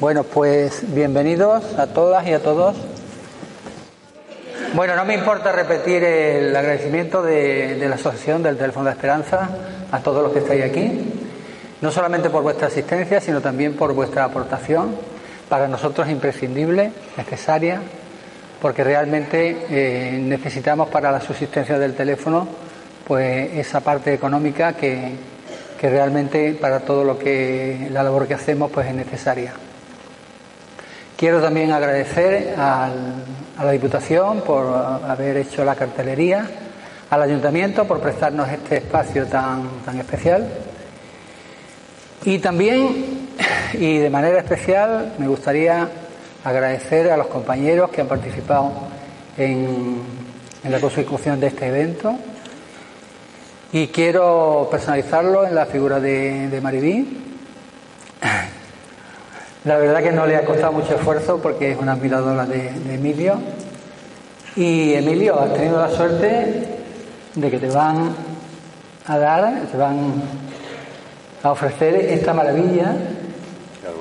Bueno, 0.00 0.24
pues 0.24 0.94
bienvenidos 0.94 1.78
a 1.78 1.86
todas 1.88 2.26
y 2.26 2.32
a 2.32 2.38
todos. 2.42 2.74
Bueno, 4.72 4.96
no 4.96 5.04
me 5.04 5.12
importa 5.12 5.52
repetir 5.52 6.02
el 6.02 6.56
agradecimiento 6.56 7.22
de, 7.22 7.76
la 7.86 7.96
Asociación 7.96 8.42
del 8.42 8.56
Teléfono 8.56 8.86
de 8.86 8.92
Esperanza 8.92 9.50
a 9.92 9.98
todos 9.98 10.22
los 10.22 10.32
que 10.32 10.38
estáis 10.38 10.64
aquí, 10.64 11.02
no 11.82 11.90
solamente 11.90 12.30
por 12.30 12.42
vuestra 12.42 12.68
asistencia, 12.68 13.20
sino 13.20 13.42
también 13.42 13.74
por 13.74 13.92
vuestra 13.92 14.24
aportación. 14.24 14.96
Para 15.50 15.68
nosotros 15.68 16.08
imprescindible, 16.08 16.92
necesaria, 17.18 17.82
porque 18.62 18.82
realmente 18.82 19.66
eh, 19.68 20.18
necesitamos 20.18 20.88
para 20.88 21.12
la 21.12 21.20
subsistencia 21.20 21.78
del 21.78 21.92
teléfono 21.92 22.48
pues 23.06 23.52
esa 23.52 23.80
parte 23.80 24.14
económica 24.14 24.72
que, 24.72 25.12
que 25.78 25.90
realmente 25.90 26.54
para 26.54 26.80
todo 26.80 27.04
lo 27.04 27.18
que 27.18 27.88
la 27.92 28.02
labor 28.02 28.26
que 28.26 28.32
hacemos 28.32 28.70
pues 28.70 28.86
es 28.86 28.94
necesaria. 28.94 29.52
Quiero 31.20 31.42
también 31.42 31.70
agradecer 31.70 32.54
a 32.56 32.88
la 33.62 33.70
Diputación 33.72 34.40
por 34.40 34.74
haber 34.74 35.36
hecho 35.36 35.62
la 35.66 35.74
cartelería, 35.74 36.48
al 37.10 37.20
Ayuntamiento 37.20 37.86
por 37.86 38.00
prestarnos 38.00 38.48
este 38.48 38.78
espacio 38.78 39.26
tan, 39.26 39.68
tan 39.84 40.00
especial. 40.00 40.48
Y 42.24 42.38
también, 42.38 43.28
y 43.74 43.98
de 43.98 44.08
manera 44.08 44.38
especial, 44.38 45.12
me 45.18 45.28
gustaría 45.28 45.90
agradecer 46.42 47.10
a 47.10 47.18
los 47.18 47.26
compañeros 47.26 47.90
que 47.90 48.00
han 48.00 48.08
participado 48.08 48.72
en, 49.36 50.00
en 50.64 50.72
la 50.72 50.80
consecución 50.80 51.38
de 51.38 51.48
este 51.48 51.66
evento. 51.66 52.14
Y 53.74 53.88
quiero 53.88 54.68
personalizarlo 54.70 55.46
en 55.46 55.54
la 55.54 55.66
figura 55.66 56.00
de, 56.00 56.48
de 56.48 56.60
Maribí 56.62 57.26
la 59.64 59.76
verdad 59.76 60.02
que 60.02 60.12
no 60.12 60.26
le 60.26 60.36
ha 60.36 60.44
costado 60.44 60.72
mucho 60.72 60.94
esfuerzo 60.94 61.38
porque 61.38 61.72
es 61.72 61.78
una 61.78 61.92
admiradora 61.92 62.46
de, 62.46 62.68
Emilio. 62.94 63.38
Y 64.56 64.94
Emilio, 64.94 65.38
has 65.38 65.52
tenido 65.52 65.78
la 65.78 65.90
suerte 65.90 66.64
de 67.34 67.50
que 67.50 67.58
te 67.58 67.68
van 67.68 68.10
a 69.06 69.18
dar, 69.18 69.52
te 69.70 69.76
van 69.76 70.14
a 71.42 71.50
ofrecer 71.50 71.94
esta 71.94 72.32
maravilla, 72.32 72.94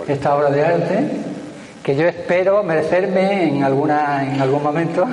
esta 0.07 0.35
obra 0.35 0.49
de 0.49 0.65
arte, 0.65 1.11
que 1.83 1.95
yo 1.95 2.07
espero 2.07 2.63
merecerme 2.63 3.49
en 3.49 3.63
alguna, 3.63 4.33
en 4.33 4.41
algún 4.41 4.63
momento, 4.63 5.05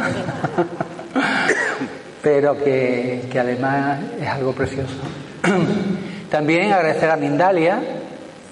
pero 2.22 2.56
que, 2.62 3.28
que 3.30 3.40
además 3.40 3.98
es 4.20 4.28
algo 4.28 4.52
precioso. 4.52 4.94
También 6.30 6.72
agradecer 6.72 7.10
a 7.10 7.16
Mindalia, 7.16 7.80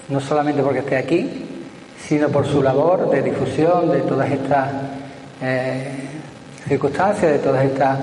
no 0.09 0.19
solamente 0.19 0.61
porque 0.61 0.79
esté 0.79 0.97
aquí, 0.97 1.44
sino 2.07 2.29
por 2.29 2.45
su 2.45 2.61
labor 2.61 3.09
de 3.09 3.21
difusión 3.21 3.91
de 3.91 4.01
todas 4.01 4.31
estas 4.31 4.69
eh, 5.41 5.91
circunstancias, 6.67 7.31
de 7.31 7.39
todas 7.39 7.65
estas 7.65 7.99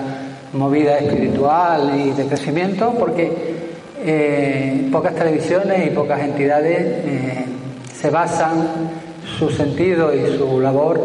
movidas 0.53 1.03
espiritual 1.03 1.93
y 1.99 2.11
de 2.11 2.27
crecimiento, 2.27 2.95
porque 2.99 3.33
eh, 4.05 4.89
pocas 4.91 5.15
televisiones 5.15 5.87
y 5.87 5.91
pocas 5.91 6.21
entidades 6.21 6.79
eh, 6.81 7.45
se 7.95 8.11
basan 8.11 8.91
su 9.39 9.49
sentido 9.51 10.13
y 10.13 10.37
su 10.37 10.61
labor 10.61 11.01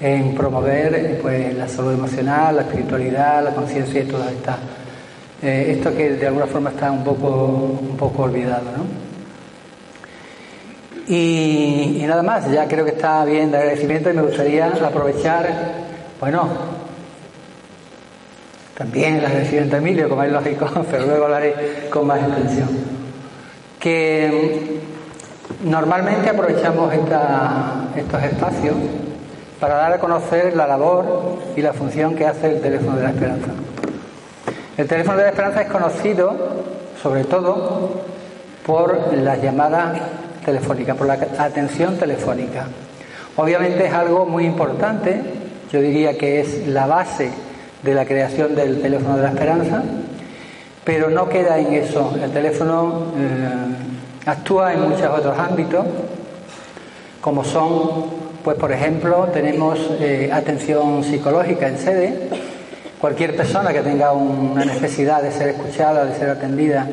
en 0.00 0.34
promover 0.34 1.18
pues, 1.20 1.54
la 1.54 1.68
salud 1.68 1.92
emocional, 1.92 2.56
la 2.56 2.62
espiritualidad, 2.62 3.44
la 3.44 3.54
conciencia 3.54 4.00
y 4.00 4.04
todas 4.04 4.32
estas. 4.32 4.56
esto 5.42 5.94
que 5.94 6.10
de 6.14 6.26
alguna 6.26 6.46
forma 6.46 6.70
está 6.70 6.90
un 6.90 7.04
poco, 7.04 7.78
un 7.80 7.96
poco 7.96 8.22
olvidado. 8.22 9.01
Y, 11.08 12.04
nada 12.06 12.22
más, 12.22 12.50
ya 12.50 12.68
creo 12.68 12.84
que 12.84 12.92
está 12.92 13.24
bien 13.24 13.50
de 13.50 13.58
agradecimiento 13.58 14.10
y 14.10 14.12
me 14.14 14.22
gustaría 14.22 14.66
aprovechar, 14.66 15.48
bueno, 16.20 16.48
también 18.76 19.16
el 19.16 19.26
agradecimiento 19.26 19.76
Emilio, 19.76 20.08
como 20.08 20.22
es 20.22 20.32
lógico, 20.32 20.68
pero 20.90 21.06
luego 21.06 21.24
hablaré 21.24 21.88
con 21.90 22.06
más 22.06 22.20
extensión. 22.22 22.68
Que 23.80 24.80
normalmente 25.64 26.30
aprovechamos 26.30 26.92
esta, 26.94 27.88
estos 27.96 28.22
espacios 28.22 28.76
para 29.58 29.74
dar 29.74 29.92
a 29.92 29.98
conocer 29.98 30.56
la 30.56 30.66
labor 30.66 31.38
y 31.56 31.62
la 31.62 31.72
función 31.72 32.14
que 32.14 32.26
hace 32.26 32.48
el 32.48 32.60
teléfono 32.60 32.96
de 32.96 33.02
la 33.02 33.10
esperanza. 33.10 33.48
El 34.76 34.88
teléfono 34.88 35.18
de 35.18 35.24
la 35.24 35.30
esperanza 35.30 35.62
es 35.62 35.70
conocido 35.70 36.34
sobre 37.02 37.24
todo 37.24 37.90
por 38.64 39.12
las 39.14 39.42
llamadas 39.42 40.00
telefónica, 40.44 40.94
por 40.94 41.06
la 41.06 41.14
atención 41.38 41.96
telefónica. 41.96 42.66
Obviamente 43.36 43.86
es 43.86 43.92
algo 43.92 44.26
muy 44.26 44.44
importante, 44.44 45.20
yo 45.72 45.80
diría 45.80 46.18
que 46.18 46.40
es 46.40 46.66
la 46.66 46.86
base 46.86 47.30
de 47.82 47.94
la 47.94 48.04
creación 48.04 48.54
del 48.54 48.80
teléfono 48.82 49.16
de 49.16 49.22
la 49.22 49.28
esperanza, 49.30 49.82
pero 50.84 51.10
no 51.10 51.28
queda 51.28 51.58
en 51.58 51.72
eso. 51.74 52.14
El 52.22 52.30
teléfono 52.30 53.06
eh, 53.16 54.26
actúa 54.26 54.74
en 54.74 54.82
muchos 54.82 55.06
otros 55.06 55.38
ámbitos, 55.38 55.86
como 57.20 57.44
son, 57.44 58.04
pues 58.44 58.56
por 58.58 58.72
ejemplo, 58.72 59.28
tenemos 59.32 59.78
eh, 60.00 60.30
atención 60.32 61.02
psicológica 61.04 61.68
en 61.68 61.78
sede. 61.78 62.28
Cualquier 63.00 63.36
persona 63.36 63.72
que 63.72 63.80
tenga 63.80 64.12
una 64.12 64.64
necesidad 64.64 65.22
de 65.22 65.32
ser 65.32 65.48
escuchada, 65.48 66.04
de 66.04 66.14
ser 66.14 66.30
atendida, 66.30 66.86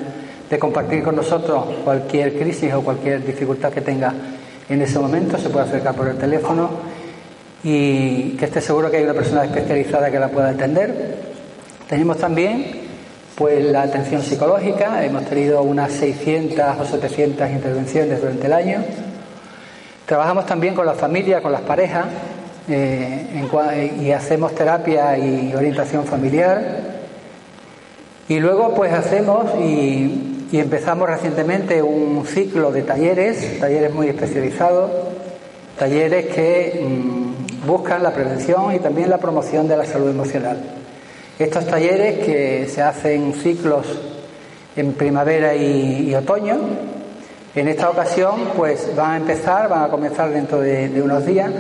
de 0.50 0.60
compartir 0.60 1.04
con 1.04 1.16
nosotros 1.16 1.64
cualquier 1.84 2.38
crisis 2.38 2.74
o 2.74 2.82
cualquier 2.82 3.24
dificultad 3.24 3.72
que 3.72 3.82
tenga 3.82 4.14
en 4.68 4.82
ese 4.82 5.00
momento, 5.00 5.38
se 5.38 5.50
puede 5.50 5.66
acercar 5.66 5.96
por 5.96 6.08
el 6.08 6.18
teléfono 6.18 6.70
y 7.64 8.32
que 8.32 8.46
esté 8.46 8.62
seguro 8.62 8.90
que 8.90 8.98
hay 8.98 9.04
una 9.04 9.14
persona 9.14 9.44
especializada 9.44 10.12
que 10.12 10.20
la 10.20 10.30
pueda 10.30 10.50
atender. 10.50 11.18
Tenemos 11.88 12.18
también 12.18 12.88
pues 13.36 13.64
la 13.66 13.84
atención 13.84 14.22
psicológica, 14.22 15.04
hemos 15.04 15.26
tenido 15.26 15.62
unas 15.64 15.92
600 15.94 16.80
o 16.80 16.86
700 16.86 17.50
intervenciones 17.50 18.22
durante 18.22 18.48
el 18.48 18.54
año. 18.54 18.84
Trabajamos 20.06 20.46
también 20.46 20.76
con 20.76 20.86
la 20.86 20.94
familia, 20.94 21.42
con 21.42 21.52
las 21.52 21.62
parejas 21.62 22.06
eh, 22.68 23.98
y 24.02 24.12
hacemos 24.12 24.54
terapia 24.54 25.18
y 25.18 25.54
orientación 25.56 26.06
familiar. 26.06 26.62
Y 28.28 28.40
luego 28.40 28.76
pues 28.76 28.94
hacemos 28.94 29.46
y 29.60 30.39
y 30.52 30.60
empezamos 30.60 31.08
recientemente 31.08 31.82
un 31.82 32.26
ciclo 32.26 32.72
de 32.72 32.82
talleres, 32.82 33.60
talleres 33.60 33.94
muy 33.94 34.08
especializados, 34.08 34.92
talleres 35.78 36.28
que 36.28 36.82
mmm, 36.84 37.68
buscan 37.68 38.02
la 38.02 38.12
prevención 38.12 38.74
y 38.74 38.80
también 38.80 39.10
la 39.10 39.20
promoción 39.20 39.68
de 39.68 39.78
la 39.78 39.86
salud 39.86 40.10
emocional. 40.10 40.58
Estos 41.38 41.68
talleres 41.68 42.26
que 42.26 42.68
se 42.68 42.82
hacen 42.82 43.34
ciclos 43.34 43.86
en 44.76 44.94
primavera 44.94 45.56
y, 45.56 46.10
y 46.10 46.16
otoño, 46.16 46.58
en 47.56 47.68
esta 47.68 47.90
ocasión 47.90 48.52
pues 48.56 48.96
van 48.96 49.12
a 49.12 49.18
empezar, 49.18 49.70
van 49.70 49.84
a 49.84 49.88
comenzar 49.90 50.32
dentro 50.32 50.62
de, 50.62 51.02
unos 51.02 51.26
días 51.26 51.52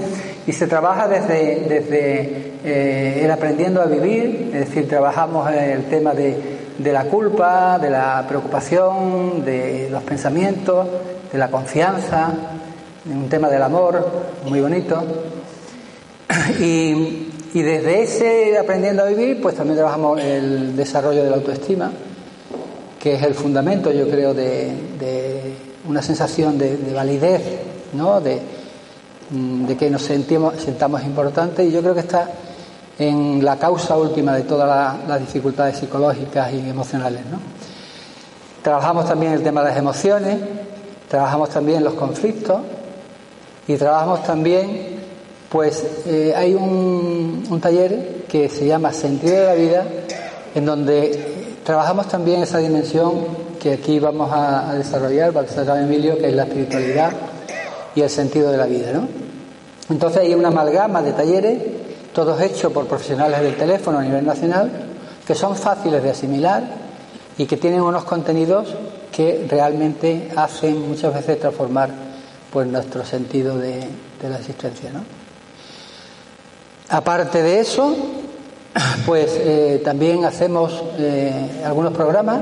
y 0.45 0.51
se 0.51 0.67
trabaja 0.67 1.07
desde, 1.07 1.65
desde 1.67 2.53
eh, 2.63 3.21
el 3.23 3.31
aprendiendo 3.31 3.81
a 3.81 3.85
vivir, 3.85 4.51
es 4.53 4.67
decir, 4.67 4.87
trabajamos 4.87 5.51
el 5.51 5.83
tema 5.85 6.13
de 6.13 6.58
de 6.79 6.93
la 6.93 7.03
culpa, 7.05 7.77
de 7.77 7.89
la 7.89 8.25
preocupación, 8.27 9.43
de 9.43 9.89
los 9.91 10.01
pensamientos, 10.03 10.87
de 11.31 11.37
la 11.37 11.49
confianza, 11.49 12.31
un 13.05 13.27
tema 13.27 13.49
del 13.49 13.61
amor 13.61 14.07
muy 14.45 14.61
bonito. 14.61 15.03
Y, 17.51 17.63
desde 17.63 18.03
ese 18.03 18.57
aprendiendo 18.59 19.01
a 19.01 19.07
vivir, 19.07 19.41
pues 19.41 19.55
también 19.55 19.75
trabajamos 19.75 20.21
el 20.21 20.75
desarrollo 20.75 21.23
de 21.23 21.29
la 21.31 21.37
autoestima, 21.37 21.91
que 22.99 23.15
es 23.15 23.23
el 23.23 23.33
fundamento, 23.33 23.91
yo 23.91 24.07
creo, 24.07 24.35
de, 24.35 24.71
de 24.99 25.55
una 25.87 26.03
sensación 26.03 26.59
de, 26.59 26.77
de, 26.77 26.93
validez, 26.93 27.41
¿no? 27.93 28.21
De, 28.21 28.39
mm, 29.31 29.65
de 29.65 29.77
que 29.77 29.89
nos 29.89 30.03
sentimos, 30.03 30.61
sentamos 30.61 31.03
importantes 31.03 31.67
y 31.67 31.71
yo 31.71 31.81
creo 31.81 31.95
que 31.95 32.01
está 32.01 32.29
en 32.99 33.43
la 33.43 33.57
causa 33.57 33.97
última 33.97 34.35
de 34.35 34.43
todas 34.43 35.07
las 35.07 35.19
dificultades 35.21 35.77
psicológicas 35.77 36.51
y 36.53 36.69
emocionales. 36.69 37.21
Trabajamos 38.61 39.07
también 39.07 39.31
el 39.31 39.41
tema 39.41 39.61
de 39.63 39.69
las 39.69 39.77
emociones, 39.77 40.37
trabajamos 41.07 41.49
también 41.49 41.83
los 41.83 41.93
conflictos 41.93 42.59
y 43.67 43.77
trabajamos 43.77 44.23
también, 44.23 44.99
pues 45.49 45.83
eh, 46.05 46.33
hay 46.35 46.53
un, 46.53 47.59
taller 47.61 48.25
que 48.27 48.49
se 48.49 48.67
llama 48.67 48.91
Sentido 48.91 49.35
de 49.35 49.45
la 49.45 49.53
Vida, 49.53 49.85
en 50.53 50.65
donde 50.65 51.47
trabajamos 51.63 52.07
también 52.09 52.43
esa 52.43 52.57
dimensión 52.57 53.49
que 53.61 53.73
aquí 53.73 53.99
vamos 53.99 54.29
a, 54.33 54.73
desarrollar, 54.73 55.31
para 55.31 55.47
que 55.47 55.53
se 55.53 55.61
Emilio, 55.61 56.17
que 56.17 56.27
es 56.27 56.35
la 56.35 56.43
espiritualidad 56.43 57.11
y 57.95 58.01
el 58.01 58.09
sentido 58.09 58.51
de 58.51 58.57
la 58.57 58.65
vida. 58.65 58.91
¿no? 58.93 59.07
Entonces 59.89 60.21
hay 60.21 60.35
una 60.35 60.49
amalgama 60.49 61.01
de 61.01 61.13
talleres, 61.13 61.59
todos 62.13 62.39
hechos 62.41 62.71
por 62.71 62.87
profesionales 62.87 63.41
del 63.41 63.55
teléfono 63.55 63.99
a 63.99 64.03
nivel 64.03 64.25
nacional, 64.25 64.71
que 65.25 65.35
son 65.35 65.55
fáciles 65.55 66.01
de 66.01 66.09
asimilar 66.09 66.63
y 67.37 67.45
que 67.45 67.57
tienen 67.57 67.81
unos 67.81 68.03
contenidos 68.03 68.67
que 69.11 69.45
realmente 69.49 70.31
hacen 70.35 70.87
muchas 70.87 71.13
veces 71.13 71.39
transformar 71.39 71.89
pues, 72.51 72.67
nuestro 72.67 73.05
sentido 73.05 73.57
de, 73.57 73.87
la 74.27 74.37
existencia. 74.37 74.91
Aparte 76.89 77.41
de 77.41 77.59
eso, 77.59 77.95
pues 79.05 79.31
eh, 79.35 79.81
también 79.83 80.25
hacemos 80.25 80.83
eh, 80.97 81.61
algunos 81.65 81.93
programas, 81.93 82.41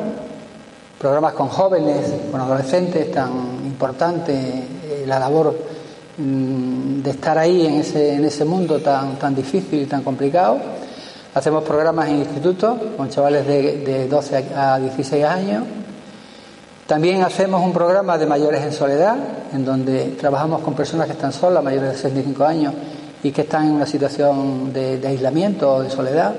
programas 0.98 1.34
con 1.34 1.48
jóvenes, 1.50 2.12
con 2.32 2.42
adolescentes, 2.42 3.12
tan 3.12 3.32
importante 3.66 4.34
eh, 4.34 5.04
la 5.06 5.20
labor 5.20 5.77
de 6.18 7.10
estar 7.10 7.38
ahí 7.38 7.66
en 7.66 7.76
ese, 7.76 8.16
en 8.16 8.26
ese 8.26 8.44
mundo 8.44 8.80
tan, 8.80 9.18
tan 9.18 9.36
difícil 9.36 9.82
y 9.82 9.86
tan 9.86 10.04
complicado. 10.04 10.58
Hacemos 11.34 11.64
programas 11.64 12.10
en 12.10 12.18
institutos 12.18 12.78
con 12.98 13.10
chavales 13.10 13.46
de, 13.46 13.78
de 13.78 14.08
12 14.08 14.46
a 14.56 14.80
16 14.80 15.24
años. 15.24 15.64
También 16.88 17.22
hacemos 17.22 17.62
un 17.62 17.74
programa 17.74 18.18
de 18.18 18.26
mayores 18.26 18.64
en 18.64 18.72
soledad, 18.72 19.18
en 19.54 19.64
donde 19.64 20.16
trabajamos 20.20 20.62
con 20.62 20.74
personas 20.74 21.06
que 21.06 21.14
están 21.14 21.34
solas, 21.34 21.64
mayores 21.64 21.92
de 21.92 21.96
65 21.98 22.46
años, 22.46 22.74
y 23.22 23.32
que 23.32 23.42
están 23.42 23.68
en 23.68 23.74
una 23.74 23.86
situación 23.86 24.72
de, 24.72 25.06
aislamiento 25.06 25.76
o 25.76 25.82
de 25.84 25.90
soledad. 25.90 26.34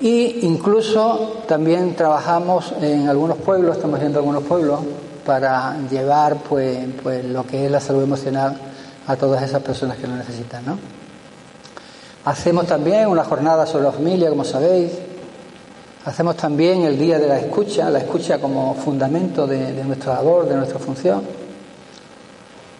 Y 0.00 0.46
incluso 0.46 1.42
también 1.46 1.94
trabajamos 1.94 2.74
en 2.80 3.08
algunos 3.08 3.36
pueblos, 3.36 3.76
estamos 3.76 4.00
yendo 4.00 4.18
algunos 4.18 4.42
pueblos, 4.42 4.80
para 5.24 5.76
llevar 5.90 6.36
pues, 6.36 6.78
pues 7.02 7.24
lo 7.24 7.46
que 7.46 7.66
es 7.66 7.70
la 7.70 7.80
salud 7.80 8.02
emocional 8.02 8.56
a 9.06 9.16
todas 9.16 9.42
esas 9.42 9.62
personas 9.62 9.96
que 9.98 10.06
lo 10.06 10.16
necesitan. 10.16 10.64
¿no? 10.64 10.78
Hacemos 12.24 12.66
también 12.66 13.08
una 13.08 13.24
jornada 13.24 13.66
sobre 13.66 13.84
la 13.84 13.92
familia, 13.92 14.30
como 14.30 14.44
sabéis. 14.44 14.92
Hacemos 16.04 16.36
también 16.36 16.82
el 16.82 16.98
día 16.98 17.18
de 17.18 17.28
la 17.28 17.38
escucha, 17.38 17.88
la 17.90 17.98
escucha 17.98 18.38
como 18.38 18.74
fundamento 18.74 19.46
de, 19.46 19.72
de 19.72 19.84
nuestra 19.84 20.14
labor, 20.14 20.46
de 20.46 20.56
nuestra 20.56 20.78
función. 20.78 21.22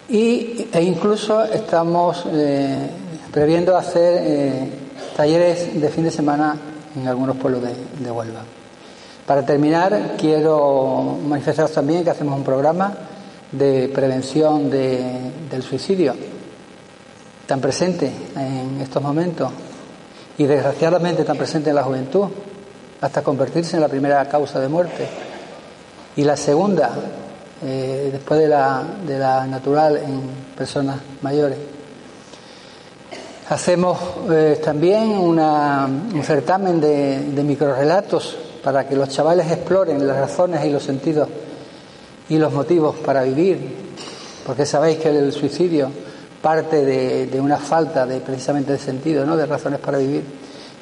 Y, 0.07 0.67
e 0.71 0.83
incluso 0.83 1.43
estamos 1.43 2.25
eh, 2.31 2.89
previendo 3.31 3.75
hacer 3.75 4.21
eh, 4.21 4.69
talleres 5.15 5.79
de 5.79 5.89
fin 5.89 6.03
de 6.03 6.11
semana 6.11 6.55
en 6.95 7.07
algunos 7.07 7.37
pueblos 7.37 7.63
de, 7.63 8.11
Huelva. 8.11 8.41
Para 9.25 9.43
terminar, 9.43 10.17
quiero 10.19 11.17
manifestaros 11.27 11.71
también 11.71 12.03
que 12.03 12.11
hacemos 12.11 12.37
un 12.37 12.43
programa 12.43 12.93
de 13.51 13.89
prevención 13.89 14.69
del 14.69 15.63
suicidio, 15.63 16.13
tan 17.47 17.59
presente 17.59 18.11
en 18.35 18.79
estos 18.79 19.01
momentos 19.01 19.49
y 20.37 20.45
desgraciadamente 20.45 21.23
tan 21.23 21.37
presente 21.37 21.71
en 21.71 21.75
la 21.75 21.83
juventud, 21.83 22.27
hasta 23.01 23.23
convertirse 23.23 23.77
en 23.77 23.81
la 23.81 23.87
primera 23.87 24.29
causa 24.29 24.59
de 24.59 24.67
muerte. 24.67 25.07
Y 26.17 26.23
la 26.23 26.37
segunda, 26.37 26.91
eh, 27.63 28.09
después 28.11 28.39
de 28.39 28.47
la, 28.47 29.47
natural 29.49 29.97
en 29.97 30.21
personas 30.55 30.97
mayores. 31.23 31.57
Hacemos 33.49 33.97
eh, 34.29 34.61
también 34.63 35.17
un 35.17 36.23
certamen 36.23 36.79
de, 36.79 37.31
de 37.31 37.43
microrelatos 37.43 38.44
para 38.65 38.87
que 38.87 38.95
los 38.95 39.09
chavales 39.09 39.51
exploren 39.51 40.07
las 40.07 40.17
razones 40.17 40.65
y 40.65 40.71
los 40.71 40.81
sentidos 40.81 41.29
y 42.27 42.39
los 42.39 42.51
motivos 42.51 42.95
para 42.95 43.21
vivir, 43.21 43.59
porque 44.43 44.65
sabéis 44.65 44.97
que 44.97 45.09
el 45.09 45.31
suicidio 45.31 45.91
parte 46.41 46.83
de, 46.83 47.39
una 47.39 47.57
falta 47.57 48.07
de 48.07 48.21
precisamente 48.21 48.71
de 48.71 48.79
sentido, 48.79 49.23
¿no? 49.23 49.37
de 49.37 49.45
razones 49.45 49.79
para 49.79 49.99
vivir. 49.99 50.23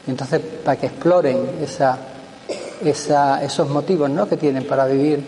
entonces, 0.08 0.40
para 0.64 0.80
que 0.80 0.86
exploren 0.86 1.40
esa, 1.62 3.42
esos 3.42 3.70
motivos 3.70 4.10
¿no? 4.10 4.30
que 4.30 4.38
tienen 4.38 4.64
para 4.64 4.86
vivir 4.86 5.22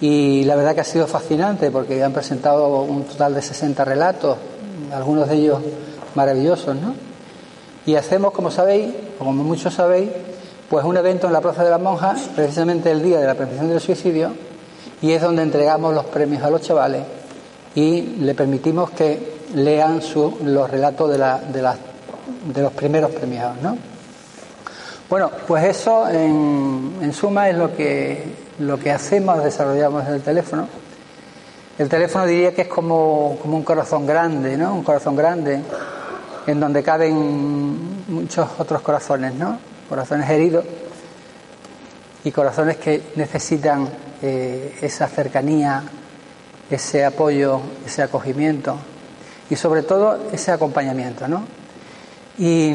y 0.00 0.44
la 0.44 0.54
verdad 0.54 0.76
que 0.76 0.82
ha 0.82 0.84
sido 0.84 1.08
fascinante 1.08 1.72
porque 1.72 2.04
han 2.04 2.12
presentado 2.12 2.82
un 2.82 3.02
total 3.02 3.34
de 3.34 3.42
60 3.42 3.84
relatos, 3.84 4.38
algunos 4.92 5.28
de 5.28 5.34
ellos 5.34 5.58
maravillosos, 6.14 6.76
¿no? 6.76 6.94
Y 7.86 7.96
hacemos, 7.96 8.32
como 8.32 8.50
sabéis, 8.50 8.94
como 9.18 9.32
muchos 9.32 9.74
sabéis, 9.74 10.10
pues 10.68 10.84
un 10.84 10.96
evento 10.96 11.26
en 11.26 11.32
la 11.32 11.40
Plaza 11.40 11.64
de 11.64 11.70
las 11.70 11.80
Monjas, 11.80 12.30
precisamente 12.34 12.90
el 12.90 13.02
día 13.02 13.20
de 13.20 13.26
la 13.26 13.34
prevención 13.34 13.68
del 13.68 13.80
suicidio, 13.80 14.32
y 15.02 15.12
es 15.12 15.22
donde 15.22 15.42
entregamos 15.42 15.94
los 15.94 16.04
premios 16.06 16.42
a 16.42 16.50
los 16.50 16.62
chavales 16.62 17.02
y 17.74 18.02
le 18.20 18.34
permitimos 18.34 18.90
que 18.90 19.34
lean 19.54 20.00
su, 20.00 20.38
los 20.42 20.70
relatos 20.70 21.10
de, 21.10 22.62
los 22.62 22.72
primeros 22.72 23.10
premiados, 23.10 23.56
¿no? 23.62 23.76
Bueno, 25.10 25.30
pues 25.46 25.64
eso 25.64 26.08
en, 26.08 26.96
en 27.02 27.12
suma 27.12 27.50
es 27.50 27.56
lo 27.56 27.74
que 27.76 28.44
lo 28.58 28.78
que 28.78 28.90
hacemos, 28.90 29.42
desarrollamos 29.42 30.06
en 30.06 30.14
el 30.14 30.22
teléfono. 30.22 30.68
El 31.78 31.88
teléfono 31.88 32.26
diría 32.26 32.54
que 32.54 32.62
es 32.62 32.68
como, 32.68 33.36
como 33.42 33.56
un 33.56 33.64
corazón 33.64 34.06
grande, 34.06 34.56
¿no? 34.56 34.74
Un 34.74 34.84
corazón 34.84 35.16
grande 35.16 35.60
en 36.46 36.60
donde 36.60 36.82
caben 36.82 38.04
muchos 38.08 38.48
otros 38.58 38.80
corazones, 38.82 39.34
¿no? 39.34 39.58
Corazones 39.88 40.28
heridos 40.30 40.64
y 42.24 42.32
corazones 42.32 42.78
que 42.78 43.02
necesitan 43.16 43.88
eh, 44.22 44.78
esa 44.80 45.06
cercanía, 45.08 45.82
ese 46.70 47.04
apoyo, 47.04 47.60
ese 47.84 48.02
acogimiento 48.02 48.78
y 49.50 49.56
sobre 49.56 49.82
todo 49.82 50.30
ese 50.32 50.50
acompañamiento, 50.50 51.28
¿no? 51.28 51.44
Y, 52.38 52.72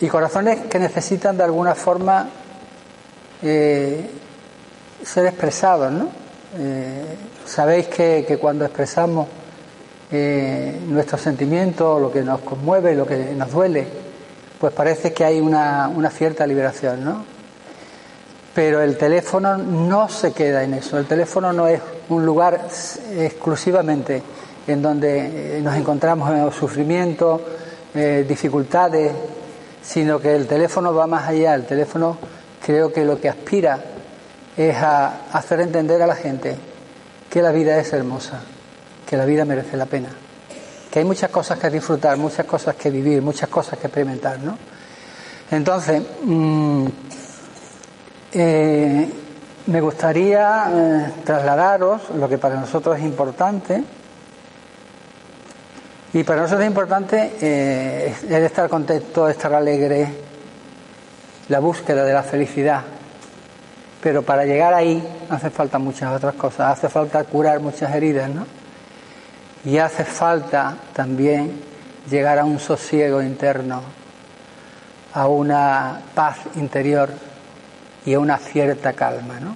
y 0.00 0.08
corazones 0.08 0.66
que 0.66 0.80
necesitan 0.80 1.36
de 1.36 1.44
alguna 1.44 1.76
forma 1.76 2.28
eh, 3.40 4.10
ser 5.04 5.26
expresados, 5.26 5.92
¿no? 5.92 6.08
Eh, 6.58 7.04
sabéis 7.46 7.86
que, 7.86 8.36
cuando 8.40 8.64
expresamos 8.64 9.28
nuestros 10.10 11.20
sentimientos, 11.20 12.00
lo 12.00 12.10
que 12.10 12.22
nos 12.22 12.40
conmueve, 12.40 12.94
lo 12.94 13.06
que 13.06 13.34
nos 13.34 13.52
duele, 13.52 14.07
pues 14.60 14.72
parece 14.72 15.12
que 15.12 15.24
hay 15.24 15.40
una, 15.40 15.88
una 15.88 16.10
cierta 16.10 16.46
liberación, 16.46 17.04
¿no? 17.04 17.24
Pero 18.54 18.80
el 18.80 18.96
teléfono 18.96 19.56
no 19.56 20.08
se 20.08 20.32
queda 20.32 20.64
en 20.64 20.74
eso. 20.74 20.98
El 20.98 21.06
teléfono 21.06 21.52
no 21.52 21.68
es 21.68 21.80
un 22.08 22.26
lugar 22.26 22.66
exclusivamente 23.16 24.22
en 24.66 24.82
donde 24.82 25.58
eh, 25.58 25.60
nos 25.62 25.76
encontramos 25.76 26.30
en 26.30 26.52
sufrimiento, 26.52 27.42
dificultades, 28.28 29.12
sino 29.82 30.20
que 30.20 30.34
el 30.36 30.46
teléfono 30.46 30.94
va 30.94 31.06
más 31.06 31.26
allá. 31.28 31.54
El 31.54 31.64
teléfono 31.64 32.16
creo 32.64 32.92
que 32.92 33.04
lo 33.04 33.20
que 33.20 33.28
aspira 33.28 33.80
es 34.56 34.76
a 34.76 35.22
hacer 35.32 35.60
entender 35.60 36.02
a 36.02 36.06
la 36.06 36.14
gente 36.14 36.56
que 37.30 37.42
la 37.42 37.52
vida 37.52 37.78
es 37.78 37.92
hermosa, 37.92 38.40
que 39.06 39.16
la 39.16 39.24
vida 39.24 39.44
merece 39.44 39.76
la 39.76 39.86
pena, 39.86 40.08
que 40.90 41.00
hay 41.00 41.04
muchas 41.04 41.30
cosas 41.30 41.58
que 41.58 41.70
disfrutar, 41.70 42.16
muchas 42.16 42.46
cosas 42.46 42.74
que 42.76 42.90
vivir, 42.90 43.20
muchas 43.22 43.48
cosas 43.48 43.78
que 43.78 43.86
experimentar, 43.86 44.38
¿no? 44.38 44.56
Entonces, 45.50 46.02
mm, 46.22 46.86
eh, 48.32 49.08
me 49.66 49.80
gustaría 49.80 50.70
eh, 50.70 51.12
trasladaros 51.24 52.10
lo 52.10 52.28
que 52.28 52.38
para 52.38 52.56
nosotros 52.56 52.96
es 52.98 53.04
importante. 53.04 53.82
Y 56.12 56.24
para 56.24 56.42
nosotros 56.42 56.62
es 56.62 56.70
importante 56.70 57.32
eh, 57.40 58.14
estar 58.28 58.68
contento, 58.70 59.28
estar 59.28 59.52
alegre, 59.52 60.08
la 61.48 61.58
búsqueda 61.58 62.04
de 62.04 62.14
la 62.14 62.22
felicidad, 62.22 62.82
pero 64.02 64.22
para 64.22 64.46
llegar 64.46 64.72
ahí 64.72 65.06
hace 65.28 65.50
falta 65.50 65.78
muchas 65.78 66.14
otras 66.14 66.34
cosas, 66.34 66.78
hace 66.78 66.88
falta 66.88 67.24
curar 67.24 67.60
muchas 67.60 67.94
heridas, 67.94 68.30
¿no? 68.30 68.57
Y 69.64 69.78
hace 69.78 70.04
falta 70.04 70.76
también 70.92 71.60
llegar 72.08 72.38
a 72.38 72.44
un 72.44 72.58
sosiego 72.58 73.22
interno, 73.22 73.82
a 75.12 75.26
una 75.26 76.00
paz 76.14 76.38
interior 76.56 77.10
y 78.04 78.14
a 78.14 78.20
una 78.20 78.38
cierta 78.38 78.92
calma, 78.92 79.40
¿no? 79.40 79.54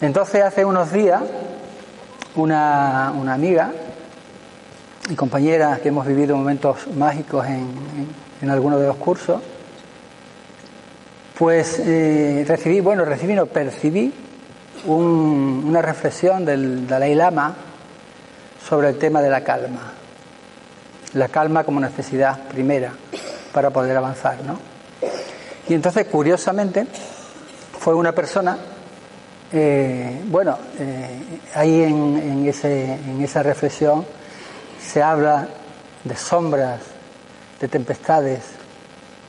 Entonces 0.00 0.42
hace 0.42 0.64
unos 0.64 0.92
días 0.92 1.22
una, 2.36 3.12
una 3.16 3.34
amiga 3.34 3.72
y 5.10 5.14
compañeras 5.14 5.80
que 5.80 5.88
hemos 5.88 6.06
vivido 6.06 6.36
momentos 6.36 6.86
mágicos 6.94 7.46
en, 7.46 7.68
en, 8.42 8.50
algunos 8.50 8.80
de 8.80 8.86
los 8.86 8.96
cursos, 8.96 9.40
pues 11.36 11.80
eh, 11.80 12.44
recibí, 12.46 12.80
bueno, 12.80 13.04
recibí, 13.04 13.34
no, 13.34 13.46
percibí 13.46 14.12
una 14.86 15.82
reflexión 15.82 16.44
del 16.44 16.86
Dalai 16.86 17.14
Lama 17.14 17.54
sobre 18.68 18.88
el 18.88 18.98
tema 18.98 19.22
de 19.22 19.30
la 19.30 19.42
calma. 19.42 19.92
La 21.14 21.28
calma 21.28 21.64
como 21.64 21.80
necesidad 21.80 22.38
primera 22.48 22.92
para 23.52 23.70
poder 23.70 23.96
avanzar, 23.96 24.36
¿no? 24.44 24.58
Y 25.68 25.74
entonces, 25.74 26.06
curiosamente, 26.06 26.86
fue 27.78 27.94
una 27.94 28.12
persona, 28.12 28.58
eh, 29.52 30.22
bueno, 30.26 30.58
eh, 30.78 31.40
ahí 31.54 31.82
en, 31.82 32.46
ese, 32.46 32.94
en 32.94 33.22
esa 33.22 33.42
reflexión 33.42 34.04
se 34.82 35.02
habla 35.02 35.48
de 36.04 36.16
sombras, 36.16 36.80
de 37.60 37.68
tempestades, 37.68 38.40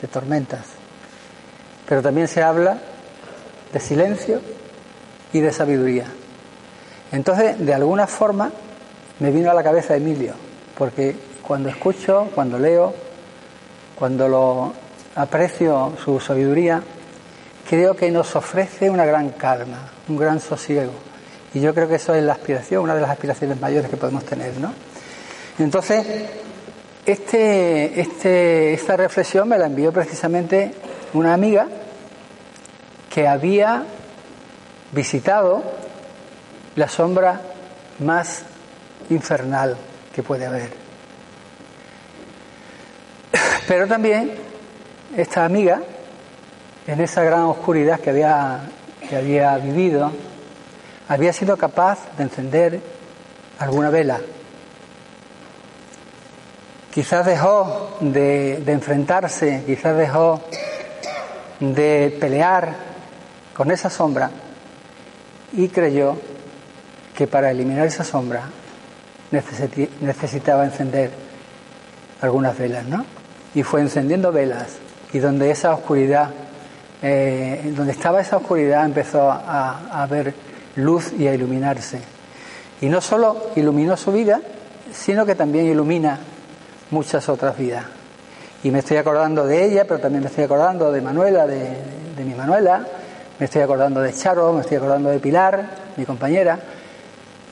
de 0.02 0.08
tormentas, 0.08 0.66
pero 1.88 2.02
también 2.02 2.28
se 2.28 2.44
habla 2.44 2.78
de 3.72 3.80
silencio 3.80 4.42
y 5.32 5.40
de 5.40 5.52
sabiduría. 5.52 6.06
Entonces, 7.12 7.58
de 7.66 7.74
alguna 7.74 8.06
forma, 8.06 8.52
me 9.20 9.32
vino 9.32 9.52
a 9.52 9.54
la 9.54 9.64
cabeza 9.64 9.96
Emilio, 9.96 10.34
porque 10.78 11.16
cuando 11.42 11.70
escucho, 11.70 12.30
cuando 12.34 12.58
leo, 12.58 12.94
cuando 13.96 14.28
lo 14.28 14.74
aprecio 15.16 15.94
su 16.04 16.20
sabiduría, 16.20 16.82
creo 17.70 17.96
que 17.96 18.10
nos 18.12 18.36
ofrece 18.36 18.90
una 18.90 19.06
gran 19.06 19.30
calma, 19.32 19.92
un 20.08 20.18
gran 20.18 20.40
sosiego. 20.40 20.94
Y 21.54 21.60
yo 21.60 21.74
creo 21.74 21.88
que 21.88 21.96
eso 21.96 22.14
es 22.14 22.24
la 22.24 22.34
aspiración, 22.34 22.84
una 22.84 22.96
de 22.96 23.02
las 23.02 23.10
aspiraciones 23.10 23.60
mayores 23.60 23.90
que 23.90 23.98
podemos 23.98 24.24
tener, 24.24 24.58
¿no? 24.58 24.72
Entonces, 25.58 26.06
este, 27.06 28.00
este, 28.00 28.74
esta 28.74 28.96
reflexión 28.96 29.50
me 29.50 29.58
la 29.58 29.66
envió 29.66 29.92
precisamente 29.92 30.72
una 31.14 31.34
amiga 31.34 31.68
que 33.10 33.28
había 33.28 33.84
visitado 34.92 35.64
la 36.76 36.88
sombra 36.88 37.42
más 38.00 38.44
infernal 39.10 39.78
que 40.14 40.24
puede 40.24 40.46
haber. 40.46 40.70
Pero 43.68 43.88
también 43.88 44.32
esta 45.16 45.46
amiga, 45.46 45.82
en 46.88 47.02
esa 47.02 47.24
gran 47.24 47.42
oscuridad 47.42 48.00
que 48.00 48.10
había, 48.10 48.62
que 49.08 49.16
había 49.16 49.58
vivido, 49.58 50.12
había 51.08 51.34
sido 51.34 51.58
capaz 51.58 52.00
de 52.18 52.24
encender 52.24 52.82
alguna 53.60 53.90
vela. 53.90 54.20
Quizás 56.92 57.26
dejó 57.26 57.98
de, 58.02 58.62
de 58.66 58.72
enfrentarse, 58.72 59.64
quizás 59.66 59.96
dejó 59.96 60.42
de 61.60 62.18
pelear 62.20 62.74
con 63.54 63.70
esa 63.70 63.90
sombra 63.90 64.32
y 65.54 65.68
creyó 65.68 66.18
que 67.16 67.28
para 67.28 67.52
eliminar 67.52 67.86
esa 67.86 68.04
sombra 68.04 68.50
necesitaba 69.32 70.66
encender 70.66 71.12
algunas 72.22 72.58
velas, 72.58 72.86
¿no? 72.86 73.06
Y 73.54 73.64
fue 73.64 73.82
encendiendo 73.82 74.32
velas 74.32 74.78
y 75.14 75.20
donde 75.20 75.52
esa 75.52 75.74
oscuridad, 75.74 76.30
eh, 77.02 77.74
donde 77.76 77.94
estaba 77.94 78.22
esa 78.22 78.38
oscuridad 78.38 78.86
empezó 78.86 79.30
a, 79.32 80.04
a 80.04 80.08
ver 80.08 80.34
luz 80.76 81.14
y 81.18 81.28
a 81.28 81.34
iluminarse. 81.34 82.00
Y 82.82 82.88
no 82.88 83.02
solo 83.02 83.52
iluminó 83.56 83.98
su 83.98 84.12
vida, 84.12 84.42
sino 84.94 85.26
que 85.26 85.36
también 85.36 85.66
ilumina 85.66 86.20
muchas 86.92 87.28
otras 87.30 87.58
vidas. 87.58 87.86
Y 88.64 88.72
me 88.72 88.80
estoy 88.80 88.98
acordando 88.98 89.46
de 89.46 89.66
ella, 89.66 89.86
pero 89.86 90.00
también 90.00 90.24
me 90.24 90.30
estoy 90.30 90.44
acordando 90.44 90.92
de 90.92 91.02
Manuela, 91.02 91.48
de, 91.48 91.78
de 92.16 92.24
mi 92.24 92.34
Manuela, 92.36 92.86
me 93.40 93.46
estoy 93.46 93.62
acordando 93.62 94.02
de 94.02 94.14
Charo, 94.14 94.52
me 94.54 94.62
estoy 94.62 94.78
acordando 94.78 95.10
de 95.10 95.20
Pilar, 95.20 95.64
mi 95.96 96.06
compañera, 96.06 96.60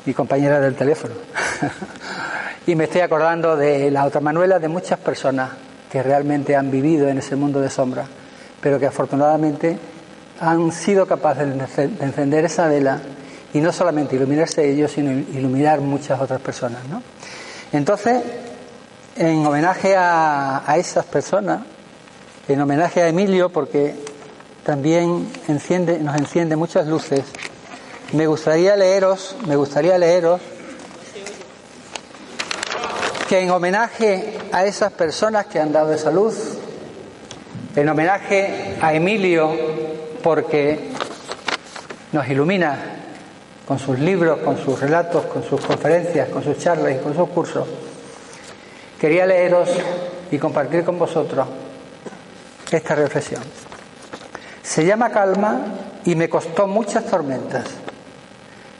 mi 0.07 0.13
compañera 0.13 0.61
del 0.61 0.73
teléfono. 0.73 1.13
y 2.65 2.75
me 2.75 2.85
estoy 2.85 3.01
acordando 3.01 3.57
de 3.57 3.91
la 3.91 4.05
otra 4.05 4.21
Manuela, 4.21 4.57
de 4.57 4.69
muchas 4.69 4.97
personas 4.99 5.49
que 5.91 6.01
realmente 6.01 6.55
han 6.55 6.71
vivido 6.71 7.09
en 7.09 7.17
ese 7.17 7.35
mundo 7.35 7.59
de 7.59 7.69
sombra, 7.69 8.05
pero 8.61 8.79
que 8.79 8.85
afortunadamente 8.85 9.77
han 10.39 10.71
sido 10.71 11.05
capaces 11.05 11.47
de 11.49 11.83
encender 12.05 12.45
esa 12.45 12.67
vela 12.67 12.99
y 13.53 13.59
no 13.59 13.73
solamente 13.73 14.15
iluminarse 14.15 14.69
ellos, 14.69 14.91
sino 14.91 15.11
iluminar 15.11 15.81
muchas 15.81 16.21
otras 16.21 16.39
personas. 16.39 16.85
¿no? 16.89 17.03
Entonces, 17.73 18.21
en 19.17 19.45
homenaje 19.45 19.97
a, 19.97 20.63
a 20.65 20.77
esas 20.77 21.03
personas, 21.05 21.61
en 22.47 22.61
homenaje 22.61 23.01
a 23.01 23.09
Emilio, 23.09 23.49
porque 23.49 23.93
también 24.63 25.27
enciende, 25.49 25.99
nos 25.99 26.15
enciende 26.15 26.55
muchas 26.55 26.87
luces, 26.87 27.23
me 28.13 28.25
gustaría 28.25 28.75
leeros, 28.75 29.35
me 29.45 29.55
gustaría 29.55 29.97
leeros 29.97 30.39
que 33.27 33.39
en 33.39 33.51
homenaje 33.51 34.37
a 34.53 34.65
esas 34.65 34.93
personas 34.93 35.47
que 35.47 35.59
han 35.59 35.73
dado 35.73 35.93
esa 35.93 36.11
luz, 36.11 36.57
en 37.75 37.89
homenaje 37.89 38.77
a 38.81 38.93
Emilio, 38.93 39.51
porque 40.23 40.89
nos 42.13 42.27
ilumina 42.29 42.77
con 43.67 43.77
sus 43.77 43.99
libros, 43.99 44.39
con 44.39 44.57
sus 44.57 44.79
relatos, 44.79 45.25
con 45.25 45.43
sus 45.43 45.59
conferencias, 45.59 46.29
con 46.29 46.41
sus 46.41 46.57
charlas 46.57 46.93
y 46.95 46.99
con 46.99 47.13
sus 47.13 47.27
cursos, 47.29 47.67
quería 48.99 49.25
leeros 49.25 49.69
y 50.31 50.37
compartir 50.37 50.85
con 50.85 50.97
vosotros 50.97 51.45
esta 52.71 52.95
reflexión. 52.95 53.43
Se 54.63 54.85
llama 54.85 55.09
calma 55.09 55.59
y 56.05 56.15
me 56.15 56.29
costó 56.29 56.67
muchas 56.67 57.05
tormentas. 57.05 57.65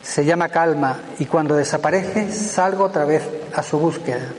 Se 0.07 0.23
llama 0.23 0.47
calma 0.47 1.01
y 1.19 1.25
cuando 1.25 1.53
desaparece 1.53 2.31
salgo 2.31 2.85
otra 2.85 3.03
vez 3.03 3.23
a 3.53 3.61
su 3.61 3.77
búsqueda. 3.77 4.29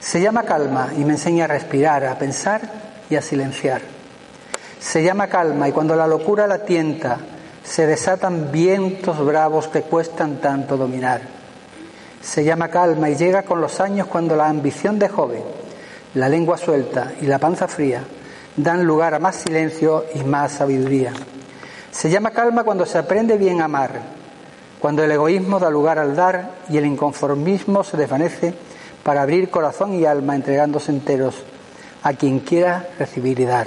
Se 0.00 0.18
llama 0.18 0.44
calma 0.44 0.88
y 0.96 1.04
me 1.04 1.12
enseña 1.12 1.44
a 1.44 1.48
respirar, 1.48 2.06
a 2.06 2.18
pensar 2.18 2.62
y 3.10 3.14
a 3.14 3.22
silenciar. 3.22 3.82
Se 4.80 5.02
llama 5.02 5.26
calma 5.26 5.68
y 5.68 5.72
cuando 5.72 5.94
la 5.94 6.06
locura 6.06 6.46
la 6.46 6.64
tienta, 6.64 7.18
se 7.62 7.86
desatan 7.86 8.50
vientos 8.50 9.24
bravos 9.24 9.68
que 9.68 9.82
cuestan 9.82 10.40
tanto 10.40 10.78
dominar. 10.78 11.20
Se 12.22 12.42
llama 12.42 12.68
calma 12.68 13.10
y 13.10 13.16
llega 13.16 13.42
con 13.42 13.60
los 13.60 13.80
años 13.80 14.06
cuando 14.06 14.36
la 14.36 14.48
ambición 14.48 14.98
de 14.98 15.10
joven, 15.10 15.42
la 16.14 16.30
lengua 16.30 16.56
suelta 16.56 17.12
y 17.20 17.26
la 17.26 17.38
panza 17.38 17.68
fría 17.68 18.02
dan 18.56 18.84
lugar 18.84 19.12
a 19.14 19.18
más 19.18 19.36
silencio 19.36 20.06
y 20.14 20.24
más 20.24 20.52
sabiduría. 20.52 21.12
Se 21.90 22.08
llama 22.08 22.30
calma 22.30 22.64
cuando 22.64 22.86
se 22.86 22.96
aprende 22.96 23.36
bien 23.36 23.60
a 23.60 23.66
amar, 23.66 24.17
cuando 24.80 25.02
el 25.02 25.10
egoísmo 25.10 25.58
da 25.58 25.70
lugar 25.70 25.98
al 25.98 26.14
dar 26.14 26.50
y 26.68 26.76
el 26.78 26.86
inconformismo 26.86 27.82
se 27.82 27.96
desvanece 27.96 28.54
para 29.02 29.22
abrir 29.22 29.50
corazón 29.50 29.94
y 29.94 30.04
alma 30.04 30.36
entregándose 30.36 30.92
enteros 30.92 31.34
a 32.02 32.12
quien 32.12 32.40
quiera 32.40 32.88
recibir 32.98 33.40
y 33.40 33.44
dar. 33.44 33.66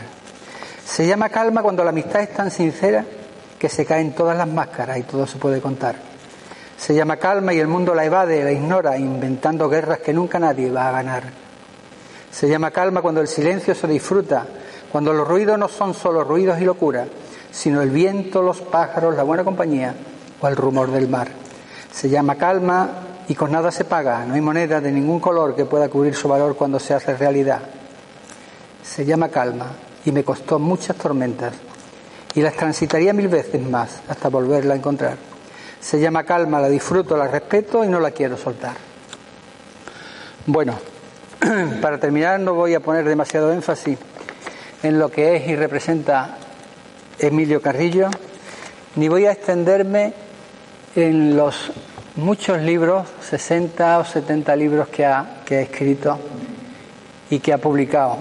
Se 0.85 1.05
llama 1.05 1.29
calma 1.29 1.61
cuando 1.61 1.83
la 1.83 1.89
amistad 1.89 2.21
es 2.21 2.33
tan 2.33 2.49
sincera 2.49 3.05
que 3.59 3.69
se 3.69 3.85
caen 3.85 4.13
todas 4.13 4.37
las 4.37 4.47
máscaras 4.47 4.97
y 4.97 5.03
todo 5.03 5.27
se 5.27 5.37
puede 5.37 5.61
contar. 5.61 5.95
Se 6.77 6.95
llama 6.95 7.17
calma 7.17 7.53
y 7.53 7.59
el 7.59 7.67
mundo 7.67 7.93
la 7.93 8.05
evade, 8.05 8.43
la 8.43 8.51
ignora, 8.51 8.97
inventando 8.97 9.69
guerras 9.69 9.99
que 9.99 10.13
nunca 10.13 10.39
nadie 10.39 10.71
va 10.71 10.89
a 10.89 10.91
ganar. 10.91 11.23
Se 12.31 12.47
llama 12.47 12.71
calma 12.71 13.01
cuando 13.01 13.21
el 13.21 13.27
silencio 13.27 13.75
se 13.75 13.87
disfruta, 13.87 14.47
cuando 14.91 15.13
los 15.13 15.27
ruidos 15.27 15.59
no 15.59 15.67
son 15.67 15.93
solo 15.93 16.23
ruidos 16.23 16.59
y 16.59 16.65
locura, 16.65 17.05
sino 17.51 17.81
el 17.81 17.89
viento, 17.89 18.41
los 18.41 18.61
pájaros, 18.61 19.15
la 19.15 19.23
buena 19.23 19.43
compañía 19.43 19.93
o 20.41 20.47
al 20.47 20.55
rumor 20.55 20.91
del 20.91 21.07
mar. 21.07 21.29
Se 21.91 22.09
llama 22.09 22.35
calma 22.35 22.89
y 23.27 23.35
con 23.35 23.51
nada 23.51 23.71
se 23.71 23.85
paga, 23.85 24.25
no 24.25 24.33
hay 24.33 24.41
moneda 24.41 24.81
de 24.81 24.91
ningún 24.91 25.19
color 25.19 25.55
que 25.55 25.65
pueda 25.65 25.87
cubrir 25.89 26.15
su 26.15 26.27
valor 26.27 26.55
cuando 26.55 26.79
se 26.79 26.93
hace 26.93 27.15
realidad. 27.15 27.61
Se 28.83 29.05
llama 29.05 29.29
calma 29.29 29.67
y 30.03 30.11
me 30.11 30.23
costó 30.23 30.59
muchas 30.59 30.97
tormentas 30.97 31.53
y 32.33 32.41
las 32.41 32.55
transitaría 32.55 33.13
mil 33.13 33.27
veces 33.27 33.61
más 33.61 34.01
hasta 34.07 34.29
volverla 34.29 34.73
a 34.73 34.77
encontrar. 34.77 35.17
Se 35.79 35.99
llama 35.99 36.23
calma, 36.23 36.59
la 36.59 36.69
disfruto, 36.69 37.17
la 37.17 37.27
respeto 37.27 37.83
y 37.83 37.87
no 37.87 37.99
la 37.99 38.11
quiero 38.11 38.37
soltar. 38.37 38.75
Bueno, 40.45 40.77
para 41.81 41.99
terminar 41.99 42.39
no 42.39 42.53
voy 42.53 42.73
a 42.73 42.79
poner 42.79 43.07
demasiado 43.07 43.51
énfasis 43.51 43.97
en 44.83 44.99
lo 44.99 45.09
que 45.09 45.35
es 45.35 45.47
y 45.47 45.55
representa 45.55 46.37
Emilio 47.19 47.61
Carrillo, 47.61 48.09
ni 48.95 49.07
voy 49.07 49.25
a 49.25 49.31
extenderme 49.31 50.13
en 50.95 51.37
los 51.37 51.71
muchos 52.15 52.61
libros, 52.61 53.07
60 53.21 53.99
o 53.99 54.05
70 54.05 54.55
libros 54.55 54.87
que 54.89 55.05
ha, 55.05 55.41
que 55.45 55.57
ha 55.57 55.61
escrito 55.61 56.19
y 57.29 57.39
que 57.39 57.53
ha 57.53 57.57
publicado. 57.57 58.17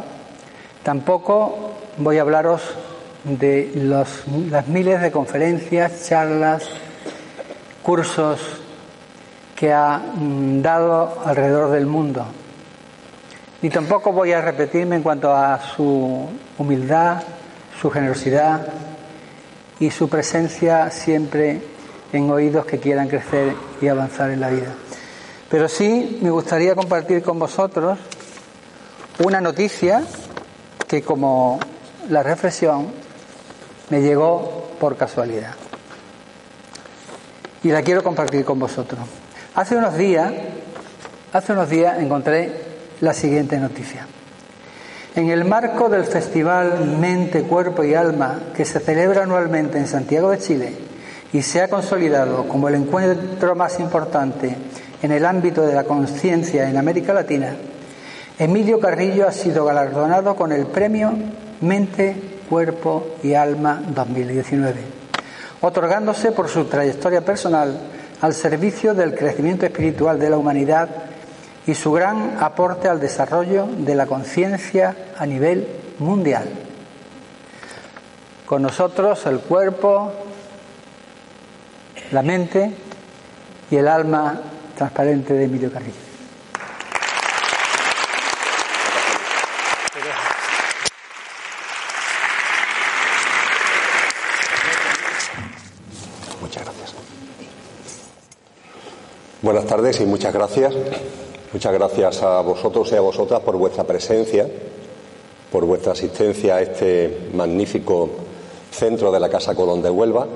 Tampoco 0.83 1.73
voy 1.99 2.19
a 2.19 2.23
hablaros 2.23 2.63
de 3.25 3.73
los, 3.75 4.25
las 4.51 4.69
miles 4.69 5.01
de 5.03 5.11
conferencias, 5.11 6.07
charlas, 6.09 6.69
cursos 7.83 8.41
que 9.57 9.73
ha 9.73 9.99
mm, 9.99 10.63
dado 10.63 11.21
alrededor 11.25 11.71
del 11.71 11.87
mundo. 11.87 12.25
Ni 13.63 13.69
tampoco 13.69 14.13
voy 14.13 14.33
a 14.33 14.41
repetirme 14.41 14.97
en 14.97 15.03
cuanto 15.03 15.35
a 15.35 15.61
su 15.61 16.27
humildad, 16.57 17.23
su 17.79 17.91
generosidad 17.91 18.67
y 19.79 19.91
su 19.91 20.09
presencia 20.09 20.91
siempre 20.91 21.61
en 22.13 22.31
oídos 22.31 22.67
que 22.67 22.79
quieran 22.79 23.09
crecer 23.09 23.55
y 23.81 23.89
avanzar 23.89 24.31
en 24.31 24.41
la 24.41 24.49
vida. 24.49 24.75
Pero 25.51 25.69
sí 25.69 26.19
me 26.23 26.31
gustaría 26.31 26.75
compartir 26.75 27.23
con 27.23 27.39
vosotros 27.39 27.99
una 29.25 29.41
noticia 29.41 30.03
que 30.87 31.03
como 31.03 31.59
la 32.09 32.23
reflexión 32.23 32.89
me 33.91 34.01
llegó 34.01 34.69
por 34.79 34.97
casualidad. 34.97 35.55
Y 37.63 37.69
la 37.69 37.83
quiero 37.83 38.03
compartir 38.03 38.45
con 38.45 38.59
vosotros. 38.59 39.01
Hace 39.55 39.77
unos 39.77 39.97
días, 39.97 40.33
hace 41.33 41.53
unos 41.53 41.69
días 41.69 41.99
encontré 41.99 42.53
la 43.01 43.13
siguiente 43.13 43.59
noticia. 43.59 44.07
En 45.15 45.29
el 45.29 45.45
marco 45.45 45.89
del 45.89 46.05
Festival 46.05 46.97
Mente, 46.99 47.43
Cuerpo 47.43 47.83
y 47.83 47.95
Alma 47.95 48.39
que 48.57 48.65
se 48.65 48.79
celebra 48.79 49.25
anualmente 49.25 49.79
en 49.79 49.89
Santiago 49.89 50.31
de 50.31 50.39
Chile 50.39 50.90
y 51.33 51.43
se 51.43 51.63
ha 51.63 51.69
consolidado 51.69 52.49
como 52.49 52.69
el 52.69 52.75
encuentro 52.75 53.55
más 53.55 53.79
importante 53.81 54.57
en 55.03 55.13
el 55.13 55.25
ámbito 55.25 55.63
de 55.63 55.75
la 55.75 55.85
conciencia 55.85 56.69
en 56.69 56.77
América 56.77 57.13
Latina, 57.13 57.55
Emilio 58.39 58.81
Carrillo 58.81 59.29
ha 59.29 59.33
sido 59.33 59.65
galardonado 59.65 60.35
con 60.35 60.53
el 60.53 60.67
premio 60.67 61.13
Mente, 61.61 62.17
Cuerpo 62.49 63.17
y 63.23 63.35
Alma 63.35 63.83
2019, 63.95 64.81
otorgándose 65.61 66.33
por 66.33 66.49
su 66.49 66.65
trayectoria 66.65 67.25
personal 67.25 67.79
al 68.21 68.35
servicio 68.35 68.95
del 68.95 69.15
crecimiento 69.15 69.67
espiritual 69.67 70.19
de 70.19 70.31
la 70.31 70.37
humanidad 70.37 70.89
y 71.67 71.75
su 71.75 71.93
gran 71.93 72.39
aporte 72.41 72.89
al 72.89 72.99
desarrollo 72.99 73.67
de 73.67 73.95
la 73.95 74.07
conciencia 74.07 74.97
a 75.17 75.27
nivel 75.27 75.69
mundial. 75.99 76.49
Con 78.47 78.63
nosotros 78.63 79.25
el 79.27 79.41
cuerpo, 79.41 80.13
la 82.13 82.23
mente 82.23 82.73
y 83.71 83.77
el 83.77 83.87
alma 83.87 84.41
transparente 84.77 85.33
de 85.35 85.45
Emilio 85.45 85.73
Carrillo. 85.73 85.95
Muchas 96.41 96.65
gracias. 96.65 96.95
Buenas 99.43 99.67
tardes 99.67 100.01
y 100.01 100.07
muchas 100.07 100.35
gracias. 100.35 100.75
Muchas 101.53 101.73
gracias 101.73 102.23
a 102.23 102.41
vosotros 102.41 102.91
y 102.93 102.97
a 102.97 103.01
vosotras 103.01 103.41
por 103.41 103.57
vuestra 103.57 103.85
presencia, 103.85 104.49
por 105.51 105.65
vuestra 105.65 105.93
asistencia 105.93 106.57
a 106.57 106.63
este 106.63 107.31
magnífico 107.35 108.09
centro 108.71 109.11
de 109.11 109.21
la 109.21 109.29
Casa 109.29 109.55
Colón 109.55 109.83
de 109.83 109.91
Huelva. 109.91 110.27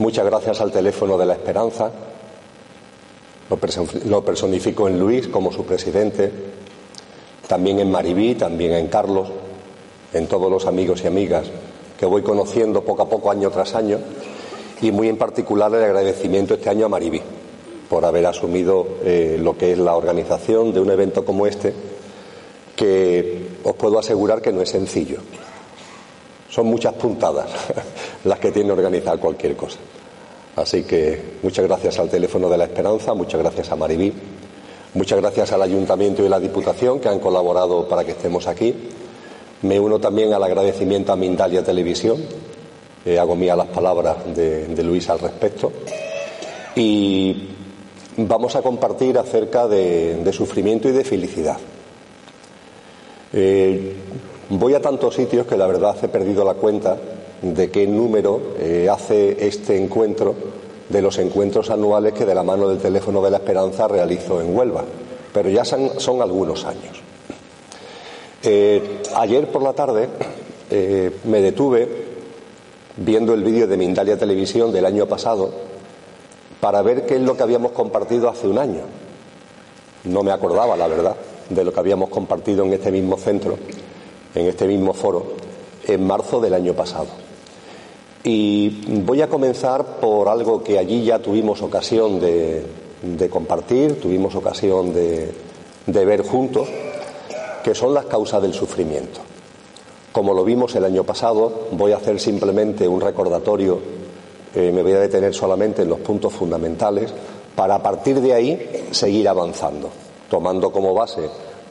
Muchas 0.00 0.24
gracias 0.24 0.62
al 0.62 0.72
teléfono 0.72 1.18
de 1.18 1.26
la 1.26 1.34
Esperanza, 1.34 1.90
lo 4.06 4.24
personifico 4.24 4.88
en 4.88 4.98
Luis 4.98 5.28
como 5.28 5.52
su 5.52 5.66
presidente, 5.66 6.32
también 7.46 7.80
en 7.80 7.90
Maribí, 7.90 8.34
también 8.34 8.72
en 8.72 8.86
Carlos, 8.86 9.28
en 10.14 10.26
todos 10.26 10.50
los 10.50 10.64
amigos 10.64 11.04
y 11.04 11.06
amigas 11.06 11.50
que 11.98 12.06
voy 12.06 12.22
conociendo 12.22 12.82
poco 12.82 13.02
a 13.02 13.08
poco, 13.10 13.30
año 13.30 13.50
tras 13.50 13.74
año, 13.74 13.98
y 14.80 14.90
muy 14.90 15.10
en 15.10 15.18
particular 15.18 15.70
el 15.74 15.84
agradecimiento 15.84 16.54
este 16.54 16.70
año 16.70 16.86
a 16.86 16.88
Maribí 16.88 17.20
por 17.90 18.02
haber 18.06 18.24
asumido 18.24 18.86
eh, 19.04 19.36
lo 19.38 19.58
que 19.58 19.72
es 19.72 19.78
la 19.78 19.96
organización 19.96 20.72
de 20.72 20.80
un 20.80 20.90
evento 20.90 21.26
como 21.26 21.46
este, 21.46 21.74
que 22.74 23.48
os 23.64 23.74
puedo 23.74 23.98
asegurar 23.98 24.40
que 24.40 24.50
no 24.50 24.62
es 24.62 24.70
sencillo. 24.70 25.18
Son 26.48 26.66
muchas 26.66 26.94
puntadas 26.94 27.48
las 28.24 28.38
que 28.40 28.50
tiene 28.50 28.72
organizar 28.72 29.18
cualquier 29.18 29.56
cosa. 29.56 29.78
Así 30.60 30.82
que 30.82 31.18
muchas 31.42 31.66
gracias 31.66 31.98
al 31.98 32.10
Teléfono 32.10 32.50
de 32.50 32.58
la 32.58 32.64
Esperanza, 32.64 33.14
muchas 33.14 33.40
gracias 33.40 33.72
a 33.72 33.76
Maribí, 33.76 34.12
muchas 34.92 35.18
gracias 35.18 35.52
al 35.52 35.62
Ayuntamiento 35.62 36.22
y 36.22 36.28
la 36.28 36.38
Diputación 36.38 37.00
que 37.00 37.08
han 37.08 37.18
colaborado 37.18 37.88
para 37.88 38.04
que 38.04 38.10
estemos 38.10 38.46
aquí. 38.46 38.74
Me 39.62 39.80
uno 39.80 39.98
también 39.98 40.34
al 40.34 40.42
agradecimiento 40.42 41.12
a 41.12 41.16
Mindalia 41.16 41.64
Televisión, 41.64 42.18
eh, 43.06 43.18
hago 43.18 43.36
mía 43.36 43.56
las 43.56 43.68
palabras 43.68 44.16
de, 44.34 44.84
Luis 44.84 45.08
al 45.08 45.20
respecto. 45.20 45.72
Y 46.76 47.48
vamos 48.18 48.54
a 48.54 48.60
compartir 48.60 49.16
acerca 49.16 49.66
de, 49.66 50.30
sufrimiento 50.30 50.90
y 50.90 50.92
de 50.92 51.04
felicidad. 51.04 51.56
Eh, 53.32 53.94
voy 54.50 54.74
a 54.74 54.82
tantos 54.82 55.14
sitios 55.14 55.46
que 55.46 55.56
la 55.56 55.66
verdad 55.66 55.96
he 56.02 56.08
perdido 56.08 56.44
la 56.44 56.54
cuenta 56.54 56.98
de 57.42 57.70
qué 57.70 57.86
número 57.86 58.54
eh, 58.58 58.88
hace 58.90 59.46
este 59.46 59.76
encuentro 59.76 60.34
de 60.88 61.02
los 61.02 61.18
encuentros 61.18 61.70
anuales 61.70 62.12
que 62.12 62.26
de 62.26 62.34
la 62.34 62.42
mano 62.42 62.68
del 62.68 62.78
teléfono 62.78 63.22
de 63.22 63.30
la 63.30 63.38
esperanza 63.38 63.88
realizo 63.88 64.40
en 64.40 64.54
Huelva, 64.54 64.84
pero 65.32 65.48
ya 65.48 65.64
son, 65.64 66.20
algunos 66.20 66.64
años. 66.64 67.00
Eh, 68.42 69.02
ayer 69.14 69.48
por 69.48 69.62
la 69.62 69.72
tarde 69.72 70.08
eh, 70.70 71.16
me 71.24 71.40
detuve 71.40 71.88
viendo 72.96 73.32
el 73.34 73.44
vídeo 73.44 73.66
de 73.66 73.76
Mindalia 73.76 74.18
Televisión 74.18 74.72
del 74.72 74.84
año 74.84 75.06
pasado 75.06 75.50
para 76.60 76.82
ver 76.82 77.06
qué 77.06 77.16
es 77.16 77.22
lo 77.22 77.36
que 77.36 77.44
habíamos 77.44 77.72
compartido 77.72 78.28
hace 78.28 78.48
un 78.48 78.58
año. 78.58 78.82
No 80.04 80.22
me 80.22 80.32
acordaba, 80.32 80.76
la 80.76 80.88
verdad, 80.88 81.16
de 81.48 81.64
lo 81.64 81.72
que 81.72 81.80
habíamos 81.80 82.10
compartido 82.10 82.64
en 82.64 82.72
este 82.72 82.90
mismo 82.90 83.16
centro, 83.16 83.56
en 84.34 84.46
este 84.46 84.66
mismo 84.66 84.92
foro, 84.92 85.34
en 85.86 86.06
marzo 86.06 86.40
del 86.40 86.54
año 86.54 86.74
pasado. 86.74 87.29
Y 88.22 88.68
voy 89.02 89.22
a 89.22 89.28
comenzar 89.28 89.98
por 89.98 90.28
algo 90.28 90.62
que 90.62 90.78
allí 90.78 91.04
ya 91.04 91.20
tuvimos 91.20 91.62
ocasión 91.62 92.20
de, 92.20 92.66
compartir, 93.30 93.98
tuvimos 93.98 94.34
ocasión 94.34 94.92
de, 94.92 95.32
ver 95.86 96.22
juntos, 96.22 96.68
que 97.64 97.74
son 97.74 97.94
las 97.94 98.04
causas 98.06 98.42
del 98.42 98.52
sufrimiento. 98.52 99.20
Como 100.12 100.34
lo 100.34 100.44
vimos 100.44 100.74
el 100.74 100.84
año 100.84 101.04
pasado, 101.04 101.68
voy 101.72 101.92
a 101.92 101.96
hacer 101.96 102.20
simplemente 102.20 102.86
un 102.86 103.00
recordatorio, 103.00 103.78
eh, 104.54 104.70
me 104.72 104.82
voy 104.82 104.92
a 104.92 105.00
detener 105.00 105.32
solamente 105.32 105.82
en 105.82 105.88
los 105.88 106.00
puntos 106.00 106.32
fundamentales, 106.32 107.14
para 107.54 107.76
a 107.76 107.82
partir 107.82 108.20
de 108.20 108.34
ahí 108.34 108.86
seguir 108.90 109.28
avanzando, 109.28 109.88
tomando 110.28 110.70
como 110.70 110.92
base 110.92 111.22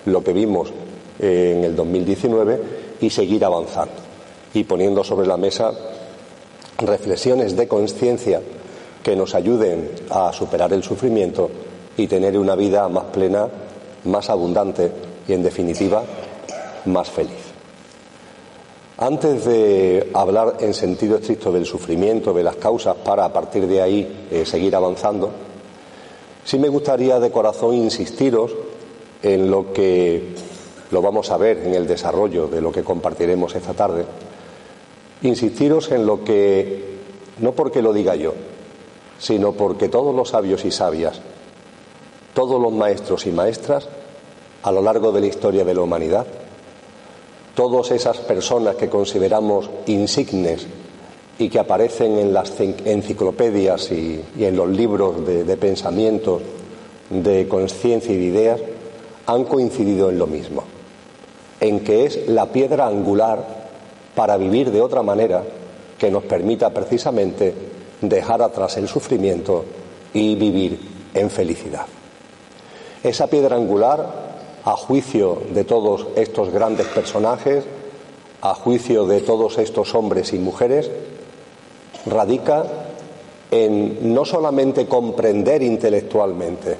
lo 0.05 0.23
que 0.23 0.33
vimos 0.33 0.71
eh, 1.19 1.55
en 1.57 1.63
el 1.63 1.75
2019 1.75 2.61
y 3.01 3.09
seguir 3.09 3.45
avanzando 3.45 3.93
y 4.53 4.63
poniendo 4.63 5.03
sobre 5.03 5.27
la 5.27 5.37
mesa 5.37 5.73
reflexiones 6.79 7.55
de 7.55 7.67
conciencia 7.67 8.41
que 9.03 9.15
nos 9.15 9.35
ayuden 9.35 9.91
a 10.09 10.33
superar 10.33 10.73
el 10.73 10.83
sufrimiento 10.83 11.49
y 11.97 12.07
tener 12.07 12.37
una 12.37 12.55
vida 12.55 12.87
más 12.89 13.05
plena, 13.05 13.47
más 14.05 14.29
abundante 14.29 14.91
y, 15.27 15.33
en 15.33 15.43
definitiva, 15.43 16.03
más 16.85 17.09
feliz. 17.09 17.49
Antes 18.97 19.45
de 19.45 20.09
hablar 20.13 20.57
en 20.59 20.73
sentido 20.73 21.17
estricto 21.17 21.51
del 21.51 21.65
sufrimiento, 21.65 22.33
de 22.33 22.43
las 22.43 22.57
causas, 22.57 22.95
para 22.97 23.25
a 23.25 23.31
partir 23.31 23.65
de 23.65 23.81
ahí 23.81 24.27
eh, 24.29 24.45
seguir 24.45 24.75
avanzando, 24.75 25.31
sí 26.43 26.59
me 26.59 26.67
gustaría 26.67 27.19
de 27.19 27.31
corazón 27.31 27.75
insistiros 27.75 28.51
en 29.23 29.49
lo 29.49 29.71
que 29.71 30.35
lo 30.91 31.01
vamos 31.01 31.31
a 31.31 31.37
ver 31.37 31.59
en 31.59 31.73
el 31.75 31.87
desarrollo 31.87 32.47
de 32.47 32.61
lo 32.61 32.71
que 32.71 32.83
compartiremos 32.83 33.55
esta 33.55 33.73
tarde 33.73 34.05
insistiros 35.21 35.91
en 35.91 36.05
lo 36.05 36.23
que, 36.23 36.97
no 37.39 37.53
porque 37.53 37.81
lo 37.81 37.93
diga 37.93 38.15
yo, 38.15 38.33
sino 39.17 39.53
porque 39.53 39.89
todos 39.89 40.15
los 40.15 40.29
sabios 40.29 40.63
y 40.65 40.71
sabias, 40.71 41.21
todos 42.33 42.61
los 42.61 42.71
maestros 42.71 43.25
y 43.25 43.31
maestras, 43.31 43.87
a 44.63 44.71
lo 44.71 44.81
largo 44.81 45.11
de 45.11 45.21
la 45.21 45.27
historia 45.27 45.63
de 45.63 45.73
la 45.73 45.81
humanidad, 45.81 46.25
todas 47.55 47.91
esas 47.91 48.17
personas 48.17 48.75
que 48.75 48.89
consideramos 48.89 49.69
insignes 49.87 50.65
y 51.37 51.49
que 51.49 51.59
aparecen 51.59 52.17
en 52.17 52.33
las 52.33 52.53
enciclopedias 52.59 53.91
y, 53.91 54.23
en 54.37 54.55
los 54.55 54.69
libros 54.69 55.25
de, 55.25 55.43
de 55.43 55.57
pensamientos, 55.57 56.41
de 57.09 57.47
conciencia 57.47 58.13
y 58.13 58.17
de 58.17 58.25
ideas, 58.25 58.61
han 59.25 59.45
coincidido 59.45 60.09
en 60.09 60.19
lo 60.19 60.27
mismo, 60.27 60.63
en 61.59 61.81
que 61.81 62.05
es 62.05 62.27
la 62.27 62.51
piedra 62.51 62.87
angular 62.87 63.58
para 64.15 64.37
vivir 64.37 64.71
de 64.71 64.81
otra 64.81 65.01
manera 65.01 65.43
que 65.97 66.09
nos 66.09 66.23
permita 66.23 66.69
precisamente 66.71 67.53
dejar 68.01 68.41
atrás 68.41 68.77
el 68.77 68.87
sufrimiento 68.87 69.65
y 70.13 70.35
vivir 70.35 70.79
en 71.13 71.29
felicidad. 71.29 71.85
Esa 73.03 73.27
piedra 73.27 73.55
angular, 73.55 74.29
a 74.63 74.71
juicio 74.71 75.41
de 75.53 75.63
todos 75.63 76.07
estos 76.15 76.51
grandes 76.51 76.87
personajes, 76.87 77.65
a 78.41 78.53
juicio 78.53 79.05
de 79.05 79.21
todos 79.21 79.57
estos 79.57 79.93
hombres 79.95 80.33
y 80.33 80.39
mujeres, 80.39 80.89
radica 82.05 82.65
en 83.51 84.13
no 84.13 84.25
solamente 84.25 84.85
comprender 84.85 85.61
intelectualmente, 85.63 86.77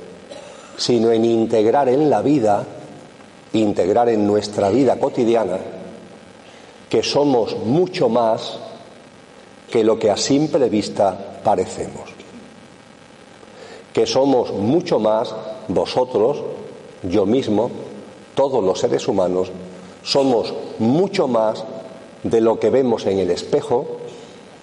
sino 0.77 1.11
en 1.11 1.25
integrar 1.25 1.89
en 1.89 2.09
la 2.09 2.21
vida, 2.21 2.65
integrar 3.53 4.09
en 4.09 4.25
nuestra 4.25 4.69
vida 4.69 4.99
cotidiana, 4.99 5.57
que 6.89 7.03
somos 7.03 7.55
mucho 7.57 8.09
más 8.09 8.57
que 9.69 9.83
lo 9.83 9.99
que 9.99 10.09
a 10.09 10.17
simple 10.17 10.69
vista 10.69 11.39
parecemos. 11.43 12.09
Que 13.93 14.05
somos 14.05 14.51
mucho 14.51 14.99
más 14.99 15.33
vosotros, 15.67 16.41
yo 17.03 17.25
mismo, 17.25 17.69
todos 18.35 18.63
los 18.63 18.79
seres 18.79 19.07
humanos, 19.07 19.51
somos 20.03 20.53
mucho 20.79 21.27
más 21.27 21.63
de 22.23 22.41
lo 22.41 22.59
que 22.59 22.69
vemos 22.69 23.05
en 23.05 23.19
el 23.19 23.29
espejo 23.29 23.85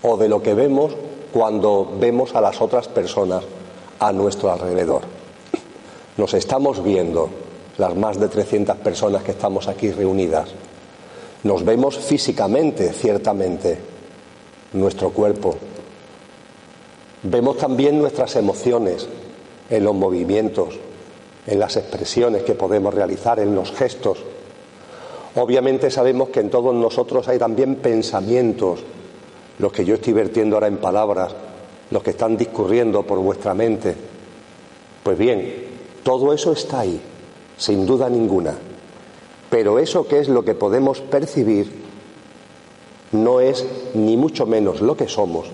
o 0.02 0.16
de 0.16 0.28
lo 0.28 0.42
que 0.42 0.54
vemos 0.54 0.92
cuando 1.32 1.96
vemos 1.98 2.34
a 2.34 2.40
las 2.40 2.60
otras 2.60 2.88
personas 2.88 3.44
a 3.98 4.12
nuestro 4.12 4.50
alrededor. 4.50 5.02
Nos 6.16 6.34
estamos 6.34 6.82
viendo, 6.82 7.28
las 7.78 7.94
más 7.94 8.18
de 8.18 8.28
300 8.28 8.76
personas 8.78 9.22
que 9.22 9.32
estamos 9.32 9.68
aquí 9.68 9.90
reunidas. 9.90 10.48
Nos 11.46 11.64
vemos 11.64 11.96
físicamente, 11.96 12.92
ciertamente, 12.92 13.78
nuestro 14.72 15.10
cuerpo. 15.10 15.54
Vemos 17.22 17.56
también 17.56 18.00
nuestras 18.00 18.34
emociones 18.34 19.06
en 19.70 19.84
los 19.84 19.94
movimientos, 19.94 20.76
en 21.46 21.60
las 21.60 21.76
expresiones 21.76 22.42
que 22.42 22.56
podemos 22.56 22.92
realizar, 22.92 23.38
en 23.38 23.54
los 23.54 23.70
gestos. 23.70 24.24
Obviamente 25.36 25.88
sabemos 25.88 26.30
que 26.30 26.40
en 26.40 26.50
todos 26.50 26.74
nosotros 26.74 27.28
hay 27.28 27.38
también 27.38 27.76
pensamientos, 27.76 28.80
los 29.60 29.70
que 29.70 29.84
yo 29.84 29.94
estoy 29.94 30.14
vertiendo 30.14 30.56
ahora 30.56 30.66
en 30.66 30.78
palabras, 30.78 31.32
los 31.92 32.02
que 32.02 32.10
están 32.10 32.36
discurriendo 32.36 33.04
por 33.04 33.20
vuestra 33.20 33.54
mente. 33.54 33.94
Pues 35.00 35.16
bien, 35.16 35.64
todo 36.02 36.32
eso 36.32 36.50
está 36.50 36.80
ahí, 36.80 37.00
sin 37.56 37.86
duda 37.86 38.10
ninguna. 38.10 38.58
Pero 39.56 39.78
eso 39.78 40.06
que 40.06 40.18
es 40.18 40.28
lo 40.28 40.44
que 40.44 40.54
podemos 40.54 41.00
percibir 41.00 41.72
no 43.12 43.40
es 43.40 43.64
ni 43.94 44.14
mucho 44.18 44.44
menos 44.44 44.82
lo 44.82 44.98
que 44.98 45.08
somos, 45.08 45.46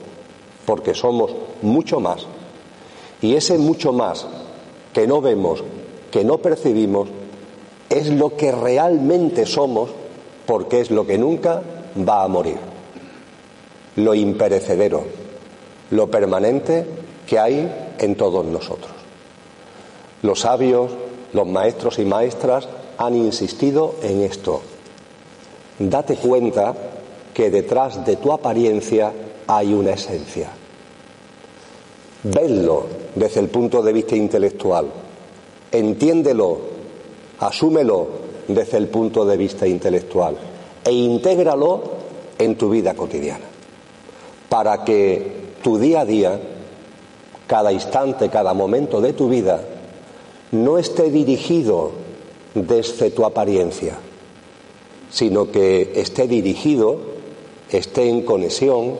porque 0.66 0.92
somos 0.92 1.30
mucho 1.62 2.00
más. 2.00 2.26
Y 3.20 3.36
ese 3.36 3.58
mucho 3.58 3.92
más 3.92 4.26
que 4.92 5.06
no 5.06 5.20
vemos, 5.20 5.62
que 6.10 6.24
no 6.24 6.38
percibimos, 6.38 7.10
es 7.88 8.08
lo 8.08 8.36
que 8.36 8.50
realmente 8.50 9.46
somos, 9.46 9.90
porque 10.46 10.80
es 10.80 10.90
lo 10.90 11.06
que 11.06 11.16
nunca 11.16 11.62
va 11.96 12.24
a 12.24 12.28
morir. 12.28 12.58
Lo 13.94 14.16
imperecedero, 14.16 15.04
lo 15.92 16.10
permanente 16.10 16.84
que 17.24 17.38
hay 17.38 17.94
en 18.00 18.16
todos 18.16 18.44
nosotros. 18.44 18.90
Los 20.22 20.40
sabios, 20.40 20.90
los 21.32 21.46
maestros 21.46 22.00
y 22.00 22.04
maestras 22.04 22.66
han 22.98 23.16
insistido 23.16 23.96
en 24.02 24.22
esto. 24.22 24.62
Date 25.78 26.16
cuenta 26.16 26.74
que 27.34 27.50
detrás 27.50 28.04
de 28.04 28.16
tu 28.16 28.32
apariencia 28.32 29.12
hay 29.46 29.72
una 29.74 29.92
esencia. 29.92 30.50
Vedlo 32.24 32.86
desde 33.14 33.40
el 33.40 33.48
punto 33.48 33.82
de 33.82 33.92
vista 33.92 34.14
intelectual. 34.14 34.86
Entiéndelo, 35.72 36.58
asúmelo 37.40 38.08
desde 38.46 38.76
el 38.76 38.88
punto 38.88 39.24
de 39.24 39.36
vista 39.36 39.66
intelectual 39.66 40.36
e 40.84 40.92
intégralo 40.92 41.82
en 42.38 42.56
tu 42.56 42.70
vida 42.70 42.94
cotidiana 42.94 43.52
para 44.52 44.84
que 44.84 45.54
tu 45.62 45.78
día 45.78 46.00
a 46.00 46.04
día, 46.04 46.38
cada 47.46 47.72
instante, 47.72 48.28
cada 48.28 48.52
momento 48.52 49.00
de 49.00 49.14
tu 49.14 49.30
vida, 49.30 49.62
no 50.50 50.76
esté 50.76 51.10
dirigido 51.10 51.92
desde 52.54 53.10
tu 53.10 53.24
apariencia, 53.24 53.96
sino 55.10 55.50
que 55.50 55.92
esté 55.96 56.26
dirigido, 56.26 56.98
esté 57.70 58.08
en 58.08 58.22
conexión 58.22 58.98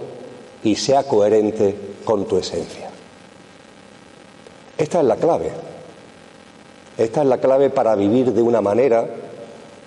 y 0.64 0.76
sea 0.76 1.04
coherente 1.04 1.74
con 2.04 2.26
tu 2.26 2.38
esencia. 2.38 2.90
Esta 4.78 5.00
es 5.00 5.06
la 5.06 5.16
clave. 5.16 5.50
Esta 6.96 7.22
es 7.22 7.26
la 7.26 7.38
clave 7.38 7.70
para 7.70 7.94
vivir 7.94 8.32
de 8.32 8.42
una 8.42 8.60
manera 8.60 9.08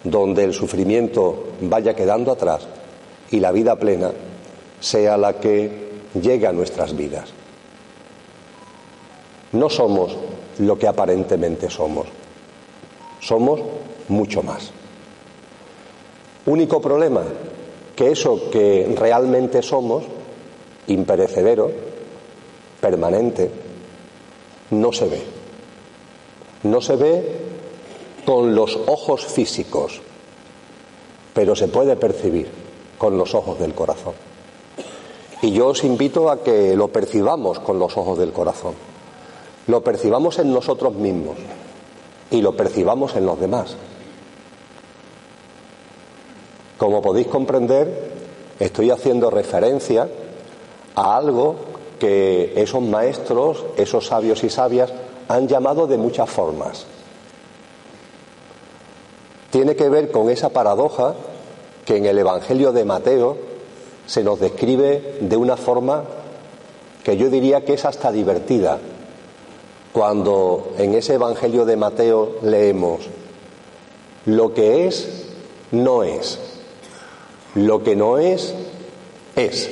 donde 0.03 0.43
el 0.43 0.53
sufrimiento 0.53 1.47
vaya 1.61 1.95
quedando 1.95 2.31
atrás 2.31 2.67
y 3.31 3.39
la 3.39 3.51
vida 3.51 3.75
plena 3.75 4.11
sea 4.79 5.17
la 5.17 5.33
que 5.33 5.85
llegue 6.13 6.47
a 6.47 6.51
nuestras 6.51 6.95
vidas. 6.95 7.29
No 9.51 9.69
somos 9.69 10.15
lo 10.59 10.77
que 10.77 10.87
aparentemente 10.87 11.69
somos, 11.69 12.07
somos 13.19 13.61
mucho 14.07 14.43
más. 14.43 14.71
Único 16.45 16.79
problema, 16.79 17.23
que 17.95 18.11
eso 18.11 18.49
que 18.51 18.93
realmente 18.97 19.61
somos, 19.63 20.03
imperecedero, 20.87 21.71
permanente, 22.79 23.49
no 24.71 24.91
se 24.91 25.07
ve. 25.07 25.21
No 26.63 26.81
se 26.81 26.95
ve 26.95 27.37
con 28.25 28.53
los 28.53 28.77
ojos 28.87 29.25
físicos, 29.25 30.01
pero 31.33 31.55
se 31.55 31.67
puede 31.67 31.95
percibir 31.95 32.47
con 32.97 33.17
los 33.17 33.33
ojos 33.33 33.59
del 33.59 33.73
corazón. 33.73 34.13
Y 35.41 35.51
yo 35.51 35.67
os 35.67 35.83
invito 35.83 36.29
a 36.29 36.43
que 36.43 36.75
lo 36.75 36.87
percibamos 36.87 37.59
con 37.59 37.77
los 37.77 37.97
ojos 37.97 38.17
del 38.17 38.31
corazón, 38.31 38.73
lo 39.67 39.83
percibamos 39.83 40.39
en 40.39 40.53
nosotros 40.53 40.93
mismos 40.93 41.37
y 42.31 42.41
lo 42.41 42.55
percibamos 42.55 43.15
en 43.15 43.25
los 43.25 43.39
demás. 43.39 43.75
Como 46.77 47.01
podéis 47.01 47.27
comprender, 47.27 48.11
estoy 48.59 48.91
haciendo 48.91 49.29
referencia 49.29 50.09
a 50.95 51.15
algo 51.15 51.55
que 51.99 52.53
esos 52.61 52.81
maestros, 52.81 53.65
esos 53.77 54.07
sabios 54.07 54.43
y 54.43 54.49
sabias 54.49 54.91
han 55.27 55.47
llamado 55.47 55.87
de 55.87 55.97
muchas 55.97 56.29
formas. 56.29 56.85
Tiene 59.51 59.75
que 59.75 59.89
ver 59.89 60.11
con 60.11 60.29
esa 60.29 60.49
paradoja 60.49 61.15
que 61.85 61.97
en 61.97 62.05
el 62.05 62.19
Evangelio 62.19 62.73
de 62.73 62.83
Mateo 62.83 63.37
se 64.05 64.23
nos 64.23 64.39
describe 64.39 65.17
de 65.21 65.37
una 65.37 65.55
forma 65.55 66.03
que 67.03 67.15
yo 67.15 67.29
diría 67.29 67.63
que 67.63 67.75
es 67.75 67.85
hasta 67.85 68.11
divertida. 68.11 68.79
Cuando 69.95 70.73
en 70.77 70.93
ese 70.93 71.13
Evangelio 71.13 71.63
de 71.63 71.77
Mateo 71.77 72.39
leemos, 72.41 73.07
lo 74.25 74.53
que 74.53 74.87
es, 74.87 75.29
no 75.71 76.03
es. 76.03 76.37
Lo 77.53 77.81
que 77.81 77.95
no 77.95 78.17
es, 78.17 78.53
es. 79.37 79.69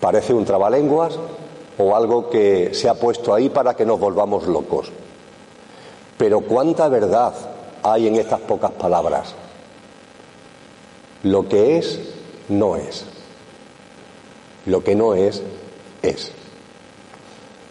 Parece 0.00 0.34
un 0.34 0.44
trabalenguas 0.44 1.20
o 1.78 1.94
algo 1.94 2.30
que 2.30 2.74
se 2.74 2.88
ha 2.88 2.94
puesto 2.94 3.32
ahí 3.32 3.48
para 3.48 3.76
que 3.76 3.86
nos 3.86 4.00
volvamos 4.00 4.48
locos. 4.48 4.90
Pero 6.18 6.40
cuánta 6.40 6.88
verdad 6.88 7.32
hay 7.84 8.08
en 8.08 8.16
estas 8.16 8.40
pocas 8.40 8.72
palabras. 8.72 9.36
Lo 11.22 11.48
que 11.48 11.78
es, 11.78 12.00
no 12.48 12.74
es. 12.74 13.04
Lo 14.66 14.82
que 14.82 14.96
no 14.96 15.14
es, 15.14 15.44
es. 16.02 16.32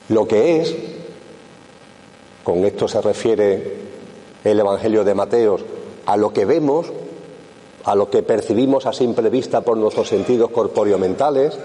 Lo 0.09 0.27
que 0.27 0.61
es, 0.61 0.75
con 2.43 2.65
esto 2.65 2.87
se 2.87 3.01
refiere 3.01 3.77
el 4.43 4.59
Evangelio 4.59 5.03
de 5.03 5.13
Mateo, 5.13 5.57
a 6.05 6.17
lo 6.17 6.33
que 6.33 6.45
vemos, 6.45 6.87
a 7.83 7.95
lo 7.95 8.09
que 8.09 8.23
percibimos 8.23 8.85
a 8.85 8.93
simple 8.93 9.29
vista 9.29 9.61
por 9.61 9.77
nuestros 9.77 10.09
sentidos 10.09 10.49
corpóreo-mentales, 10.49 11.57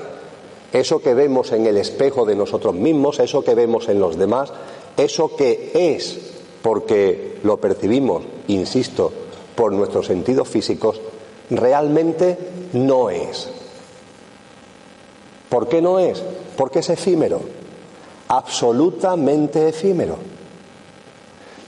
eso 0.73 1.01
que 1.01 1.15
vemos 1.15 1.53
en 1.53 1.67
el 1.67 1.79
espejo 1.79 2.27
de 2.27 2.37
nosotros 2.37 2.75
mismos, 2.75 3.19
eso 3.21 3.43
que 3.43 3.55
vemos 3.55 3.89
en 3.89 4.01
los 4.01 4.19
demás, 4.19 4.53
eso 4.97 5.35
que 5.37 5.71
es, 5.73 6.19
porque 6.63 7.39
lo 7.45 7.59
percibimos, 7.59 8.25
insisto, 8.49 9.11
por 9.55 9.73
nuestros 9.73 10.07
sentidos 10.07 10.49
físicos, 10.49 11.01
realmente 11.49 12.37
no 12.75 13.09
es. 13.09 13.49
¿Por 15.49 15.69
qué 15.69 15.81
no 15.81 15.99
es? 15.99 16.23
Porque 16.57 16.81
es 16.81 16.91
efímero, 16.91 17.41
absolutamente 18.29 19.69
efímero. 19.69 20.17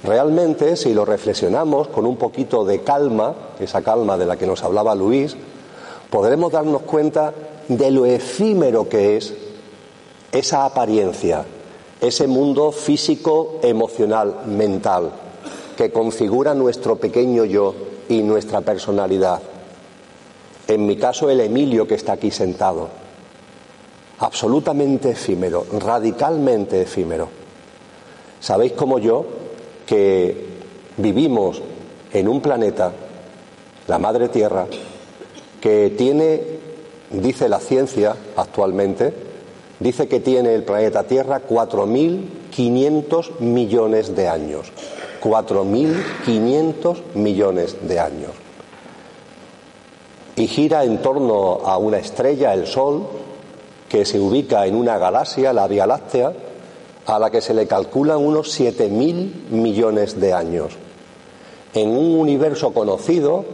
Realmente, 0.03 0.77
si 0.77 0.95
lo 0.95 1.05
reflexionamos 1.05 1.89
con 1.89 2.07
un 2.07 2.17
poquito 2.17 2.65
de 2.65 2.83
calma, 2.83 3.35
esa 3.59 3.83
calma 3.83 4.17
de 4.17 4.27
la 4.27 4.37
que 4.37 4.47
nos 4.47 4.63
hablaba 4.63 4.95
Luis, 4.95 5.37
podremos 6.11 6.53
darnos 6.53 6.83
cuenta 6.83 7.33
de 7.69 7.91
lo 7.91 8.07
efímero 8.07 8.89
que 8.89 9.17
es 9.17 9.35
esa 10.31 10.65
apariencia, 10.65 11.45
ese 12.01 12.27
mundo 12.27 12.71
físico, 12.73 13.59
emocional, 13.63 14.43
mental, 14.47 15.11
que 15.77 15.91
configura 15.91 16.55
nuestro 16.55 16.97
pequeño 16.97 17.45
yo 17.45 17.75
y 18.09 18.23
nuestra 18.23 18.61
personalidad. 18.61 19.41
En 20.69 20.87
mi 20.87 20.97
caso, 20.97 21.31
el 21.31 21.41
Emilio 21.41 21.87
que 21.87 21.95
está 21.95 22.13
aquí 22.13 22.31
sentado. 22.31 23.06
Absolutamente 24.19 25.11
efímero, 25.11 25.67
radicalmente 25.79 26.83
efímero. 26.83 27.29
Sabéis 28.41 28.73
como 28.73 28.99
yo 28.99 29.25
que 29.87 30.47
vivimos 30.97 31.61
en 32.13 32.29
un 32.29 32.41
planeta, 32.41 32.93
la 33.87 33.99
Madre 33.99 34.29
Tierra, 34.29 34.67
que 35.61 35.95
tiene, 35.97 36.43
dice 37.11 37.49
la 37.49 37.61
ciencia 37.61 38.17
actualmente, 38.37 39.13
dice 39.79 40.09
que 40.09 40.21
tiene 40.21 40.55
el 40.55 40.65
planeta 40.65 41.05
Tierra 41.05 41.43
4.500 41.47 43.41
millones 43.41 44.15
de 44.17 44.29
años. 44.29 44.73
4.500 45.23 46.97
millones 47.15 47.77
de 47.89 47.99
años. 47.99 48.31
Y 50.37 50.47
gira 50.47 50.85
en 50.85 51.01
torno 51.01 51.61
a 51.65 51.79
una 51.79 51.99
estrella, 51.99 52.53
el 52.53 52.67
Sol, 52.67 53.07
que 53.89 54.05
se 54.05 54.19
ubica 54.19 54.67
en 54.67 54.75
una 54.75 54.99
galaxia, 54.99 55.53
la 55.53 55.69
Vía 55.69 55.87
Láctea, 55.87 56.33
a 57.07 57.19
la 57.19 57.31
que 57.31 57.41
se 57.41 57.55
le 57.55 57.67
calculan 57.67 58.19
unos 58.19 58.59
7.000 58.59 59.51
millones 59.51 60.21
de 60.21 60.33
años. 60.33 60.73
En 61.75 61.91
un 61.91 62.19
universo 62.19 62.73
conocido 62.73 63.45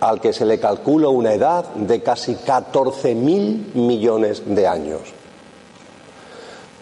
al 0.00 0.20
que 0.20 0.32
se 0.32 0.46
le 0.46 0.58
calcula 0.58 1.08
una 1.08 1.32
edad 1.34 1.66
de 1.74 2.02
casi 2.02 2.34
14.000 2.34 3.74
millones 3.74 4.42
de 4.46 4.66
años. 4.66 5.00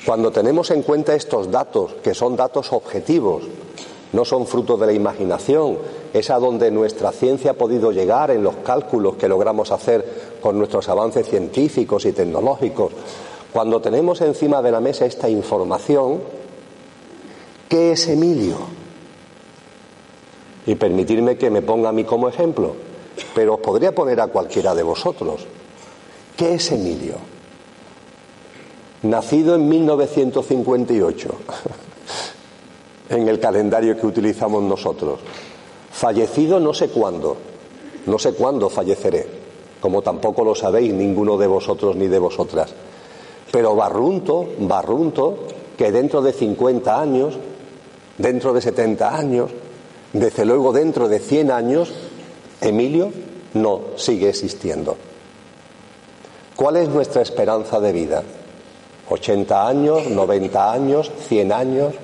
Cuando 0.07 0.31
tenemos 0.31 0.71
en 0.71 0.83
cuenta 0.83 1.15
estos 1.15 1.51
datos, 1.51 1.95
que 2.03 2.15
son 2.15 2.37
datos 2.37 2.73
objetivos, 2.73 3.43
no 4.13 4.25
son 4.25 4.47
fruto 4.47 4.77
de 4.77 4.87
la 4.87 4.93
imaginación, 4.93 5.79
es 6.13 6.31
a 6.31 6.39
donde 6.39 6.71
nuestra 6.71 7.13
ciencia 7.13 7.53
ha 7.53 7.55
podido 7.55 7.93
llegar 7.93 8.31
en 8.31 8.43
los 8.43 8.57
cálculos 8.57 9.17
que 9.17 9.29
logramos 9.29 9.71
hacer 9.71 10.30
con 10.41 10.59
nuestros 10.59 10.89
avances 10.89 11.29
científicos 11.29 12.05
y 12.07 12.13
tecnológicos. 12.13 12.93
Cuando 13.53 13.81
tenemos 13.81 14.21
encima 14.21 14.63
de 14.63 14.71
la 14.71 14.81
mesa 14.81 15.07
esta 15.07 15.29
información, 15.29 16.21
¿qué 17.69 17.93
es 17.93 18.09
Emilio? 18.09 18.57
Y 20.67 20.75
permitirme 20.75 21.37
que 21.37 21.51
me 21.51 21.63
ponga 21.63 21.89
a 21.89 21.93
mí 21.93 22.05
como 22.05 22.29
ejemplo, 22.29 22.75
pero 23.35 23.55
os 23.55 23.61
podría 23.61 23.95
poner 23.95 24.21
a 24.21 24.29
cualquiera 24.29 24.75
de 24.75 24.83
vosotros. 24.83 25.47
¿Qué 26.37 26.55
es 26.55 26.71
Emilio? 26.71 27.17
Nacido 29.03 29.55
en 29.55 29.69
1958 29.69 31.29
en 33.11 33.29
el 33.29 33.41
calendario 33.41 33.99
que 33.99 34.07
utilizamos 34.07 34.63
nosotros. 34.63 35.21
Fallecido 35.91 36.61
no 36.61 36.73
sé 36.73 36.89
cuándo, 36.89 37.37
no 38.07 38.19
sé 38.19 38.33
cuándo 38.33 38.71
falleceré, 38.71 39.40
como 39.81 40.03
tampoco 40.03 40.45
lo 40.45 40.55
sabéis 40.55 40.93
ninguno 40.93 41.37
de 41.37 41.47
vosotros 41.47 41.97
ni 41.97 42.07
de 42.07 42.19
vosotras. 42.19 42.71
Pero 43.51 43.75
barrunto, 43.75 44.47
barrunto, 44.59 45.39
que 45.77 45.91
dentro 45.91 46.23
de 46.23 46.33
50 46.33 47.01
años, 47.01 47.35
dentro 48.19 48.53
de 48.53 48.61
70 48.61 49.17
años, 49.17 49.51
desde 50.13 50.45
luego 50.45 50.73
dentro 50.73 51.09
de 51.09 51.19
100 51.19 51.51
años, 51.51 51.93
Emilio 52.61 53.11
no 53.55 53.81
sigue 53.97 54.29
existiendo. 54.29 54.97
¿Cuál 56.55 56.77
es 56.77 56.89
nuestra 56.89 57.23
esperanza 57.23 57.81
de 57.81 57.93
vida? 57.93 58.23
¿80 59.09 59.67
años, 59.67 60.07
90 60.09 60.73
años, 60.73 61.11
100 61.29 61.53
años? 61.53 61.95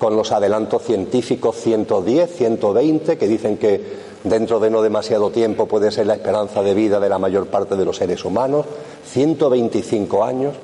con 0.00 0.16
los 0.16 0.32
adelantos 0.32 0.82
científicos 0.82 1.56
110, 1.56 2.34
120, 2.34 3.18
que 3.18 3.28
dicen 3.28 3.58
que 3.58 4.09
dentro 4.24 4.60
de 4.60 4.70
no 4.70 4.82
demasiado 4.82 5.30
tiempo 5.30 5.66
puede 5.66 5.90
ser 5.90 6.06
la 6.06 6.14
esperanza 6.14 6.62
de 6.62 6.74
vida 6.74 7.00
de 7.00 7.08
la 7.08 7.18
mayor 7.18 7.46
parte 7.46 7.76
de 7.76 7.84
los 7.84 7.96
seres 7.96 8.24
humanos, 8.24 8.66
125 9.06 10.24
años. 10.24 10.54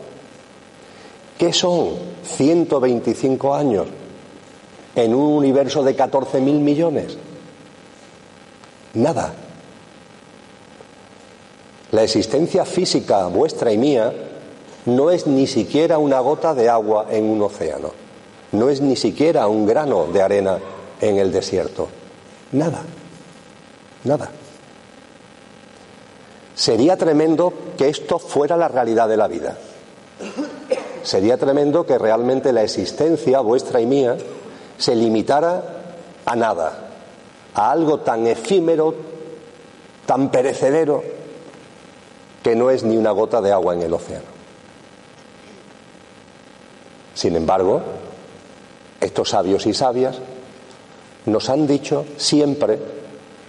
¿Qué 1.39 1.53
son 1.53 1.91
125 2.25 3.55
años 3.55 3.87
en 4.95 5.15
un 5.15 5.33
universo 5.35 5.83
de 5.83 5.97
14.000 5.97 6.41
millones? 6.41 7.19
Nada. 8.95 9.35
La 11.93 12.03
existencia 12.03 12.65
física 12.65 13.27
vuestra 13.27 13.73
y 13.73 13.79
mía 13.79 14.13
no 14.87 15.11
es 15.11 15.27
ni 15.27 15.47
siquiera 15.47 15.99
una 15.99 16.21
gota 16.21 16.55
de 16.55 16.69
agua 16.69 17.07
en 17.11 17.25
un 17.25 17.43
océano 17.43 18.07
no 18.53 18.71
es 18.71 18.81
ni 18.81 18.97
siquiera 18.97 19.47
un 19.49 19.67
grano 19.67 20.07
de 20.07 20.23
arena 20.23 20.59
en 21.01 21.19
el 21.19 21.33
desierto. 21.33 21.89
Nada, 22.53 22.83
nada. 24.07 24.31
Sería 26.55 26.97
tremendo 26.97 27.53
que 27.77 27.89
esto 27.89 28.19
fuera 28.19 28.57
la 28.57 28.69
realidad 28.69 29.09
de 29.09 29.17
la 29.17 29.29
vida. 29.29 29.59
Sería 31.03 31.37
tremendo 31.37 31.85
que 31.85 31.99
realmente 31.99 32.53
la 32.53 32.63
existencia 32.63 33.41
vuestra 33.41 33.81
y 33.81 33.87
mía 33.87 34.17
se 34.79 34.95
limitara 34.95 35.63
a 36.25 36.35
nada, 36.35 36.89
a 37.55 37.71
algo 37.71 38.01
tan 38.01 38.27
efímero, 38.27 38.95
tan 40.07 40.31
perecedero, 40.31 41.03
que 42.43 42.57
no 42.57 42.71
es 42.71 42.83
ni 42.85 42.97
una 42.97 43.11
gota 43.11 43.41
de 43.41 43.53
agua 43.53 43.75
en 43.75 43.83
el 43.83 43.93
océano. 43.93 44.25
Sin 47.15 47.37
embargo, 47.37 47.83
estos 49.01 49.31
sabios 49.31 49.67
y 49.67 49.75
sabias 49.75 50.17
nos 51.27 51.51
han 51.51 51.67
dicho 51.67 52.05
siempre 52.17 52.96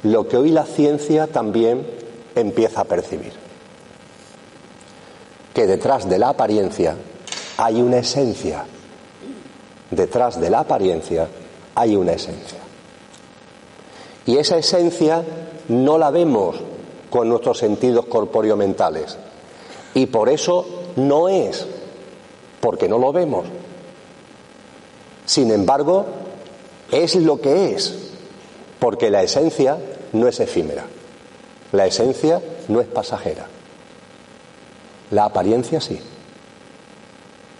lo 0.04 0.28
que 0.28 0.38
hoy 0.38 0.50
la 0.50 0.66
ciencia 0.66 1.28
también 1.28 1.86
empieza 2.36 2.82
a 2.82 2.86
percibir. 2.86 3.34
Que 5.54 5.66
detrás 5.68 6.08
de 6.08 6.20
la 6.20 6.30
apariencia 6.30 6.96
hay 7.58 7.82
una 7.82 7.98
esencia. 7.98 8.66
Detrás 9.90 10.40
de 10.40 10.50
la 10.50 10.60
apariencia 10.60 11.28
hay 11.76 11.96
una 11.96 12.14
esencia. 12.14 12.60
Y 14.26 14.38
esa 14.38 14.58
esencia 14.58 15.24
no 15.70 15.98
la 15.98 16.12
vemos 16.12 16.58
con 17.10 17.30
nuestros 17.30 17.58
sentidos 17.58 18.06
corpóreo-mentales. 18.06 19.18
Y 19.94 20.08
por 20.08 20.30
eso 20.30 20.66
no 20.98 21.30
es, 21.30 21.66
porque 22.60 22.88
no 22.88 23.00
lo 23.00 23.12
vemos, 23.14 23.46
sin 25.26 25.52
embargo, 25.52 26.06
es 26.92 27.16
lo 27.16 27.42
que 27.42 27.74
es, 27.74 28.07
porque 28.80 29.10
la 29.10 29.24
esencia 29.24 29.78
no 30.14 30.28
es 30.28 30.40
efímera, 30.40 30.86
la 31.72 31.86
esencia 31.86 32.42
no 32.68 32.82
es 32.82 32.88
pasajera, 32.88 33.48
la 35.12 35.26
apariencia 35.26 35.82
sí, 35.82 36.00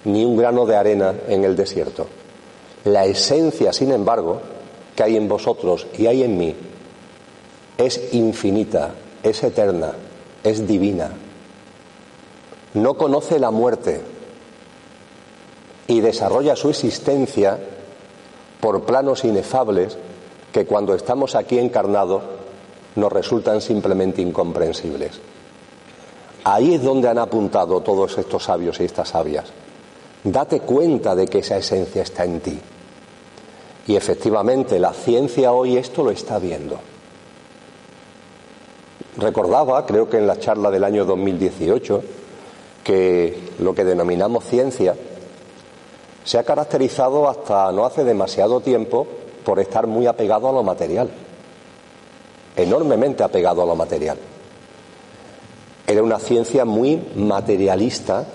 ni 0.06 0.26
un 0.26 0.38
grano 0.38 0.66
de 0.66 0.76
arena 0.76 1.16
en 1.28 1.44
el 1.44 1.56
desierto. 1.56 2.08
La 2.86 3.06
esencia, 3.06 3.74
sin 3.74 3.92
embargo, 3.92 4.40
que 4.96 5.04
hay 5.04 5.18
en 5.18 5.28
vosotros 5.28 5.88
y 5.98 6.08
hay 6.08 6.24
en 6.24 6.38
mí, 6.38 6.56
es 7.78 8.14
infinita, 8.14 8.94
es 9.24 9.44
eterna, 9.44 9.94
es 10.44 10.66
divina. 10.66 11.12
No 12.74 12.96
conoce 12.96 13.40
la 13.40 13.52
muerte, 13.52 14.02
y 15.88 16.02
desarrolla 16.02 16.56
su 16.56 16.70
existencia 16.70 17.58
por 18.60 18.84
planos 18.84 19.24
inefables 19.24 19.98
que 20.58 20.66
cuando 20.66 20.96
estamos 20.96 21.36
aquí 21.36 21.60
encarnados 21.60 22.24
nos 22.96 23.14
resultan 23.14 23.62
simplemente 23.62 24.24
incomprensibles. 24.24 25.12
Ahí 26.46 26.74
es 26.74 26.82
donde 26.82 27.08
han 27.08 27.20
apuntado 27.20 27.82
todos 27.82 28.18
estos 28.18 28.46
sabios 28.46 28.80
y 28.80 28.86
estas 28.86 29.10
sabias. 29.10 29.46
Date 30.24 30.62
cuenta 30.62 31.14
de 31.14 31.28
que 31.28 31.40
esa 31.40 31.58
esencia 31.58 32.02
está 32.02 32.26
en 32.26 32.40
ti. 32.40 32.60
Y 33.86 33.96
efectivamente 33.96 34.80
la 34.80 34.94
ciencia 34.94 35.52
hoy 35.52 35.78
esto 35.78 36.04
lo 36.04 36.10
está 36.10 36.40
viendo. 36.40 36.80
Recordaba, 39.18 39.86
creo 39.86 40.10
que 40.10 40.18
en 40.18 40.26
la 40.26 40.40
charla 40.40 40.72
del 40.72 40.86
año 40.86 41.06
2018, 41.06 42.02
que 42.84 43.52
lo 43.60 43.76
que 43.76 43.84
denominamos 43.84 44.44
ciencia 44.44 44.96
se 46.24 46.40
ha 46.40 46.44
caracterizado 46.44 47.30
hasta 47.30 47.72
no 47.72 47.86
hace 47.86 48.04
demasiado 48.04 48.60
tiempo 48.60 49.06
por 49.48 49.62
estar 49.62 49.88
muy 49.88 50.06
apegado 50.08 50.50
a 50.50 50.52
lo 50.52 50.62
material, 50.62 51.10
enormemente 52.54 53.24
apegado 53.24 53.62
a 53.62 53.66
lo 53.66 53.78
material. 53.78 54.18
Era 55.88 56.04
una 56.04 56.20
ciencia 56.20 56.66
muy 56.66 57.02
materialista 57.16 58.28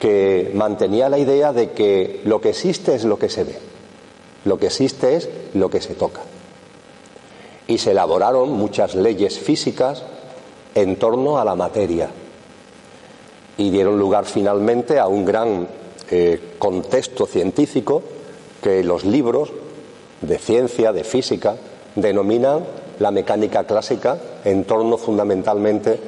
que 0.00 0.50
mantenía 0.54 1.08
la 1.08 1.18
idea 1.18 1.52
de 1.52 1.70
que 1.70 2.20
lo 2.24 2.40
que 2.40 2.48
existe 2.48 2.96
es 2.96 3.04
lo 3.04 3.16
que 3.16 3.28
se 3.28 3.44
ve, 3.44 3.56
lo 4.44 4.58
que 4.58 4.66
existe 4.66 5.14
es 5.14 5.28
lo 5.54 5.70
que 5.70 5.80
se 5.80 5.94
toca. 5.94 6.22
Y 7.68 7.78
se 7.78 7.92
elaboraron 7.92 8.50
muchas 8.50 8.96
leyes 8.96 9.38
físicas 9.38 10.02
en 10.74 10.96
torno 10.96 11.38
a 11.38 11.44
la 11.44 11.54
materia 11.54 12.10
y 13.56 13.70
dieron 13.70 14.00
lugar 14.00 14.24
finalmente 14.24 14.98
a 14.98 15.06
un 15.06 15.24
gran 15.24 15.68
eh, 16.10 16.54
contexto 16.58 17.24
científico 17.24 18.02
que 18.60 18.82
los 18.82 19.04
libros 19.04 19.61
de 20.22 20.38
ciencia, 20.38 20.92
de 20.92 21.04
física, 21.04 21.56
denominan 21.94 22.64
la 22.98 23.10
mecánica 23.10 23.64
clásica 23.64 24.16
en 24.44 24.64
torno 24.64 24.96
fundamentalmente 24.96 26.00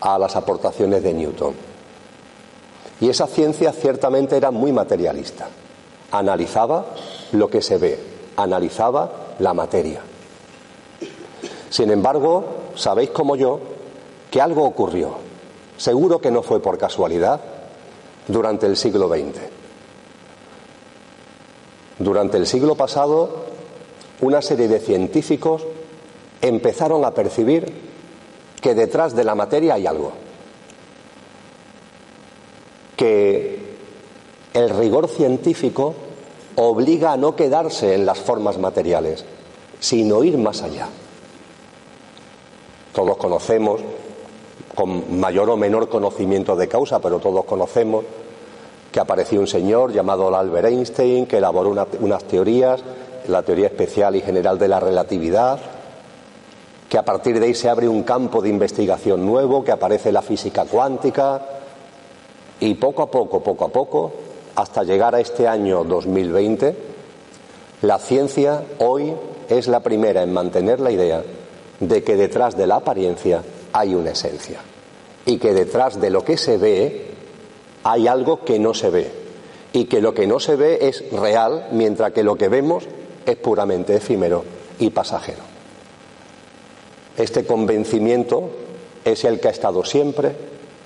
a 0.00 0.18
las 0.18 0.34
aportaciones 0.34 1.02
de 1.02 1.14
Newton. 1.14 1.54
Y 3.00 3.08
esa 3.08 3.26
ciencia 3.26 3.72
ciertamente 3.72 4.36
era 4.36 4.50
muy 4.50 4.72
materialista. 4.72 5.48
Analizaba 6.10 6.86
lo 7.32 7.48
que 7.48 7.62
se 7.62 7.76
ve, 7.76 7.98
analizaba 8.36 9.10
la 9.38 9.54
materia. 9.54 10.00
Sin 11.68 11.90
embargo, 11.90 12.44
sabéis 12.74 13.10
como 13.10 13.36
yo 13.36 13.60
que 14.30 14.40
algo 14.40 14.64
ocurrió. 14.64 15.14
Seguro 15.76 16.20
que 16.20 16.30
no 16.30 16.42
fue 16.42 16.60
por 16.60 16.78
casualidad 16.78 17.40
durante 18.28 18.66
el 18.66 18.76
siglo 18.76 19.08
XX. 19.08 19.51
Durante 21.98 22.36
el 22.36 22.46
siglo 22.46 22.74
pasado, 22.74 23.44
una 24.20 24.42
serie 24.42 24.68
de 24.68 24.80
científicos 24.80 25.62
empezaron 26.40 27.04
a 27.04 27.12
percibir 27.12 27.72
que 28.60 28.74
detrás 28.74 29.14
de 29.14 29.24
la 29.24 29.34
materia 29.34 29.74
hay 29.74 29.86
algo. 29.86 30.12
Que 32.96 33.58
el 34.54 34.70
rigor 34.70 35.08
científico 35.08 35.94
obliga 36.56 37.12
a 37.12 37.16
no 37.16 37.34
quedarse 37.34 37.94
en 37.94 38.06
las 38.06 38.18
formas 38.18 38.58
materiales, 38.58 39.24
sino 39.80 40.22
ir 40.22 40.38
más 40.38 40.62
allá. 40.62 40.88
Todos 42.92 43.16
conocemos, 43.16 43.80
con 44.74 45.18
mayor 45.18 45.50
o 45.50 45.56
menor 45.56 45.88
conocimiento 45.88 46.54
de 46.56 46.68
causa, 46.68 47.00
pero 47.00 47.18
todos 47.18 47.44
conocemos 47.44 48.04
que 48.92 49.00
apareció 49.00 49.40
un 49.40 49.46
señor 49.46 49.90
llamado 49.90 50.34
Albert 50.36 50.68
Einstein 50.68 51.26
que 51.26 51.38
elaboró 51.38 51.74
unas 52.00 52.24
teorías, 52.24 52.84
la 53.26 53.42
teoría 53.42 53.66
especial 53.66 54.14
y 54.14 54.20
general 54.20 54.58
de 54.58 54.68
la 54.68 54.78
relatividad, 54.78 55.58
que 56.90 56.98
a 56.98 57.04
partir 57.04 57.40
de 57.40 57.46
ahí 57.46 57.54
se 57.54 57.70
abre 57.70 57.88
un 57.88 58.02
campo 58.02 58.42
de 58.42 58.50
investigación 58.50 59.24
nuevo, 59.24 59.64
que 59.64 59.72
aparece 59.72 60.12
la 60.12 60.20
física 60.20 60.66
cuántica, 60.66 61.40
y 62.60 62.74
poco 62.74 63.02
a 63.02 63.10
poco, 63.10 63.42
poco 63.42 63.64
a 63.64 63.68
poco, 63.70 64.12
hasta 64.56 64.84
llegar 64.84 65.14
a 65.14 65.20
este 65.20 65.48
año 65.48 65.84
2020, 65.84 66.76
la 67.80 67.98
ciencia 67.98 68.62
hoy 68.78 69.14
es 69.48 69.68
la 69.68 69.80
primera 69.80 70.22
en 70.22 70.34
mantener 70.34 70.80
la 70.80 70.92
idea 70.92 71.22
de 71.80 72.04
que 72.04 72.16
detrás 72.16 72.56
de 72.56 72.66
la 72.66 72.76
apariencia 72.76 73.42
hay 73.72 73.94
una 73.94 74.10
esencia 74.10 74.58
y 75.24 75.38
que 75.38 75.54
detrás 75.54 76.00
de 76.00 76.10
lo 76.10 76.22
que 76.24 76.36
se 76.36 76.58
ve 76.58 77.11
hay 77.84 78.08
algo 78.08 78.44
que 78.44 78.58
no 78.58 78.74
se 78.74 78.90
ve 78.90 79.10
y 79.72 79.86
que 79.86 80.00
lo 80.00 80.14
que 80.14 80.26
no 80.26 80.40
se 80.40 80.56
ve 80.56 80.78
es 80.82 81.10
real 81.12 81.68
mientras 81.72 82.12
que 82.12 82.22
lo 82.22 82.36
que 82.36 82.48
vemos 82.48 82.84
es 83.24 83.36
puramente 83.36 83.96
efímero 83.96 84.44
y 84.78 84.90
pasajero. 84.90 85.42
Este 87.16 87.44
convencimiento 87.44 88.50
es 89.04 89.24
el 89.24 89.40
que 89.40 89.48
ha 89.48 89.52
estado 89.52 89.84
siempre 89.84 90.32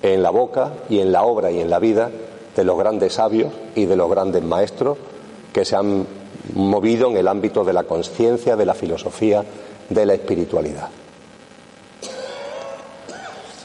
en 0.03 0.23
la 0.23 0.31
boca 0.31 0.73
y 0.89 1.01
en 1.01 1.13
la 1.13 1.23
obra 1.23 1.51
y 1.51 1.61
en 1.61 1.71
la 1.71 1.79
vida 1.79 2.11
de 2.55 2.65
los 2.65 2.79
grandes 2.79 3.15
sabios 3.15 3.53
y 3.75 3.87
de 3.87 3.97
los 3.97 4.11
grandes 4.11 4.43
maestros 4.43 4.99
que 5.53 5.65
se 5.65 5.77
han 5.77 6.07
movido 6.55 7.11
en 7.11 7.17
el 7.17 7.29
ámbito 7.29 7.65
de 7.65 7.73
la 7.73 7.85
conciencia, 7.85 8.57
de 8.57 8.67
la 8.67 8.75
filosofía, 8.75 9.45
de 9.89 10.07
la 10.07 10.15
espiritualidad. 10.15 10.89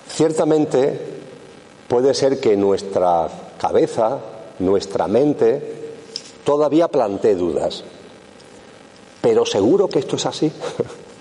Ciertamente 0.09 1.20
puede 1.91 2.13
ser 2.13 2.39
que 2.39 2.55
nuestra 2.55 3.27
cabeza, 3.57 4.17
nuestra 4.59 5.09
mente, 5.09 5.91
todavía 6.45 6.87
plantee 6.87 7.35
dudas. 7.35 7.83
Pero 9.19 9.45
seguro 9.45 9.89
que 9.89 9.99
esto 9.99 10.15
es 10.15 10.25
así. 10.25 10.49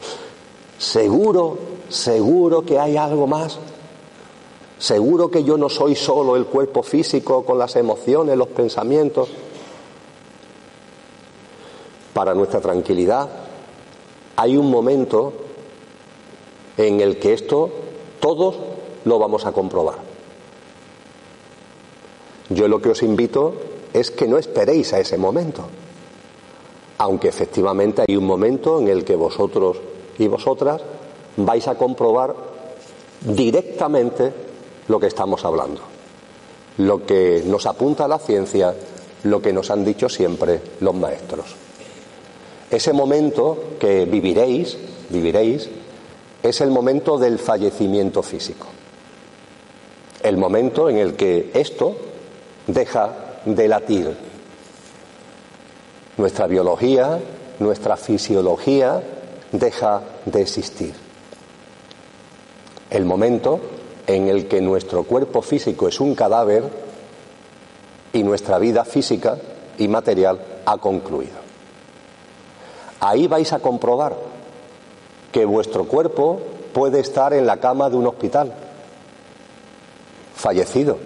seguro, 0.78 1.58
seguro 1.88 2.62
que 2.62 2.78
hay 2.78 2.96
algo 2.96 3.26
más. 3.26 3.58
Seguro 4.78 5.28
que 5.28 5.42
yo 5.42 5.58
no 5.58 5.68
soy 5.68 5.96
solo 5.96 6.36
el 6.36 6.46
cuerpo 6.46 6.84
físico 6.84 7.44
con 7.44 7.58
las 7.58 7.74
emociones, 7.74 8.36
los 8.36 8.46
pensamientos. 8.46 9.28
Para 12.14 12.32
nuestra 12.32 12.60
tranquilidad 12.60 13.28
hay 14.36 14.56
un 14.56 14.70
momento 14.70 15.32
en 16.76 17.00
el 17.00 17.18
que 17.18 17.32
esto 17.32 17.70
todos 18.20 18.54
lo 19.04 19.18
vamos 19.18 19.46
a 19.46 19.50
comprobar. 19.50 20.09
Yo 22.50 22.66
lo 22.66 22.82
que 22.82 22.90
os 22.90 23.02
invito 23.02 23.54
es 23.92 24.10
que 24.10 24.26
no 24.26 24.36
esperéis 24.36 24.92
a 24.92 24.98
ese 25.00 25.16
momento, 25.16 25.64
aunque 26.98 27.28
efectivamente 27.28 28.04
hay 28.06 28.16
un 28.16 28.26
momento 28.26 28.80
en 28.80 28.88
el 28.88 29.04
que 29.04 29.14
vosotros 29.14 29.78
y 30.18 30.26
vosotras 30.26 30.82
vais 31.36 31.66
a 31.68 31.76
comprobar 31.76 32.34
directamente 33.20 34.32
lo 34.88 34.98
que 34.98 35.06
estamos 35.06 35.44
hablando, 35.44 35.80
lo 36.78 37.06
que 37.06 37.42
nos 37.46 37.66
apunta 37.66 38.08
la 38.08 38.18
ciencia, 38.18 38.74
lo 39.22 39.40
que 39.40 39.52
nos 39.52 39.70
han 39.70 39.84
dicho 39.84 40.08
siempre 40.08 40.60
los 40.80 40.94
maestros. 40.94 41.54
Ese 42.68 42.92
momento 42.92 43.76
que 43.78 44.06
viviréis, 44.06 44.76
viviréis, 45.08 45.68
es 46.42 46.60
el 46.60 46.70
momento 46.70 47.16
del 47.16 47.38
fallecimiento 47.38 48.22
físico. 48.22 48.66
El 50.22 50.36
momento 50.36 50.88
en 50.88 50.98
el 50.98 51.14
que 51.14 51.50
esto 51.54 51.96
deja 52.66 53.10
de 53.44 53.68
latir. 53.68 54.16
Nuestra 56.16 56.46
biología, 56.46 57.18
nuestra 57.58 57.96
fisiología 57.96 59.02
deja 59.52 60.02
de 60.26 60.42
existir. 60.42 60.94
El 62.90 63.04
momento 63.04 63.60
en 64.06 64.28
el 64.28 64.48
que 64.48 64.60
nuestro 64.60 65.04
cuerpo 65.04 65.42
físico 65.42 65.88
es 65.88 66.00
un 66.00 66.14
cadáver 66.14 66.64
y 68.12 68.22
nuestra 68.22 68.58
vida 68.58 68.84
física 68.84 69.38
y 69.78 69.88
material 69.88 70.40
ha 70.66 70.78
concluido. 70.78 71.38
Ahí 73.00 73.28
vais 73.28 73.52
a 73.52 73.60
comprobar 73.60 74.16
que 75.32 75.44
vuestro 75.44 75.84
cuerpo 75.84 76.40
puede 76.72 77.00
estar 77.00 77.32
en 77.32 77.46
la 77.46 77.58
cama 77.58 77.88
de 77.88 77.96
un 77.96 78.06
hospital, 78.06 78.52
fallecido, 80.34 80.98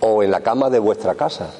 o 0.00 0.22
en 0.22 0.30
la 0.30 0.40
cama 0.40 0.70
de 0.70 0.78
vuestra 0.78 1.14
casa, 1.14 1.50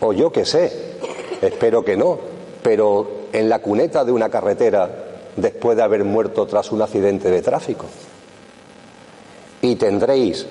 o 0.00 0.12
yo 0.12 0.32
qué 0.32 0.44
sé, 0.44 0.96
espero 1.42 1.84
que 1.84 1.96
no, 1.96 2.18
pero 2.62 3.20
en 3.32 3.48
la 3.48 3.60
cuneta 3.60 4.04
de 4.04 4.12
una 4.12 4.28
carretera 4.28 5.10
después 5.36 5.76
de 5.76 5.82
haber 5.82 6.04
muerto 6.04 6.46
tras 6.46 6.72
un 6.72 6.82
accidente 6.82 7.30
de 7.30 7.42
tráfico. 7.42 7.86
Y 9.62 9.76
tendréis 9.76 10.46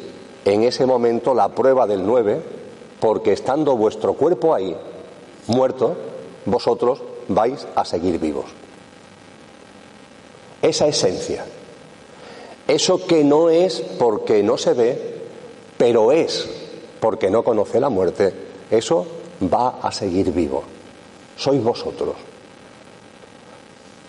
en 0.46 0.64
ese 0.64 0.86
momento 0.86 1.34
la 1.34 1.50
prueba 1.50 1.88
del 1.88 2.06
9, 2.06 2.42
porque 3.00 3.34
estando 3.34 3.76
vuestro 3.76 4.14
cuerpo 4.14 4.54
ahí, 4.54 4.76
muerto, 5.48 5.96
vosotros 6.46 7.02
vais 7.28 7.68
a 7.76 7.86
seguir 7.86 8.20
vivos. 8.20 8.46
Esa 10.62 10.88
esencia, 10.88 11.46
eso 12.68 13.06
que 13.08 13.24
no 13.24 13.50
es 13.50 13.82
porque 13.98 14.44
no 14.44 14.58
se 14.58 14.74
ve, 14.74 15.16
pero 15.78 16.12
es 16.12 16.59
porque 17.00 17.30
no 17.30 17.44
conoce 17.44 17.80
la 17.80 17.90
muerte, 17.90 18.34
eso 18.70 19.06
va 19.42 19.80
a 19.82 19.92
seguir 19.92 20.32
vivo. 20.32 20.64
Sois 21.36 21.64
vosotros. 21.64 22.16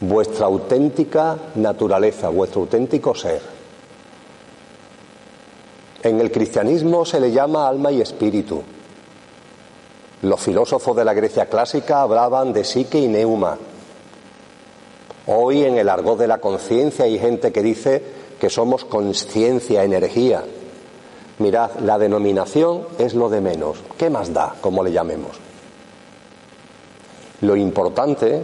Vuestra 0.00 0.46
auténtica 0.46 1.37
naturaleza, 1.57 2.29
vuestro 2.31 2.62
auténtico 2.62 3.14
ser. 3.14 3.40
En 6.03 6.20
el 6.20 6.31
cristianismo 6.31 7.05
se 7.05 7.20
le 7.20 7.31
llama 7.31 7.68
alma 7.68 7.92
y 7.92 8.00
espíritu. 8.00 8.62
Los 10.22 10.40
filósofos 10.40 10.96
de 10.96 11.05
la 11.05 11.14
Grecia 11.14 11.46
clásica 11.46 12.03
hablaban 12.03 12.53
de 12.53 12.64
psique 12.64 12.98
y 12.98 13.09
neuma. 13.09 13.59
Hoy 15.26 15.64
en 15.64 15.76
el 15.76 15.88
argot 15.88 16.18
de 16.18 16.26
la 16.26 16.38
conciencia 16.38 17.05
hay 17.05 17.18
gente 17.18 17.53
que 17.53 17.62
dice 17.62 18.03
que 18.40 18.50
somos 18.50 18.85
conciencia, 18.87 19.85
energía. 19.85 20.42
Mirad, 21.41 21.71
la 21.81 21.99
denominación 21.99 22.87
es 22.99 23.15
lo 23.15 23.31
de 23.31 23.41
menos. 23.41 23.79
¿Qué 23.97 24.11
más 24.11 24.31
da, 24.31 24.57
como 24.61 24.85
le 24.85 24.93
llamemos? 24.93 25.38
Lo 27.41 27.57
importante 27.57 28.43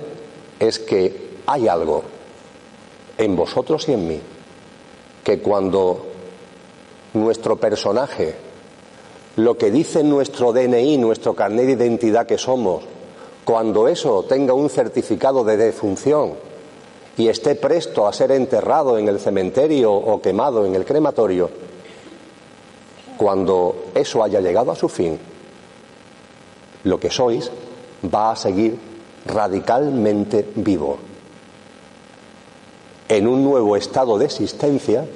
es 0.58 0.78
que 0.78 1.40
hay 1.46 1.68
algo 1.68 2.02
en 3.18 3.36
vosotros 3.36 3.86
y 3.90 3.92
en 3.92 4.08
mí 4.08 4.20
que 5.22 5.40
cuando 5.40 6.06
nuestro 7.12 7.56
personaje, 7.56 8.34
lo 9.36 9.58
que 9.58 9.70
dice 9.70 10.02
nuestro 10.02 10.54
DNI, 10.54 10.96
nuestro 10.96 11.34
carnet 11.34 11.66
de 11.66 11.72
identidad 11.72 12.26
que 12.26 12.38
somos, 12.38 12.82
cuando 13.44 13.88
eso 13.88 14.22
tenga 14.22 14.54
un 14.54 14.70
certificado 14.70 15.44
de 15.44 15.58
defunción 15.58 16.32
y 17.18 17.28
esté 17.28 17.56
presto 17.56 18.06
a 18.06 18.12
ser 18.14 18.32
enterrado 18.32 18.96
en 18.96 19.06
el 19.06 19.20
cementerio 19.20 19.92
o 19.92 20.22
quemado 20.22 20.64
en 20.64 20.74
el 20.74 20.86
crematorio, 20.86 21.50
cuando 23.16 23.86
eso 23.94 24.22
haya 24.22 24.40
llegado 24.40 24.70
a 24.70 24.76
su 24.76 24.88
fin, 24.88 25.18
lo 26.84 27.00
que 27.00 27.10
sois 27.10 27.50
va 28.12 28.32
a 28.32 28.36
seguir 28.36 28.78
radicalmente 29.26 30.48
vivo, 30.54 30.98
en 33.08 33.26
un 33.26 33.44
nuevo 33.44 33.76
estado 33.76 34.18
de 34.18 34.26
existencia 34.26 35.06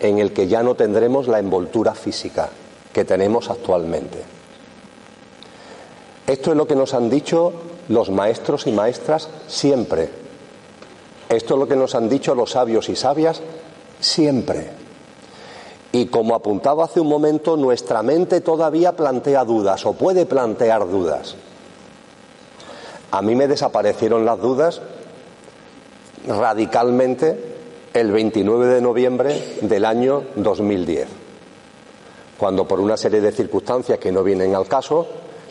en 0.00 0.18
el 0.18 0.32
que 0.32 0.48
ya 0.48 0.62
no 0.62 0.74
tendremos 0.74 1.28
la 1.28 1.38
envoltura 1.38 1.94
física, 1.94 2.50
que 2.92 3.04
tenemos 3.04 3.50
actualmente. 3.50 4.22
Esto 6.26 6.50
es 6.52 6.56
lo 6.56 6.66
que 6.66 6.76
nos 6.76 6.94
han 6.94 7.10
dicho 7.10 7.52
los 7.88 8.10
maestros 8.10 8.66
y 8.66 8.72
maestras 8.72 9.28
siempre. 9.48 10.08
Esto 11.28 11.54
es 11.54 11.60
lo 11.60 11.68
que 11.68 11.76
nos 11.76 11.94
han 11.94 12.08
dicho 12.08 12.34
los 12.34 12.50
sabios 12.52 12.88
y 12.88 12.96
sabias 12.96 13.40
siempre. 14.00 14.81
Y 15.92 16.06
como 16.06 16.34
apuntaba 16.34 16.84
hace 16.84 17.00
un 17.00 17.08
momento, 17.08 17.56
nuestra 17.56 18.02
mente 18.02 18.40
todavía 18.40 18.92
plantea 18.92 19.44
dudas 19.44 19.84
o 19.84 19.92
puede 19.92 20.24
plantear 20.24 20.88
dudas. 20.88 21.36
A 23.10 23.20
mí 23.20 23.34
me 23.34 23.46
desaparecieron 23.46 24.24
las 24.24 24.40
dudas 24.40 24.80
radicalmente 26.26 27.52
el 27.92 28.10
29 28.10 28.66
de 28.68 28.80
noviembre 28.80 29.58
del 29.60 29.84
año 29.84 30.22
2010, 30.36 31.08
cuando 32.38 32.66
por 32.66 32.80
una 32.80 32.96
serie 32.96 33.20
de 33.20 33.32
circunstancias 33.32 33.98
que 33.98 34.10
no 34.10 34.22
vienen 34.22 34.54
al 34.54 34.66
caso, 34.66 35.06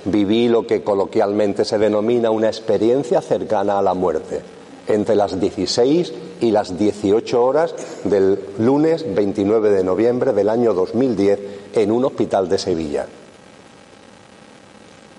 viví 0.06 0.48
lo 0.48 0.66
que 0.66 0.84
coloquialmente 0.84 1.66
se 1.66 1.78
denomina 1.78 2.32
una 2.32 2.48
experiencia 2.48 3.22
cercana 3.22 3.78
a 3.78 3.84
la 3.84 3.94
muerte, 3.94 4.42
entre 4.88 5.16
las 5.16 5.40
16 5.40 6.14
y 6.42 6.52
las 6.52 6.78
18 6.78 7.42
horas 7.42 7.74
del 8.04 8.40
lunes 8.58 9.06
29 9.16 9.70
de 9.70 9.84
noviembre 9.84 10.34
del 10.34 10.50
año 10.50 10.74
2010 10.74 11.40
en 11.76 11.92
un 11.92 12.04
hospital 12.04 12.50
de 12.50 12.58
Sevilla. 12.58 13.08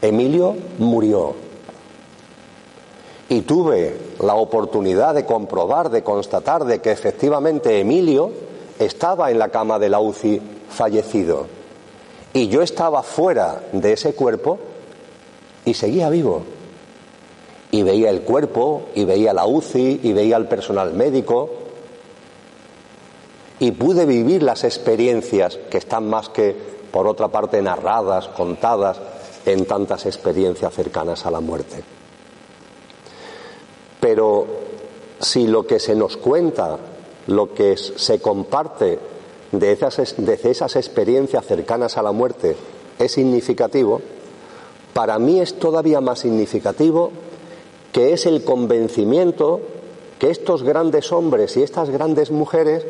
Emilio 0.03 0.57
murió. 0.79 1.35
Y 3.29 3.43
tuve 3.43 3.97
la 4.20 4.35
oportunidad 4.35 5.14
de 5.14 5.25
comprobar, 5.25 5.91
de 5.91 6.03
constatar 6.03 6.64
de 6.64 6.81
que 6.81 6.91
efectivamente 6.91 7.81
Emilio 7.81 8.31
estaba 8.79 9.31
en 9.31 9.39
la 9.39 9.49
cama 9.49 9.79
de 9.79 9.89
la 9.89 10.01
UCI 10.01 10.43
fallecido. 10.68 11.47
Y 12.35 12.49
yo 12.49 12.62
estaba 12.62 13.03
fuera 13.03 13.62
de 13.73 13.93
ese 13.93 14.14
cuerpo 14.14 14.59
y 15.64 15.75
seguía 15.75 16.11
vivo. 16.11 16.43
Y 17.73 17.83
veía 17.83 18.11
el 18.11 18.20
cuerpo, 18.20 18.83
y 18.95 19.05
veía 19.05 19.35
la 19.35 19.47
UCI, 19.47 20.01
y 20.05 20.12
veía 20.12 20.37
al 20.37 20.47
personal 20.47 20.93
médico. 20.93 21.51
Y 23.59 23.73
pude 23.73 24.07
vivir 24.07 24.45
las 24.45 24.62
experiencias 24.62 25.59
que 25.68 25.79
están 25.79 26.09
más 26.09 26.29
que, 26.29 26.55
por 26.93 27.09
otra 27.09 27.29
parte, 27.29 27.61
narradas, 27.61 28.29
contadas 28.29 29.01
en 29.47 29.64
tantas 29.66 30.07
experiencias 30.07 30.73
cercanas 30.73 31.27
a 31.27 31.31
la 31.31 31.41
muerte. 31.41 31.83
Pero 33.99 34.47
si 35.20 35.47
lo 35.47 35.66
que 35.66 35.79
se 35.79 35.95
nos 35.95 36.16
cuenta, 36.16 36.79
lo 37.29 37.55
que 37.55 37.77
se 37.77 38.20
comparte 38.20 38.99
de 39.53 39.73
esas, 39.73 40.14
de 40.16 40.39
esas 40.43 40.77
experiencias 40.77 41.47
cercanas 41.47 41.97
a 41.97 42.03
la 42.03 42.12
muerte 42.12 42.57
es 42.99 43.12
significativo, 43.12 44.01
para 44.93 45.18
mí 45.18 45.41
es 45.41 45.59
todavía 45.59 46.01
más 46.01 46.20
significativo 46.20 47.12
que 47.93 48.14
es 48.14 48.26
el 48.26 48.43
convencimiento 48.43 49.61
que 50.18 50.30
estos 50.30 50.62
grandes 50.62 51.12
hombres 51.12 51.57
y 51.57 51.62
estas 51.62 51.90
grandes 51.90 52.30
mujeres 52.30 52.86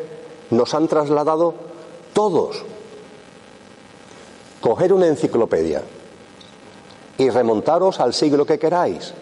nos 0.50 0.74
han 0.74 0.86
trasladado 0.86 1.54
todos. 2.12 2.64
Coger 4.60 4.92
una 4.92 5.08
enciclopedia 5.08 5.82
y 7.18 7.30
remontaros 7.30 8.00
al 8.00 8.14
siglo 8.14 8.46
que 8.46 8.58
queráis. 8.58 9.12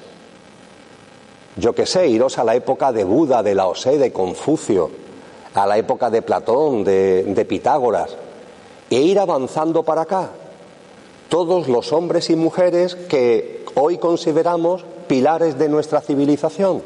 Yo 1.57 1.75
que 1.75 1.87
sé, 1.87 2.09
iros 2.09 2.39
a 2.39 2.45
la 2.45 2.55
época 2.55 2.93
de 2.93 3.05
Buda, 3.05 3.43
de 3.43 3.55
Lao 3.55 3.73
Tse, 3.73 3.99
de 3.99 4.13
Confucio, 4.13 4.91
a 5.55 5.67
la 5.67 5.79
época 5.79 6.11
de 6.11 6.23
Platón, 6.23 6.85
de, 6.85 7.25
de 7.25 7.45
Pitágoras, 7.45 8.17
e 8.91 9.01
ir 9.01 9.19
avanzando 9.19 9.83
para 9.83 10.03
acá 10.03 10.31
todos 11.29 11.69
los 11.69 11.93
hombres 11.93 12.29
y 12.31 12.37
mujeres 12.37 12.97
que 12.97 13.65
hoy 13.75 13.99
consideramos 13.99 14.85
pilares 15.11 15.59
de 15.59 15.69
nuestra 15.69 16.01
civilización. 16.01 16.83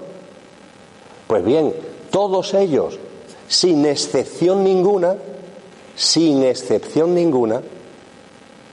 Pues 1.26 1.44
bien, 1.44 1.74
todos 2.08 2.54
ellos, 2.54 2.98
sin 3.48 3.84
excepción 3.84 4.64
ninguna, 4.64 5.16
sin 5.94 6.42
excepción 6.42 7.14
ninguna, 7.14 7.60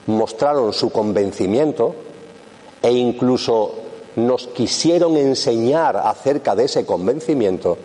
mostraron 0.06 0.72
su 0.72 0.88
convencimiento 0.88 1.94
e 2.80 2.92
incluso 2.92 3.74
nos 4.16 4.46
quisieron 4.46 5.18
enseñar 5.18 5.98
acerca 5.98 6.54
de 6.54 6.64
ese 6.64 6.86
convencimiento 6.86 7.76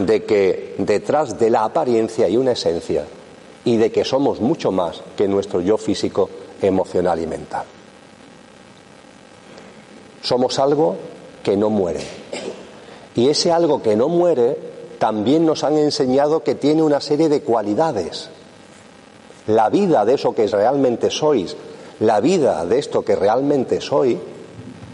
de 0.00 0.24
que 0.24 0.74
detrás 0.76 1.38
de 1.38 1.48
la 1.48 1.64
apariencia 1.64 2.26
hay 2.26 2.36
una 2.36 2.52
esencia 2.52 3.06
y 3.64 3.78
de 3.78 3.90
que 3.90 4.04
somos 4.04 4.38
mucho 4.42 4.70
más 4.70 5.00
que 5.16 5.26
nuestro 5.26 5.62
yo 5.62 5.78
físico 5.78 6.28
emocional 6.60 7.18
y 7.22 7.26
mental. 7.26 7.64
Somos 10.22 10.58
algo 10.58 10.96
que 11.42 11.56
no 11.56 11.70
muere. 11.70 12.00
Y 13.14 13.28
ese 13.28 13.52
algo 13.52 13.82
que 13.82 13.96
no 13.96 14.08
muere 14.08 14.56
también 14.98 15.46
nos 15.46 15.64
han 15.64 15.78
enseñado 15.78 16.42
que 16.42 16.54
tiene 16.54 16.82
una 16.82 17.00
serie 17.00 17.28
de 17.28 17.42
cualidades. 17.42 18.28
La 19.46 19.70
vida 19.70 20.04
de 20.04 20.14
eso 20.14 20.34
que 20.34 20.46
realmente 20.46 21.10
sois, 21.10 21.56
la 22.00 22.20
vida 22.20 22.64
de 22.66 22.78
esto 22.78 23.02
que 23.02 23.16
realmente 23.16 23.80
soy, 23.80 24.20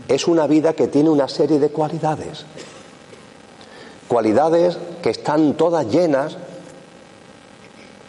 es 0.08 0.28
una 0.28 0.46
vida 0.46 0.72
que 0.72 0.88
tiene 0.88 1.10
una 1.10 1.28
serie 1.28 1.58
de 1.58 1.70
cualidades. 1.70 2.44
Cualidades 4.06 4.78
que 5.02 5.10
están 5.10 5.54
todas 5.54 5.86
llenas 5.88 6.36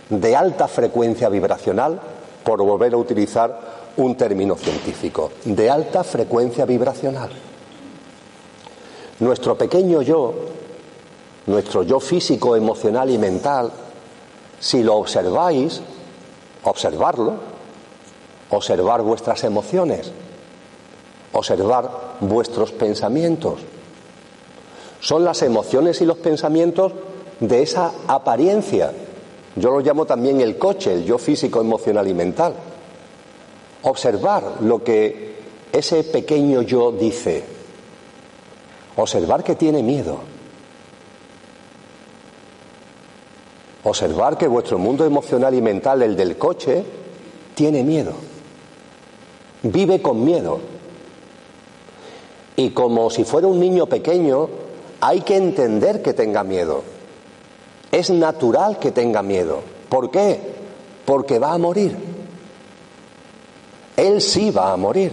de 0.09 0.35
alta 0.35 0.67
frecuencia 0.67 1.29
vibracional, 1.29 1.99
por 2.43 2.63
volver 2.63 2.93
a 2.93 2.97
utilizar 2.97 3.59
un 3.97 4.15
término 4.15 4.55
científico, 4.55 5.31
de 5.45 5.69
alta 5.69 6.03
frecuencia 6.03 6.65
vibracional. 6.65 7.29
Nuestro 9.19 9.57
pequeño 9.57 10.01
yo, 10.01 10.33
nuestro 11.47 11.83
yo 11.83 11.99
físico, 11.99 12.55
emocional 12.55 13.09
y 13.09 13.17
mental, 13.17 13.71
si 14.59 14.83
lo 14.83 14.95
observáis, 14.95 15.81
observarlo, 16.63 17.35
observar 18.49 19.01
vuestras 19.01 19.43
emociones, 19.43 20.11
observar 21.33 21.89
vuestros 22.21 22.71
pensamientos. 22.71 23.59
Son 24.99 25.23
las 25.23 25.41
emociones 25.41 26.01
y 26.01 26.05
los 26.05 26.17
pensamientos 26.17 26.93
de 27.39 27.61
esa 27.61 27.91
apariencia 28.07 28.91
yo 29.57 29.71
lo 29.71 29.79
llamo 29.79 30.05
también 30.05 30.39
el 30.39 30.57
coche, 30.57 30.93
el 30.93 31.03
yo 31.03 31.17
físico, 31.17 31.59
emocional 31.59 32.07
y 32.07 32.13
mental. 32.13 32.53
Observar 33.83 34.57
lo 34.61 34.83
que 34.83 35.35
ese 35.71 36.03
pequeño 36.03 36.61
yo 36.61 36.91
dice. 36.91 37.43
Observar 38.95 39.43
que 39.43 39.55
tiene 39.55 39.83
miedo. 39.83 40.19
Observar 43.83 44.37
que 44.37 44.47
vuestro 44.47 44.77
mundo 44.79 45.05
emocional 45.05 45.53
y 45.53 45.61
mental, 45.61 46.01
el 46.01 46.15
del 46.15 46.37
coche, 46.37 46.83
tiene 47.53 47.83
miedo. 47.83 48.13
Vive 49.63 50.01
con 50.01 50.23
miedo. 50.25 50.59
Y 52.55 52.71
como 52.71 53.09
si 53.09 53.23
fuera 53.23 53.47
un 53.47 53.59
niño 53.59 53.85
pequeño, 53.85 54.49
hay 54.99 55.21
que 55.21 55.37
entender 55.37 56.01
que 56.01 56.13
tenga 56.13 56.43
miedo. 56.43 56.83
Es 57.91 58.09
natural 58.09 58.79
que 58.79 58.91
tenga 58.91 59.21
miedo. 59.21 59.61
¿Por 59.89 60.11
qué? 60.11 60.39
Porque 61.05 61.39
va 61.39 61.53
a 61.53 61.57
morir. 61.57 62.16
Él 63.97 64.21
sí 64.21 64.51
va 64.51 64.71
a 64.71 64.77
morir. 64.77 65.11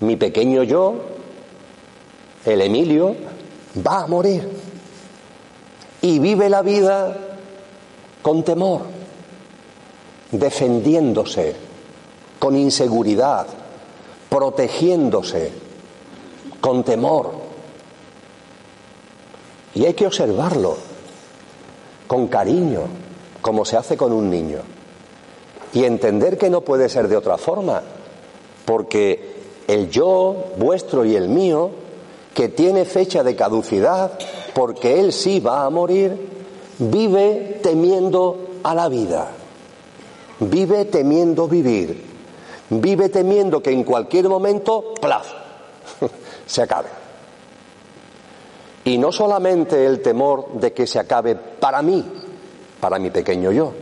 Mi 0.00 0.16
pequeño 0.16 0.62
yo, 0.62 0.94
el 2.46 2.62
Emilio, 2.62 3.14
va 3.86 4.04
a 4.04 4.06
morir. 4.06 4.48
Y 6.00 6.18
vive 6.18 6.48
la 6.48 6.62
vida 6.62 7.14
con 8.22 8.42
temor, 8.42 8.82
defendiéndose, 10.30 11.56
con 12.38 12.56
inseguridad, 12.56 13.46
protegiéndose, 14.30 15.52
con 16.60 16.84
temor. 16.84 17.32
Y 19.74 19.84
hay 19.84 19.92
que 19.92 20.06
observarlo 20.06 20.76
con 22.06 22.28
cariño, 22.28 22.84
como 23.42 23.64
se 23.66 23.76
hace 23.76 23.96
con 23.96 24.12
un 24.12 24.30
niño. 24.30 24.77
Y 25.72 25.84
entender 25.84 26.38
que 26.38 26.50
no 26.50 26.62
puede 26.62 26.88
ser 26.88 27.08
de 27.08 27.16
otra 27.16 27.36
forma, 27.36 27.82
porque 28.64 29.36
el 29.66 29.90
yo 29.90 30.52
vuestro 30.56 31.04
y 31.04 31.14
el 31.14 31.28
mío, 31.28 31.70
que 32.34 32.48
tiene 32.48 32.84
fecha 32.84 33.22
de 33.22 33.36
caducidad, 33.36 34.18
porque 34.54 34.98
él 35.00 35.12
sí 35.12 35.40
va 35.40 35.64
a 35.64 35.70
morir, 35.70 36.16
vive 36.78 37.60
temiendo 37.62 38.48
a 38.62 38.74
la 38.74 38.88
vida, 38.88 39.28
vive 40.40 40.84
temiendo 40.86 41.48
vivir, 41.48 42.04
vive 42.70 43.08
temiendo 43.08 43.62
que 43.62 43.70
en 43.70 43.84
cualquier 43.84 44.28
momento, 44.28 44.94
¡plaf!, 45.00 45.26
se 46.46 46.62
acabe. 46.62 46.88
Y 48.84 48.96
no 48.96 49.12
solamente 49.12 49.84
el 49.84 50.00
temor 50.00 50.52
de 50.54 50.72
que 50.72 50.86
se 50.86 50.98
acabe 50.98 51.34
para 51.34 51.82
mí, 51.82 52.04
para 52.80 52.98
mi 52.98 53.10
pequeño 53.10 53.52
yo, 53.52 53.72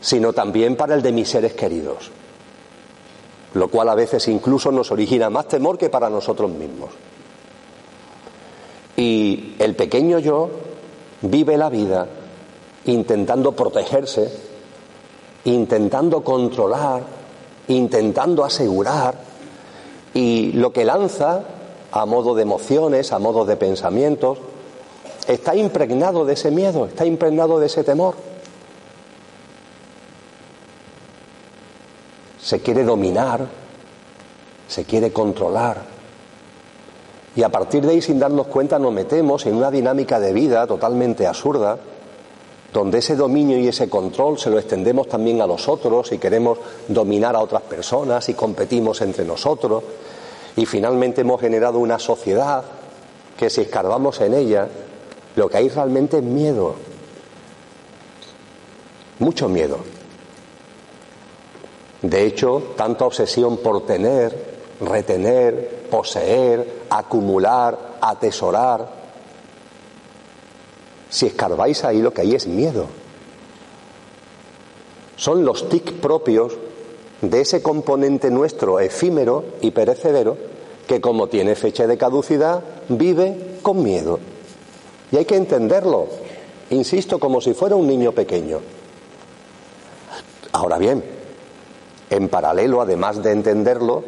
sino 0.00 0.32
también 0.32 0.76
para 0.76 0.94
el 0.94 1.02
de 1.02 1.12
mis 1.12 1.28
seres 1.28 1.54
queridos, 1.54 2.10
lo 3.54 3.68
cual 3.68 3.88
a 3.88 3.94
veces 3.94 4.26
incluso 4.28 4.72
nos 4.72 4.90
origina 4.90 5.30
más 5.30 5.48
temor 5.48 5.76
que 5.76 5.90
para 5.90 6.08
nosotros 6.08 6.50
mismos. 6.50 6.90
Y 8.96 9.54
el 9.58 9.74
pequeño 9.76 10.18
yo 10.18 10.50
vive 11.22 11.56
la 11.56 11.68
vida 11.68 12.06
intentando 12.86 13.52
protegerse, 13.52 14.32
intentando 15.44 16.22
controlar, 16.22 17.02
intentando 17.68 18.44
asegurar, 18.44 19.14
y 20.12 20.52
lo 20.52 20.72
que 20.72 20.84
lanza 20.84 21.44
a 21.92 22.06
modo 22.06 22.34
de 22.34 22.42
emociones, 22.42 23.12
a 23.12 23.18
modo 23.18 23.44
de 23.44 23.56
pensamientos, 23.56 24.38
está 25.26 25.54
impregnado 25.54 26.24
de 26.24 26.34
ese 26.34 26.50
miedo, 26.50 26.86
está 26.86 27.04
impregnado 27.04 27.60
de 27.60 27.66
ese 27.66 27.84
temor. 27.84 28.29
Se 32.50 32.58
quiere 32.58 32.82
dominar, 32.82 33.46
se 34.66 34.82
quiere 34.82 35.12
controlar. 35.12 35.84
Y 37.36 37.44
a 37.44 37.48
partir 37.48 37.86
de 37.86 37.92
ahí, 37.92 38.02
sin 38.02 38.18
darnos 38.18 38.48
cuenta, 38.48 38.76
nos 38.76 38.92
metemos 38.92 39.46
en 39.46 39.54
una 39.54 39.70
dinámica 39.70 40.18
de 40.18 40.32
vida 40.32 40.66
totalmente 40.66 41.28
absurda, 41.28 41.78
donde 42.72 42.98
ese 42.98 43.14
dominio 43.14 43.56
y 43.56 43.68
ese 43.68 43.88
control 43.88 44.36
se 44.36 44.50
lo 44.50 44.58
extendemos 44.58 45.06
también 45.06 45.40
a 45.40 45.46
los 45.46 45.68
otros 45.68 46.10
y 46.10 46.18
queremos 46.18 46.58
dominar 46.88 47.36
a 47.36 47.40
otras 47.40 47.62
personas 47.62 48.28
y 48.28 48.34
competimos 48.34 49.00
entre 49.00 49.24
nosotros. 49.24 49.84
Y 50.56 50.66
finalmente 50.66 51.20
hemos 51.20 51.40
generado 51.40 51.78
una 51.78 52.00
sociedad 52.00 52.64
que 53.38 53.48
si 53.48 53.60
escarbamos 53.60 54.20
en 54.22 54.34
ella, 54.34 54.66
lo 55.36 55.48
que 55.48 55.56
hay 55.56 55.68
realmente 55.68 56.16
es 56.16 56.24
miedo. 56.24 56.74
Mucho 59.20 59.48
miedo. 59.48 59.78
De 62.02 62.24
hecho, 62.24 62.72
tanta 62.76 63.04
obsesión 63.04 63.58
por 63.58 63.84
tener, 63.84 64.34
retener, 64.80 65.86
poseer, 65.90 66.84
acumular, 66.88 67.96
atesorar. 68.00 68.88
Si 71.10 71.26
escarbáis 71.26 71.84
ahí 71.84 72.00
lo 72.00 72.12
que 72.12 72.22
hay 72.22 72.34
es 72.34 72.46
miedo. 72.46 72.86
Son 75.16 75.44
los 75.44 75.68
tic 75.68 75.92
propios 76.00 76.54
de 77.20 77.42
ese 77.42 77.62
componente 77.62 78.30
nuestro 78.30 78.80
efímero 78.80 79.44
y 79.60 79.72
perecedero 79.72 80.38
que 80.86 81.02
como 81.02 81.28
tiene 81.28 81.54
fecha 81.54 81.86
de 81.86 81.98
caducidad 81.98 82.62
vive 82.88 83.58
con 83.60 83.82
miedo. 83.82 84.18
Y 85.12 85.18
hay 85.18 85.24
que 85.26 85.36
entenderlo, 85.36 86.06
insisto, 86.70 87.18
como 87.18 87.40
si 87.40 87.52
fuera 87.52 87.76
un 87.76 87.86
niño 87.86 88.12
pequeño. 88.12 88.60
Ahora 90.52 90.78
bien, 90.78 91.04
en 92.10 92.28
paralelo, 92.28 92.80
además 92.80 93.22
de 93.22 93.32
entenderlo, 93.32 94.02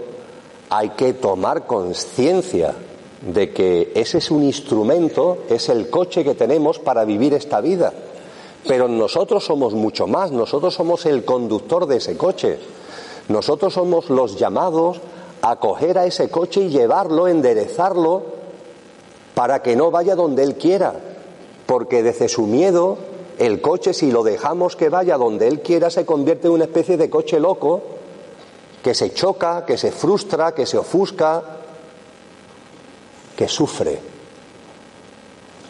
hay 0.69 0.91
que 0.91 1.13
tomar 1.15 1.67
conciencia 1.67 2.75
de 3.21 3.53
que 3.53 3.93
ese 3.95 4.19
es 4.19 4.31
un 4.31 4.43
instrumento, 4.43 5.39
es 5.49 5.69
el 5.69 5.89
coche 5.89 6.25
que 6.25 6.35
tenemos 6.35 6.79
para 6.79 7.05
vivir 7.05 7.35
esta 7.35 7.61
vida. 7.61 7.93
Pero 8.67 8.89
nosotros 8.89 9.45
somos 9.45 9.75
mucho 9.75 10.07
más, 10.07 10.33
nosotros 10.33 10.75
somos 10.75 11.07
el 11.07 11.25
conductor 11.25 11.87
de 11.87 11.97
ese 11.97 12.17
coche. 12.17 12.59
Nosotros 13.29 13.75
somos 13.75 14.11
los 14.11 14.37
llamados 14.37 15.01
a 15.41 15.57
coger 15.57 15.99
a 15.99 16.07
ese 16.07 16.29
coche 16.29 16.63
y 16.63 16.69
llevarlo, 16.71 17.29
enderezarlo, 17.29 18.23
para 19.35 19.63
que 19.63 19.77
no 19.77 19.91
vaya 19.91 20.15
donde 20.15 20.43
él 20.43 20.57
quiera. 20.57 20.95
Porque 21.67 22.03
desde 22.03 22.29
su 22.29 22.47
miedo, 22.47 22.99
el 23.39 23.61
coche, 23.61 23.95
si 23.95 24.11
lo 24.11 24.23
dejamos 24.23 24.77
que 24.77 24.89
vaya 24.89 25.17
donde 25.17 25.49
él 25.49 25.61
quiera, 25.61 25.91
se 25.91 26.05
convierte 26.05 26.49
en 26.49 26.55
una 26.55 26.65
especie 26.65 26.97
de 26.97 27.11
coche 27.11 27.41
loco 27.41 27.83
que 28.83 28.95
se 28.95 29.13
choca, 29.13 29.65
que 29.65 29.79
se 29.79 29.93
frustra, 29.93 30.53
que 30.55 30.67
se 30.67 30.77
ofusca, 30.77 31.43
que 33.37 33.49
sufre. 33.49 33.99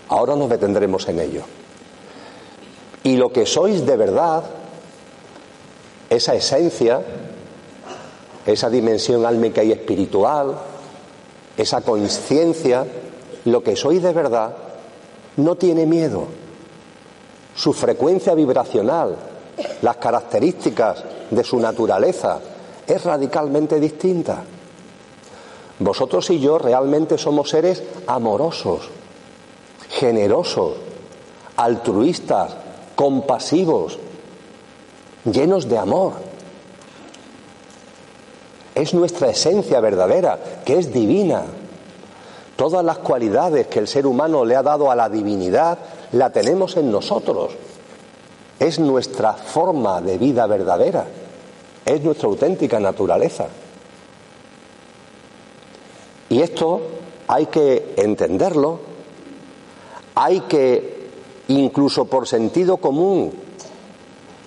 Ahora 0.08 0.34
nos 0.34 0.48
detendremos 0.48 1.08
en 1.08 1.20
ello. 1.20 1.42
Y 3.04 3.16
lo 3.16 3.32
que 3.32 3.46
sois 3.46 3.84
de 3.84 3.96
verdad, 3.96 4.44
esa 6.08 6.34
esencia, 6.34 7.02
esa 8.46 8.70
dimensión 8.70 9.26
álmica 9.26 9.62
y 9.62 9.72
espiritual, 9.72 10.58
esa 11.56 11.80
conciencia, 11.82 12.86
lo 13.44 13.62
que 13.62 13.76
sois 13.76 14.02
de 14.02 14.12
verdad, 14.12 14.56
no 15.36 15.56
tiene 15.56 15.86
miedo. 15.86 16.41
Su 17.54 17.72
frecuencia 17.72 18.34
vibracional, 18.34 19.16
las 19.82 19.96
características 19.96 21.04
de 21.30 21.44
su 21.44 21.58
naturaleza, 21.60 22.40
es 22.86 23.04
radicalmente 23.04 23.78
distinta. 23.78 24.42
Vosotros 25.78 26.30
y 26.30 26.38
yo 26.38 26.58
realmente 26.58 27.18
somos 27.18 27.50
seres 27.50 27.82
amorosos, 28.06 28.88
generosos, 29.90 30.74
altruistas, 31.56 32.54
compasivos, 32.94 33.98
llenos 35.24 35.68
de 35.68 35.78
amor. 35.78 36.12
Es 38.74 38.94
nuestra 38.94 39.30
esencia 39.30 39.80
verdadera, 39.80 40.38
que 40.64 40.78
es 40.78 40.92
divina. 40.92 41.42
Todas 42.56 42.84
las 42.84 42.98
cualidades 42.98 43.66
que 43.66 43.78
el 43.78 43.88
ser 43.88 44.06
humano 44.06 44.44
le 44.44 44.56
ha 44.56 44.62
dado 44.62 44.90
a 44.90 44.96
la 44.96 45.08
divinidad 45.08 45.78
la 46.12 46.30
tenemos 46.30 46.76
en 46.76 46.90
nosotros. 46.90 47.52
Es 48.58 48.78
nuestra 48.78 49.32
forma 49.34 50.00
de 50.00 50.18
vida 50.18 50.46
verdadera. 50.46 51.06
Es 51.84 52.02
nuestra 52.02 52.28
auténtica 52.28 52.78
naturaleza. 52.78 53.48
Y 56.28 56.40
esto 56.40 56.80
hay 57.28 57.46
que 57.46 57.94
entenderlo, 57.96 58.80
hay 60.14 60.40
que, 60.40 61.08
incluso 61.48 62.06
por 62.06 62.26
sentido 62.26 62.78
común, 62.78 63.32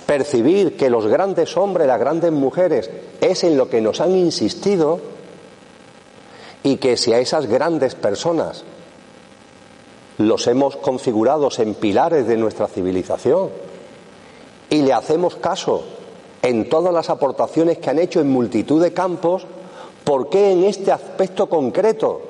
percibir 0.06 0.78
que 0.78 0.90
los 0.90 1.08
grandes 1.08 1.58
hombres, 1.58 1.88
las 1.88 2.00
grandes 2.00 2.32
mujeres, 2.32 2.90
es 3.22 3.44
en 3.44 3.58
lo 3.58 3.70
que 3.70 3.82
nos 3.82 4.02
han 4.02 4.16
insistido 4.16 5.00
y 6.64 6.78
que 6.78 6.98
si 6.98 7.14
a 7.14 7.20
esas 7.20 7.48
grandes 7.48 7.96
personas 7.96 8.64
los 10.18 10.48
hemos 10.48 10.78
configurado 10.78 11.50
en 11.58 11.76
pilares 11.76 12.28
de 12.28 12.38
nuestra 12.38 12.68
civilización 12.68 13.50
y 14.70 14.82
le 14.82 14.94
hacemos 14.94 15.36
caso 15.36 15.84
en 16.42 16.70
todas 16.70 16.94
las 16.94 17.10
aportaciones 17.10 17.80
que 17.80 17.90
han 17.90 18.00
hecho 18.00 18.22
en 18.22 18.30
multitud 18.30 18.82
de 18.82 18.94
campos, 18.94 19.46
¿por 20.04 20.30
qué 20.30 20.52
en 20.52 20.64
este 20.64 20.92
aspecto 20.92 21.50
concreto? 21.50 22.22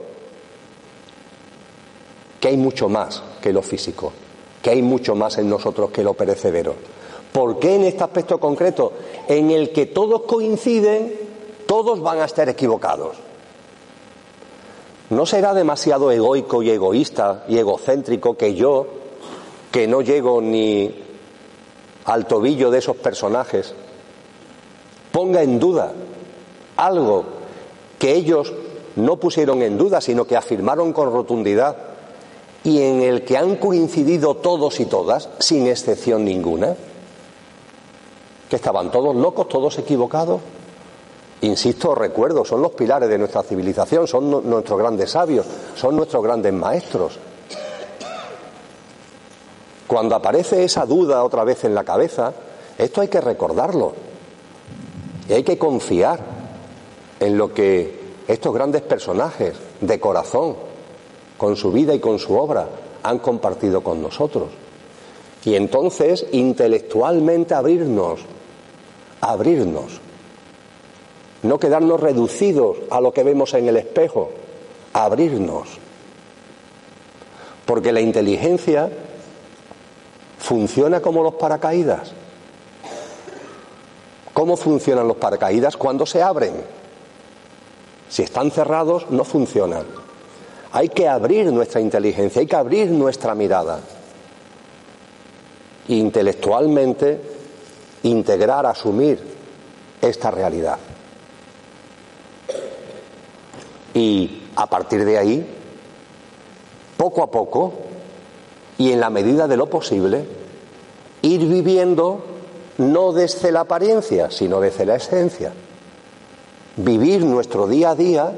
Que 2.40 2.48
hay 2.50 2.58
mucho 2.58 2.88
más 2.88 3.22
que 3.42 3.52
lo 3.52 3.62
físico, 3.62 4.14
que 4.62 4.70
hay 4.70 4.82
mucho 4.82 5.16
más 5.16 5.38
en 5.38 5.50
nosotros 5.50 5.92
que 5.92 6.04
lo 6.04 6.14
perecedero. 6.14 6.76
¿Por 7.32 7.60
qué 7.60 7.76
en 7.76 7.84
este 7.84 8.04
aspecto 8.04 8.40
concreto, 8.40 8.94
en 9.28 9.52
el 9.52 9.74
que 9.74 9.88
todos 9.88 10.22
coinciden, 10.22 11.14
todos 11.68 12.00
van 12.02 12.20
a 12.20 12.26
estar 12.26 12.48
equivocados? 12.48 13.25
¿No 15.10 15.26
será 15.26 15.54
demasiado 15.54 16.12
egoico 16.12 16.64
y 16.64 16.72
egoísta 16.72 17.46
y 17.48 17.58
egocéntrico 17.58 18.36
que 18.36 18.56
yo, 18.56 18.88
que 19.72 19.88
no 19.88 20.02
llego 20.02 20.42
ni 20.42 21.04
al 22.06 22.26
tobillo 22.26 22.72
de 22.72 22.80
esos 22.80 22.96
personajes, 22.98 23.74
ponga 25.12 25.44
en 25.44 25.60
duda 25.60 25.92
algo 26.78 27.24
que 28.00 28.14
ellos 28.14 28.54
no 28.96 29.18
pusieron 29.18 29.62
en 29.62 29.78
duda, 29.78 30.02
sino 30.02 30.26
que 30.26 30.38
afirmaron 30.38 30.92
con 30.92 31.12
rotundidad 31.12 31.78
y 32.64 32.82
en 32.82 33.02
el 33.02 33.24
que 33.24 33.38
han 33.38 33.58
coincidido 33.58 34.36
todos 34.38 34.80
y 34.80 34.86
todas, 34.86 35.30
sin 35.40 35.68
excepción 35.68 36.26
ninguna, 36.26 36.76
que 38.50 38.56
estaban 38.56 38.92
todos 38.92 39.16
locos, 39.16 39.48
todos 39.48 39.78
equivocados. 39.78 40.42
Insisto, 41.46 41.94
recuerdo, 41.94 42.44
son 42.44 42.64
los 42.64 42.72
pilares 42.72 43.08
de 43.08 43.20
nuestra 43.20 43.44
civilización, 43.44 44.08
son 44.08 44.50
nuestros 44.50 44.80
grandes 44.80 45.12
sabios, 45.12 45.46
son 45.76 45.96
nuestros 45.96 46.24
grandes 46.24 46.52
maestros. 46.52 47.20
Cuando 49.86 50.16
aparece 50.16 50.64
esa 50.64 50.88
duda 50.88 51.24
otra 51.24 51.44
vez 51.44 51.64
en 51.64 51.76
la 51.76 51.84
cabeza, 51.84 52.34
esto 52.80 53.02
hay 53.02 53.10
que 53.10 53.22
recordarlo. 53.22 53.94
Y 55.30 55.34
hay 55.34 55.44
que 55.44 55.60
confiar 55.60 56.20
en 57.20 57.38
lo 57.38 57.54
que 57.54 58.24
estos 58.28 58.52
grandes 58.52 58.82
personajes 58.82 59.54
de 59.82 60.00
corazón, 60.00 60.56
con 61.38 61.56
su 61.56 61.72
vida 61.72 61.94
y 61.94 62.00
con 62.00 62.18
su 62.18 62.36
obra, 62.36 62.68
han 63.04 63.20
compartido 63.20 63.84
con 63.84 64.02
nosotros. 64.02 64.48
Y 65.44 65.54
entonces 65.54 66.26
intelectualmente 66.32 67.54
abrirnos, 67.54 68.22
abrirnos. 69.22 70.05
No 71.46 71.60
quedarnos 71.60 72.00
reducidos 72.00 72.78
a 72.90 73.00
lo 73.02 73.14
que 73.14 73.24
vemos 73.24 73.54
en 73.54 73.68
el 73.68 73.78
espejo, 73.78 74.32
abrirnos. 74.94 75.70
Porque 77.66 77.92
la 77.92 78.02
inteligencia 78.02 78.90
funciona 80.38 81.02
como 81.02 81.24
los 81.24 81.36
paracaídas 81.36 82.14
¿Cómo 84.36 84.58
funcionan 84.58 85.08
los 85.08 85.16
paracaídas 85.16 85.78
cuando 85.78 86.06
se 86.06 86.22
abren? 86.22 86.56
Si 88.10 88.22
están 88.22 88.52
cerrados, 88.52 89.10
no 89.10 89.24
funcionan. 89.24 89.86
Hay 90.74 90.90
que 90.90 91.08
abrir 91.08 91.54
nuestra 91.54 91.80
inteligencia, 91.80 92.42
hay 92.42 92.46
que 92.46 92.56
abrir 92.58 92.92
nuestra 92.92 93.34
mirada. 93.34 93.80
Intelectualmente 95.88 97.22
integrar, 98.04 98.66
asumir 98.66 99.24
esta 100.02 100.32
realidad. 100.32 100.80
Y 103.96 104.44
a 104.56 104.68
partir 104.68 105.04
de 105.04 105.18
ahí, 105.18 105.56
poco 106.98 107.24
a 107.24 107.32
poco, 107.32 107.74
y 108.78 108.92
en 108.92 109.00
la 109.00 109.10
medida 109.10 109.48
de 109.48 109.58
lo 109.58 109.68
posible, 109.68 110.26
ir 111.22 111.48
viviendo 111.48 112.22
no 112.78 113.14
desde 113.14 113.52
la 113.52 113.62
apariencia, 113.62 114.30
sino 114.30 114.60
desde 114.60 114.86
la 114.86 114.96
esencia. 114.96 115.54
Vivir 116.76 117.24
nuestro 117.24 117.68
día 117.68 117.92
a 117.92 117.96
día 117.96 118.34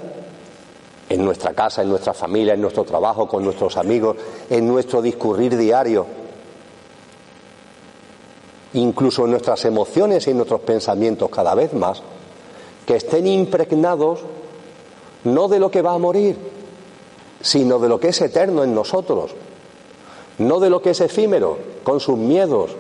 en 1.10 1.26
nuestra 1.26 1.54
casa, 1.54 1.82
en 1.82 1.90
nuestra 1.90 2.14
familia, 2.14 2.54
en 2.54 2.62
nuestro 2.62 2.84
trabajo, 2.84 3.28
con 3.28 3.44
nuestros 3.44 3.78
amigos, 3.78 4.18
en 4.50 4.68
nuestro 4.68 5.02
discurrir 5.02 5.58
diario, 5.58 6.06
incluso 8.74 9.26
en 9.26 9.32
nuestras 9.32 9.64
emociones 9.66 10.28
y 10.28 10.32
en 10.32 10.38
nuestros 10.38 10.62
pensamientos 10.62 11.30
cada 11.30 11.56
vez 11.56 11.74
más, 11.74 12.02
que 12.86 12.98
estén 12.98 13.26
impregnados 13.26 14.20
no 15.34 15.48
de 15.48 15.60
lo 15.60 15.70
que 15.70 15.82
va 15.82 15.94
a 15.94 15.98
morir, 15.98 16.38
sino 17.42 17.80
de 17.80 17.90
lo 17.90 18.00
que 18.00 18.10
es 18.10 18.22
eterno 18.22 18.64
en 18.64 18.74
nosotros, 18.74 19.32
no 20.38 20.60
de 20.60 20.70
lo 20.70 20.82
que 20.82 20.92
es 20.92 21.02
efímero, 21.02 21.58
con 21.84 22.00
sus 22.00 22.18
miedos, 22.18 22.72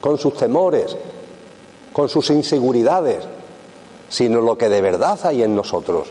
con 0.00 0.18
sus 0.18 0.34
temores, 0.34 0.96
con 1.92 2.08
sus 2.08 2.30
inseguridades, 2.30 3.24
sino 4.08 4.40
lo 4.40 4.56
que 4.56 4.68
de 4.68 4.80
verdad 4.80 5.18
hay 5.24 5.42
en 5.42 5.54
nosotros. 5.54 6.08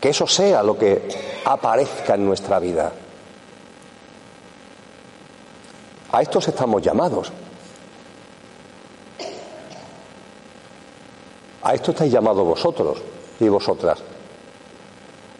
Que 0.00 0.10
eso 0.10 0.26
sea 0.26 0.62
lo 0.62 0.76
que 0.76 1.08
aparezca 1.44 2.14
en 2.14 2.26
nuestra 2.26 2.58
vida. 2.58 2.92
A 6.10 6.22
estos 6.22 6.48
estamos 6.48 6.82
llamados. 6.82 7.32
A 11.62 11.74
esto 11.74 11.92
estáis 11.92 12.12
llamados 12.12 12.44
vosotros 12.44 12.98
y 13.44 13.48
vosotras. 13.48 13.98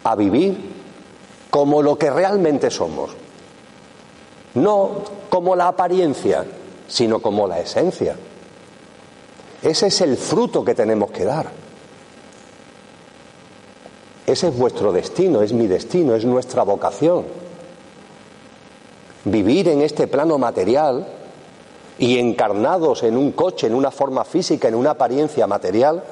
A 0.03 0.15
vivir 0.15 0.57
como 1.49 1.81
lo 1.81 1.97
que 1.97 2.09
realmente 2.09 2.71
somos. 2.71 3.11
No 4.55 5.03
como 5.29 5.55
la 5.55 5.67
apariencia, 5.67 6.45
sino 6.87 7.19
como 7.19 7.47
la 7.47 7.59
esencia. 7.59 8.15
Ese 9.61 9.87
es 9.87 10.01
el 10.01 10.17
fruto 10.17 10.63
que 10.63 10.75
tenemos 10.75 11.11
que 11.11 11.23
dar. 11.23 11.49
Ese 14.25 14.47
es 14.47 14.57
vuestro 14.57 14.91
destino, 14.91 15.41
es 15.41 15.53
mi 15.53 15.67
destino, 15.67 16.15
es 16.15 16.25
nuestra 16.25 16.63
vocación. 16.63 17.25
Vivir 19.25 19.69
en 19.69 19.81
este 19.81 20.07
plano 20.07 20.37
material 20.37 21.07
y 21.97 22.17
encarnados 22.17 23.03
en 23.03 23.15
un 23.15 23.31
coche, 23.31 23.67
en 23.67 23.75
una 23.75 23.91
forma 23.91 24.25
física, 24.25 24.67
en 24.67 24.75
una 24.75 24.91
apariencia 24.91 25.47
material, 25.47 26.03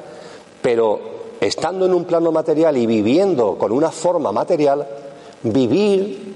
pero 0.62 1.11
estando 1.42 1.88
en 1.88 1.94
un 1.94 2.06
plano 2.06 2.32
material 2.32 2.78
y 2.78 2.86
viviendo 2.86 3.58
con 3.58 3.72
una 3.72 3.90
forma 3.90 4.32
material, 4.32 4.88
vivir 5.42 6.36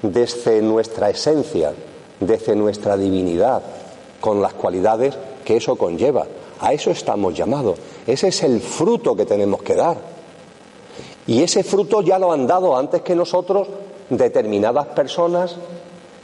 desde 0.00 0.62
nuestra 0.62 1.10
esencia, 1.10 1.72
desde 2.20 2.54
nuestra 2.54 2.96
divinidad, 2.96 3.62
con 4.20 4.40
las 4.40 4.54
cualidades 4.54 5.18
que 5.44 5.56
eso 5.56 5.74
conlleva. 5.74 6.24
A 6.60 6.72
eso 6.72 6.92
estamos 6.92 7.34
llamados. 7.34 7.78
Ese 8.06 8.28
es 8.28 8.42
el 8.44 8.60
fruto 8.60 9.16
que 9.16 9.26
tenemos 9.26 9.60
que 9.62 9.74
dar. 9.74 9.98
Y 11.26 11.42
ese 11.42 11.64
fruto 11.64 12.00
ya 12.00 12.18
lo 12.20 12.32
han 12.32 12.46
dado 12.46 12.76
antes 12.76 13.02
que 13.02 13.16
nosotros 13.16 13.66
determinadas 14.08 14.86
personas 14.86 15.56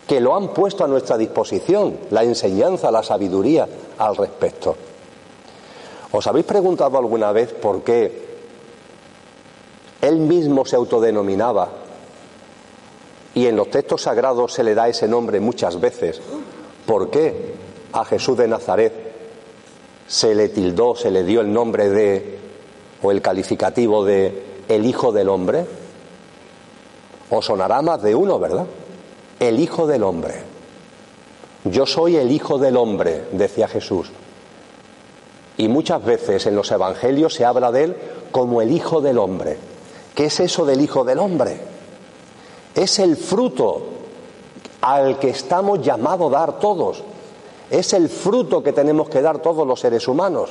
que 0.06 0.20
lo 0.20 0.36
han 0.36 0.54
puesto 0.54 0.84
a 0.84 0.88
nuestra 0.88 1.18
disposición, 1.18 1.98
la 2.10 2.22
enseñanza, 2.22 2.92
la 2.92 3.02
sabiduría 3.02 3.68
al 3.98 4.16
respecto. 4.16 4.76
¿Os 6.12 6.26
habéis 6.26 6.46
preguntado 6.46 6.98
alguna 6.98 7.30
vez 7.32 7.52
por 7.52 7.82
qué 7.82 8.30
él 10.00 10.16
mismo 10.16 10.64
se 10.64 10.76
autodenominaba 10.76 11.68
y 13.34 13.46
en 13.46 13.54
los 13.54 13.70
textos 13.70 14.02
sagrados 14.02 14.52
se 14.52 14.64
le 14.64 14.74
da 14.74 14.88
ese 14.88 15.06
nombre 15.06 15.38
muchas 15.38 15.80
veces? 15.80 16.20
¿Por 16.84 17.10
qué 17.10 17.54
a 17.92 18.04
Jesús 18.04 18.36
de 18.36 18.48
Nazaret 18.48 18.92
se 20.08 20.34
le 20.34 20.48
tildó, 20.48 20.96
se 20.96 21.12
le 21.12 21.22
dio 21.22 21.40
el 21.42 21.52
nombre 21.52 21.88
de 21.88 22.38
o 23.02 23.12
el 23.12 23.22
calificativo 23.22 24.04
de 24.04 24.64
el 24.68 24.84
Hijo 24.86 25.12
del 25.12 25.28
Hombre? 25.28 25.64
Os 27.30 27.44
sonará 27.44 27.80
más 27.82 28.02
de 28.02 28.16
uno, 28.16 28.40
¿verdad? 28.40 28.66
El 29.38 29.60
Hijo 29.60 29.86
del 29.86 30.02
Hombre. 30.02 30.34
Yo 31.64 31.86
soy 31.86 32.16
el 32.16 32.32
Hijo 32.32 32.58
del 32.58 32.76
Hombre, 32.76 33.26
decía 33.30 33.68
Jesús. 33.68 34.10
Y 35.60 35.68
muchas 35.68 36.02
veces 36.02 36.46
en 36.46 36.56
los 36.56 36.70
Evangelios 36.70 37.34
se 37.34 37.44
habla 37.44 37.70
de 37.70 37.84
él 37.84 37.96
como 38.32 38.62
el 38.62 38.72
Hijo 38.72 39.02
del 39.02 39.18
Hombre. 39.18 39.58
¿Qué 40.14 40.24
es 40.24 40.40
eso 40.40 40.64
del 40.64 40.80
Hijo 40.80 41.04
del 41.04 41.18
Hombre? 41.18 41.60
Es 42.74 42.98
el 42.98 43.14
fruto 43.18 43.82
al 44.80 45.18
que 45.18 45.28
estamos 45.28 45.82
llamados 45.82 46.32
a 46.32 46.38
dar 46.38 46.58
todos. 46.58 47.02
Es 47.68 47.92
el 47.92 48.08
fruto 48.08 48.62
que 48.62 48.72
tenemos 48.72 49.10
que 49.10 49.20
dar 49.20 49.40
todos 49.40 49.66
los 49.66 49.78
seres 49.78 50.08
humanos. 50.08 50.48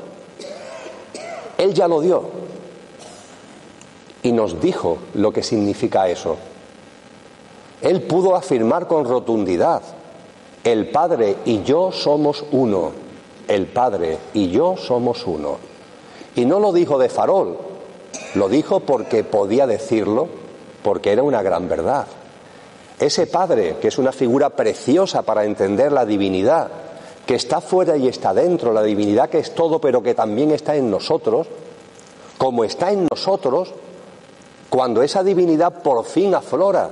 Él 1.57 1.73
ya 1.73 1.87
lo 1.87 2.01
dio. 2.01 2.25
Y 4.21 4.31
nos 4.31 4.61
dijo 4.61 4.99
lo 5.15 5.33
que 5.33 5.41
significa 5.41 6.07
eso. 6.07 6.37
Él 7.81 8.03
pudo 8.03 8.35
afirmar 8.35 8.85
con 8.85 9.05
rotundidad, 9.05 9.81
el 10.63 10.91
Padre 10.91 11.37
y 11.45 11.63
yo 11.63 11.91
somos 11.91 12.45
uno 12.51 13.08
el 13.49 13.65
Padre 13.67 14.17
y 14.33 14.49
yo 14.49 14.77
somos 14.77 15.25
uno. 15.27 15.57
Y 16.35 16.45
no 16.45 16.59
lo 16.59 16.71
dijo 16.71 16.97
de 16.97 17.09
farol, 17.09 17.57
lo 18.35 18.47
dijo 18.47 18.81
porque 18.81 19.23
podía 19.23 19.67
decirlo, 19.67 20.29
porque 20.83 21.11
era 21.11 21.23
una 21.23 21.41
gran 21.41 21.67
verdad. 21.67 22.05
Ese 22.99 23.27
Padre, 23.27 23.77
que 23.81 23.87
es 23.87 23.97
una 23.97 24.11
figura 24.11 24.51
preciosa 24.51 25.23
para 25.23 25.43
entender 25.43 25.91
la 25.91 26.05
divinidad, 26.05 26.69
que 27.25 27.35
está 27.35 27.59
fuera 27.59 27.97
y 27.97 28.07
está 28.07 28.33
dentro, 28.33 28.71
la 28.71 28.83
divinidad 28.83 29.29
que 29.29 29.39
es 29.39 29.53
todo, 29.55 29.81
pero 29.81 30.03
que 30.03 30.13
también 30.13 30.51
está 30.51 30.75
en 30.75 30.91
nosotros, 30.91 31.47
como 32.37 32.63
está 32.63 32.91
en 32.91 33.07
nosotros, 33.09 33.73
cuando 34.69 35.01
esa 35.01 35.23
divinidad 35.23 35.81
por 35.81 36.05
fin 36.05 36.35
aflora 36.35 36.91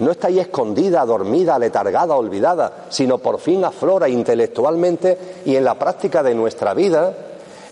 no 0.00 0.10
está 0.10 0.28
ahí 0.28 0.38
escondida, 0.38 1.04
dormida, 1.04 1.58
letargada, 1.58 2.16
olvidada, 2.16 2.86
sino 2.88 3.18
por 3.18 3.38
fin 3.38 3.64
aflora 3.64 4.08
intelectualmente 4.08 5.42
y 5.44 5.56
en 5.56 5.64
la 5.64 5.78
práctica 5.78 6.22
de 6.22 6.34
nuestra 6.34 6.74
vida, 6.74 7.14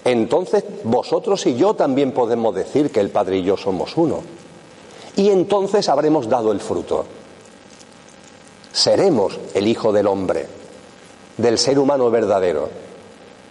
entonces 0.04 0.62
vosotros 0.84 1.44
y 1.46 1.56
yo 1.56 1.74
también 1.74 2.12
podemos 2.12 2.54
decir 2.54 2.90
que 2.90 3.00
el 3.00 3.10
Padre 3.10 3.38
y 3.38 3.42
yo 3.42 3.56
somos 3.56 3.96
uno. 3.96 4.20
Y 5.16 5.30
entonces 5.30 5.88
habremos 5.88 6.28
dado 6.28 6.52
el 6.52 6.60
fruto. 6.60 7.04
Seremos 8.72 9.38
el 9.54 9.66
Hijo 9.66 9.90
del 9.90 10.06
Hombre, 10.06 10.46
del 11.38 11.58
ser 11.58 11.78
humano 11.78 12.10
verdadero, 12.10 12.68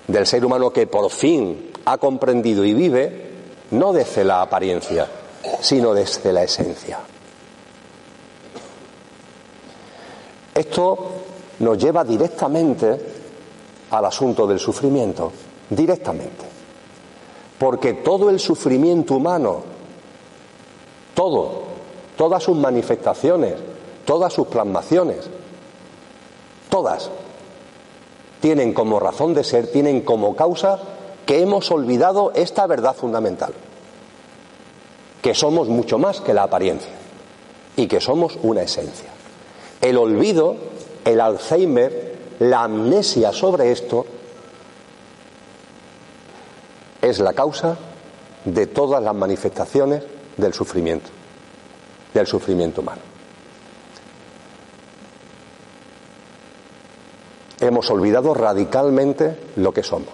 del 0.07 0.25
ser 0.28 0.45
humano 0.45 0.71
que 0.71 0.88
por 0.88 1.09
fin 1.09 1.71
ha 1.86 1.97
comprendido 1.97 2.63
y 2.63 2.73
vive, 2.73 3.32
no 3.71 3.91
desde 3.91 4.23
la 4.23 4.41
apariencia, 4.41 5.07
sino 5.61 5.93
desde 5.93 6.32
la 6.32 6.43
esencia. 6.43 6.99
Esto 10.57 10.97
nos 11.59 11.77
lleva 11.77 12.03
directamente 12.03 12.99
al 13.91 14.05
asunto 14.05 14.47
del 14.47 14.59
sufrimiento, 14.59 15.31
directamente. 15.69 16.45
Porque 17.59 17.93
todo 17.93 18.31
el 18.31 18.39
sufrimiento 18.39 19.13
humano, 19.13 19.61
todo, 21.13 21.61
todas 22.15 22.41
sus 22.41 22.57
manifestaciones, 22.57 23.53
todas 24.03 24.33
sus 24.33 24.47
plasmaciones, 24.47 25.29
todas, 26.69 27.11
tienen 28.41 28.73
como 28.73 28.99
razón 28.99 29.35
de 29.35 29.43
ser, 29.43 29.71
tienen 29.71 30.01
como 30.01 30.35
causa 30.35 30.79
que 31.27 31.39
hemos 31.39 31.69
olvidado 31.69 32.31
esta 32.33 32.65
verdad 32.65 32.95
fundamental, 32.95 33.53
que 35.21 35.35
somos 35.35 35.67
mucho 35.67 35.99
más 35.99 36.19
que 36.19 36.33
la 36.33 36.41
apariencia 36.41 36.93
y 37.75 37.85
que 37.85 38.01
somos 38.01 38.39
una 38.41 38.63
esencia 38.63 39.16
el 39.82 39.97
olvido, 39.97 40.55
el 41.05 41.21
Alzheimer, 41.21 42.17
la 42.39 42.63
amnesia 42.63 43.32
sobre 43.32 43.71
esto 43.71 44.05
es 47.01 47.19
la 47.19 47.34
causa 47.34 47.78
de 48.45 48.67
todas 48.67 49.01
las 49.03 49.15
manifestaciones 49.15 50.03
del 50.36 50.53
sufrimiento, 50.53 51.09
del 52.13 52.28
sufrimiento 52.28 52.82
humano. 52.82 53.01
Hemos 57.59 57.89
olvidado 57.89 58.34
radicalmente 58.34 59.38
lo 59.55 59.73
que 59.73 59.84
somos. 59.84 60.09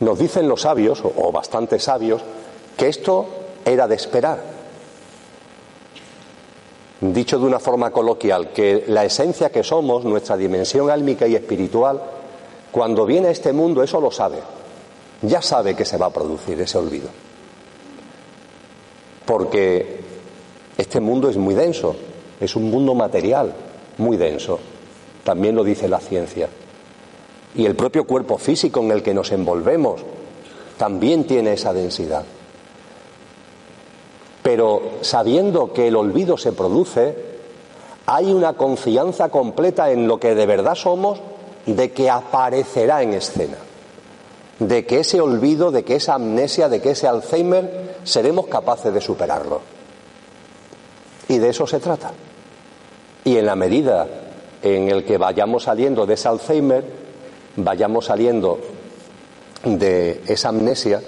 Nos 0.00 0.18
dicen 0.18 0.48
los 0.48 0.62
sabios, 0.62 1.02
o 1.04 1.32
bastantes 1.32 1.84
sabios, 1.84 2.22
que 2.76 2.88
esto 2.88 3.26
era 3.64 3.86
de 3.86 3.94
esperar, 3.94 4.59
Dicho 7.00 7.38
de 7.38 7.46
una 7.46 7.58
forma 7.58 7.90
coloquial, 7.90 8.52
que 8.52 8.84
la 8.88 9.04
esencia 9.04 9.50
que 9.50 9.64
somos, 9.64 10.04
nuestra 10.04 10.36
dimensión 10.36 10.90
álmica 10.90 11.26
y 11.26 11.34
espiritual, 11.34 12.00
cuando 12.70 13.06
viene 13.06 13.28
a 13.28 13.30
este 13.30 13.52
mundo, 13.52 13.82
eso 13.82 14.00
lo 14.00 14.10
sabe. 14.10 14.38
Ya 15.22 15.40
sabe 15.40 15.74
que 15.74 15.86
se 15.86 15.96
va 15.96 16.06
a 16.06 16.12
producir 16.12 16.60
ese 16.60 16.76
olvido. 16.76 17.08
Porque 19.24 20.00
este 20.76 21.00
mundo 21.00 21.30
es 21.30 21.36
muy 21.36 21.54
denso, 21.54 21.96
es 22.38 22.54
un 22.54 22.70
mundo 22.70 22.94
material 22.94 23.54
muy 23.96 24.16
denso. 24.16 24.58
También 25.24 25.54
lo 25.54 25.64
dice 25.64 25.88
la 25.88 26.00
ciencia. 26.00 26.48
Y 27.54 27.64
el 27.64 27.76
propio 27.76 28.04
cuerpo 28.04 28.36
físico 28.38 28.80
en 28.80 28.90
el 28.90 29.02
que 29.02 29.14
nos 29.14 29.32
envolvemos 29.32 30.02
también 30.76 31.24
tiene 31.24 31.54
esa 31.54 31.72
densidad. 31.72 32.24
Pero 34.50 34.82
sabiendo 35.02 35.72
que 35.72 35.86
el 35.86 35.94
olvido 35.94 36.36
se 36.36 36.50
produce, 36.50 37.14
hay 38.06 38.32
una 38.32 38.54
confianza 38.54 39.28
completa 39.28 39.92
en 39.92 40.08
lo 40.08 40.18
que 40.18 40.34
de 40.34 40.44
verdad 40.44 40.74
somos 40.74 41.20
de 41.66 41.92
que 41.92 42.10
aparecerá 42.10 43.00
en 43.04 43.14
escena, 43.14 43.58
de 44.58 44.84
que 44.86 44.98
ese 44.98 45.20
olvido, 45.20 45.70
de 45.70 45.84
que 45.84 45.94
esa 45.94 46.14
amnesia, 46.14 46.68
de 46.68 46.82
que 46.82 46.90
ese 46.90 47.06
Alzheimer 47.06 47.98
seremos 48.02 48.48
capaces 48.48 48.92
de 48.92 49.00
superarlo. 49.00 49.60
Y 51.28 51.38
de 51.38 51.50
eso 51.50 51.64
se 51.64 51.78
trata. 51.78 52.10
Y 53.22 53.36
en 53.36 53.46
la 53.46 53.54
medida 53.54 54.08
en 54.64 54.88
el 54.88 55.04
que 55.04 55.16
vayamos 55.16 55.62
saliendo 55.62 56.06
de 56.06 56.14
ese 56.14 56.26
Alzheimer, 56.26 56.84
vayamos 57.54 58.06
saliendo 58.06 58.58
de 59.62 60.22
esa 60.26 60.48
amnesia, 60.48 61.00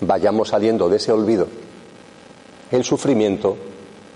vayamos 0.00 0.48
saliendo 0.48 0.88
de 0.88 0.96
ese 0.96 1.12
olvido, 1.12 1.46
el 2.70 2.84
sufrimiento 2.84 3.56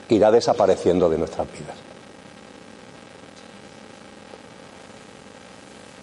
irá 0.09 0.31
desapareciendo 0.31 1.09
de 1.09 1.19
nuestras 1.19 1.51
vidas. 1.51 1.77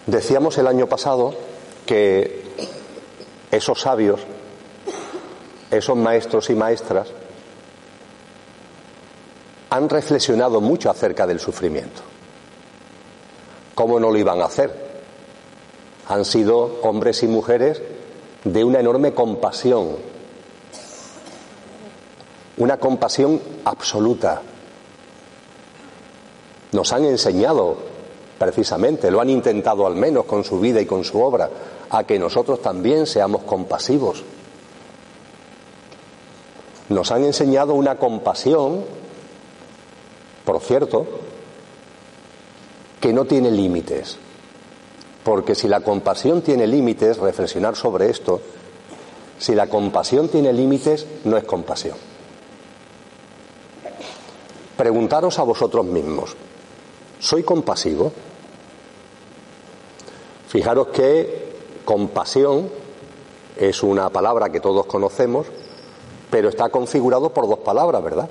Decíamos 0.05 0.57
el 0.57 0.67
año 0.67 0.87
pasado 0.87 1.33
que 1.85 2.43
esos 3.51 3.79
sabios, 3.79 4.21
esos 5.69 5.95
maestros 5.95 6.49
y 6.49 6.55
maestras, 6.55 7.07
han 9.69 9.87
reflexionado 9.87 10.59
mucho 10.59 10.89
acerca 10.89 11.25
del 11.25 11.39
sufrimiento. 11.39 12.01
¿Cómo 13.73 13.99
no 13.99 14.11
lo 14.11 14.17
iban 14.17 14.41
a 14.41 14.45
hacer? 14.45 14.91
Han 16.09 16.25
sido 16.25 16.79
hombres 16.83 17.23
y 17.23 17.27
mujeres 17.27 17.81
de 18.43 18.63
una 18.65 18.79
enorme 18.79 19.13
compasión 19.13 20.10
una 22.57 22.77
compasión 22.77 23.41
absoluta. 23.65 24.41
Nos 26.71 26.93
han 26.93 27.05
enseñado, 27.05 27.77
precisamente, 28.37 29.11
lo 29.11 29.21
han 29.21 29.29
intentado 29.29 29.85
al 29.85 29.95
menos 29.95 30.25
con 30.25 30.43
su 30.43 30.59
vida 30.59 30.81
y 30.81 30.85
con 30.85 31.03
su 31.03 31.21
obra, 31.21 31.49
a 31.89 32.03
que 32.05 32.19
nosotros 32.19 32.61
también 32.61 33.05
seamos 33.05 33.43
compasivos. 33.43 34.23
Nos 36.89 37.11
han 37.11 37.23
enseñado 37.23 37.73
una 37.73 37.97
compasión, 37.97 38.83
por 40.45 40.61
cierto, 40.61 41.07
que 42.99 43.13
no 43.13 43.25
tiene 43.25 43.51
límites. 43.51 44.17
Porque 45.23 45.55
si 45.55 45.67
la 45.67 45.81
compasión 45.81 46.41
tiene 46.41 46.67
límites, 46.67 47.17
reflexionar 47.17 47.75
sobre 47.75 48.09
esto, 48.09 48.41
si 49.37 49.55
la 49.55 49.67
compasión 49.67 50.29
tiene 50.29 50.51
límites, 50.51 51.05
no 51.23 51.37
es 51.37 51.43
compasión 51.43 52.10
preguntaros 54.81 55.37
a 55.37 55.43
vosotros 55.43 55.85
mismos, 55.85 56.35
¿soy 57.19 57.43
compasivo? 57.43 58.11
Fijaros 60.47 60.87
que 60.87 61.53
compasión 61.85 62.67
es 63.57 63.83
una 63.83 64.09
palabra 64.09 64.49
que 64.49 64.59
todos 64.59 64.87
conocemos, 64.87 65.45
pero 66.31 66.49
está 66.49 66.69
configurado 66.69 67.31
por 67.31 67.47
dos 67.47 67.59
palabras, 67.59 68.03
¿verdad? 68.03 68.27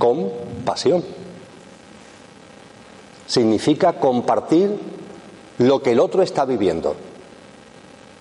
Compasión. 0.00 1.04
Significa 3.28 3.92
compartir 4.00 4.76
lo 5.58 5.80
que 5.80 5.92
el 5.92 6.00
otro 6.00 6.24
está 6.24 6.44
viviendo, 6.44 6.96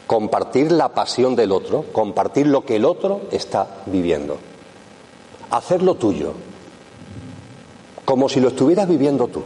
compartir 0.05 0.71
la 0.71 0.89
pasión 0.89 1.35
del 1.35 1.51
otro, 1.51 1.85
compartir 1.91 2.45
lo 2.45 2.63
que 2.63 2.75
el 2.75 2.85
otro 2.85 3.21
está 3.31 3.81
viviendo, 3.87 4.37
hacerlo 5.49 5.95
tuyo, 5.95 6.33
como 8.11 8.27
si 8.27 8.41
lo 8.41 8.49
estuvieras 8.49 8.89
viviendo 8.89 9.29
tú, 9.29 9.41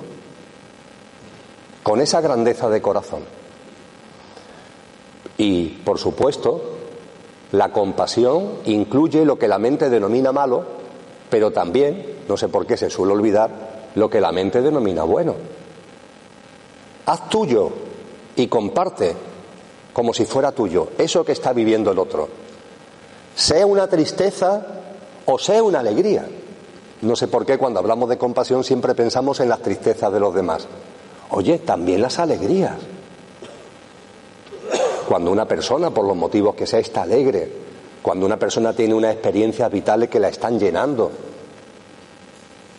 con 1.83 2.01
esa 2.01 2.19
grandeza 2.19 2.67
de 2.67 2.81
corazón. 2.81 3.21
Y, 5.37 5.67
por 5.85 5.99
supuesto, 5.99 6.77
la 7.51 7.71
compasión 7.71 8.53
incluye 8.65 9.23
lo 9.23 9.37
que 9.37 9.47
la 9.47 9.59
mente 9.59 9.91
denomina 9.91 10.31
malo, 10.31 10.65
pero 11.29 11.51
también, 11.51 12.21
no 12.27 12.37
sé 12.37 12.47
por 12.47 12.65
qué 12.65 12.75
se 12.75 12.89
suele 12.89 13.13
olvidar, 13.13 13.91
lo 13.93 14.09
que 14.09 14.19
la 14.19 14.31
mente 14.31 14.63
denomina 14.63 15.03
bueno. 15.03 15.35
Haz 17.05 17.29
tuyo 17.29 17.69
y 18.35 18.47
comparte 18.47 19.15
como 19.93 20.11
si 20.11 20.25
fuera 20.25 20.53
tuyo 20.53 20.87
eso 20.97 21.23
que 21.23 21.33
está 21.33 21.53
viviendo 21.53 21.91
el 21.91 21.99
otro. 21.99 22.29
Sea 23.35 23.67
una 23.67 23.87
tristeza 23.87 24.65
o 25.27 25.37
sea 25.37 25.61
una 25.61 25.81
alegría. 25.81 26.25
No 27.01 27.15
sé 27.15 27.27
por 27.27 27.45
qué 27.45 27.57
cuando 27.57 27.79
hablamos 27.79 28.09
de 28.09 28.17
compasión 28.17 28.63
siempre 28.63 28.95
pensamos 28.95 29.39
en 29.39 29.49
las 29.49 29.61
tristezas 29.61 30.11
de 30.11 30.19
los 30.19 30.33
demás. 30.33 30.67
Oye, 31.31 31.59
también 31.59 32.01
las 32.01 32.19
alegrías. 32.19 32.75
Cuando 35.07 35.31
una 35.31 35.47
persona, 35.47 35.91
por 35.91 36.05
los 36.05 36.15
motivos 36.15 36.55
que 36.55 36.65
sea, 36.65 36.79
está 36.79 37.03
alegre, 37.03 37.51
cuando 38.01 38.25
una 38.25 38.37
persona 38.37 38.73
tiene 38.73 38.93
unas 38.93 39.13
experiencias 39.13 39.71
vitales 39.71 40.09
que 40.09 40.19
la 40.19 40.29
están 40.29 40.59
llenando, 40.59 41.11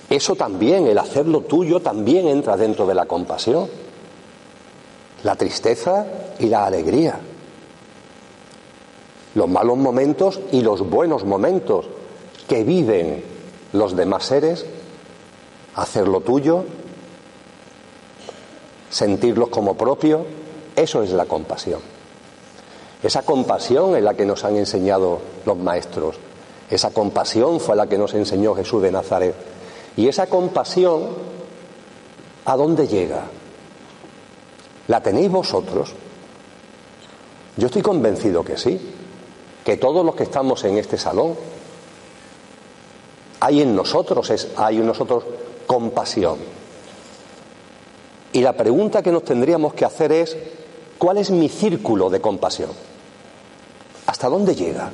eso 0.08 0.36
también, 0.36 0.86
el 0.86 0.98
hacerlo 0.98 1.42
tuyo, 1.42 1.80
también 1.80 2.28
entra 2.28 2.56
dentro 2.56 2.86
de 2.86 2.94
la 2.94 3.06
compasión. 3.06 3.68
La 5.24 5.34
tristeza 5.34 6.06
y 6.38 6.46
la 6.46 6.66
alegría. 6.66 7.18
Los 9.34 9.48
malos 9.48 9.76
momentos 9.76 10.40
y 10.52 10.62
los 10.62 10.88
buenos 10.88 11.24
momentos 11.24 11.86
que 12.48 12.62
viven 12.62 13.35
los 13.72 13.96
demás 13.96 14.24
seres, 14.24 14.64
hacerlo 15.74 16.20
tuyo, 16.20 16.64
sentirlos 18.90 19.48
como 19.48 19.76
propio, 19.76 20.24
eso 20.74 21.02
es 21.02 21.10
la 21.10 21.26
compasión. 21.26 21.80
Esa 23.02 23.22
compasión 23.22 23.96
es 23.96 24.02
la 24.02 24.14
que 24.14 24.24
nos 24.24 24.44
han 24.44 24.56
enseñado 24.56 25.20
los 25.44 25.56
maestros. 25.56 26.16
Esa 26.70 26.90
compasión 26.90 27.60
fue 27.60 27.76
la 27.76 27.86
que 27.86 27.98
nos 27.98 28.14
enseñó 28.14 28.54
Jesús 28.54 28.82
de 28.82 28.90
Nazaret. 28.90 29.34
Y 29.96 30.08
esa 30.08 30.26
compasión, 30.26 31.08
¿a 32.44 32.56
dónde 32.56 32.88
llega? 32.88 33.24
¿La 34.88 35.02
tenéis 35.02 35.30
vosotros? 35.30 35.92
Yo 37.56 37.66
estoy 37.66 37.82
convencido 37.82 38.44
que 38.44 38.56
sí, 38.56 38.80
que 39.64 39.76
todos 39.76 40.04
los 40.04 40.14
que 40.14 40.24
estamos 40.24 40.62
en 40.64 40.78
este 40.78 40.98
salón 40.98 41.36
hay 43.40 43.62
en 43.62 43.74
nosotros, 43.74 44.30
es, 44.30 44.48
hay 44.56 44.78
en 44.78 44.86
nosotros 44.86 45.24
compasión. 45.66 46.38
Y 48.32 48.40
la 48.40 48.52
pregunta 48.52 49.02
que 49.02 49.12
nos 49.12 49.24
tendríamos 49.24 49.74
que 49.74 49.84
hacer 49.84 50.12
es, 50.12 50.36
¿cuál 50.98 51.18
es 51.18 51.30
mi 51.30 51.48
círculo 51.48 52.10
de 52.10 52.20
compasión? 52.20 52.70
¿Hasta 54.06 54.28
dónde 54.28 54.54
llega? 54.54 54.90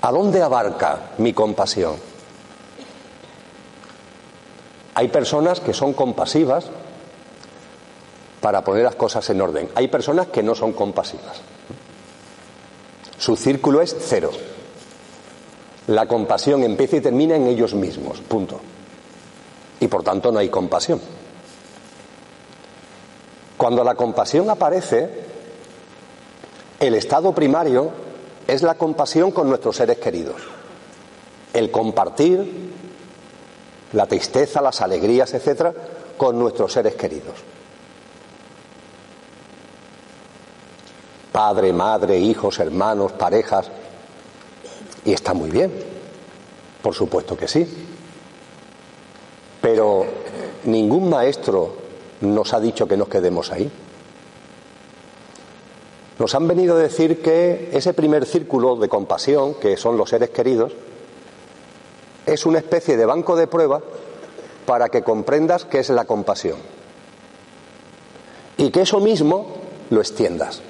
¿A 0.00 0.10
dónde 0.10 0.42
abarca 0.42 1.10
mi 1.18 1.32
compasión? 1.32 1.94
Hay 4.94 5.08
personas 5.08 5.60
que 5.60 5.72
son 5.72 5.92
compasivas 5.92 6.66
para 8.40 8.62
poner 8.62 8.84
las 8.84 8.96
cosas 8.96 9.28
en 9.30 9.40
orden. 9.40 9.70
Hay 9.74 9.88
personas 9.88 10.26
que 10.26 10.42
no 10.42 10.54
son 10.54 10.72
compasivas. 10.72 11.40
Su 13.16 13.36
círculo 13.36 13.80
es 13.80 13.96
cero. 14.00 14.30
La 15.88 16.06
compasión 16.06 16.62
empieza 16.62 16.96
y 16.96 17.00
termina 17.00 17.36
en 17.36 17.46
ellos 17.46 17.74
mismos, 17.74 18.20
punto. 18.20 18.60
Y 19.80 19.88
por 19.88 20.02
tanto 20.02 20.30
no 20.30 20.38
hay 20.38 20.48
compasión. 20.48 21.00
Cuando 23.56 23.82
la 23.84 23.94
compasión 23.94 24.48
aparece, 24.50 25.08
el 26.78 26.94
estado 26.94 27.34
primario 27.34 27.90
es 28.46 28.62
la 28.62 28.74
compasión 28.74 29.30
con 29.30 29.48
nuestros 29.48 29.76
seres 29.76 29.98
queridos. 29.98 30.40
El 31.52 31.70
compartir 31.70 32.72
la 33.92 34.06
tristeza, 34.06 34.62
las 34.62 34.80
alegrías, 34.80 35.34
etcétera, 35.34 35.74
con 36.16 36.38
nuestros 36.38 36.72
seres 36.72 36.94
queridos. 36.94 37.34
padre, 41.32 41.72
madre, 41.72 42.18
hijos, 42.18 42.60
hermanos, 42.60 43.12
parejas. 43.12 43.68
Y 45.04 45.12
está 45.12 45.34
muy 45.34 45.50
bien, 45.50 45.72
por 46.82 46.94
supuesto 46.94 47.36
que 47.36 47.48
sí. 47.48 47.66
Pero 49.60 50.04
ningún 50.64 51.08
maestro 51.08 51.74
nos 52.20 52.52
ha 52.54 52.60
dicho 52.60 52.86
que 52.86 52.96
nos 52.96 53.08
quedemos 53.08 53.50
ahí. 53.52 53.70
Nos 56.18 56.34
han 56.34 56.46
venido 56.46 56.76
a 56.76 56.78
decir 56.78 57.20
que 57.20 57.70
ese 57.72 57.94
primer 57.94 58.26
círculo 58.26 58.76
de 58.76 58.88
compasión, 58.88 59.54
que 59.54 59.76
son 59.76 59.96
los 59.96 60.10
seres 60.10 60.30
queridos, 60.30 60.72
es 62.26 62.46
una 62.46 62.58
especie 62.58 62.96
de 62.96 63.06
banco 63.06 63.34
de 63.34 63.46
prueba 63.46 63.80
para 64.66 64.88
que 64.88 65.02
comprendas 65.02 65.64
qué 65.64 65.80
es 65.80 65.90
la 65.90 66.04
compasión. 66.04 66.58
Y 68.56 68.70
que 68.70 68.82
eso 68.82 69.00
mismo 69.00 69.48
lo 69.90 70.00
extiendas 70.00 70.62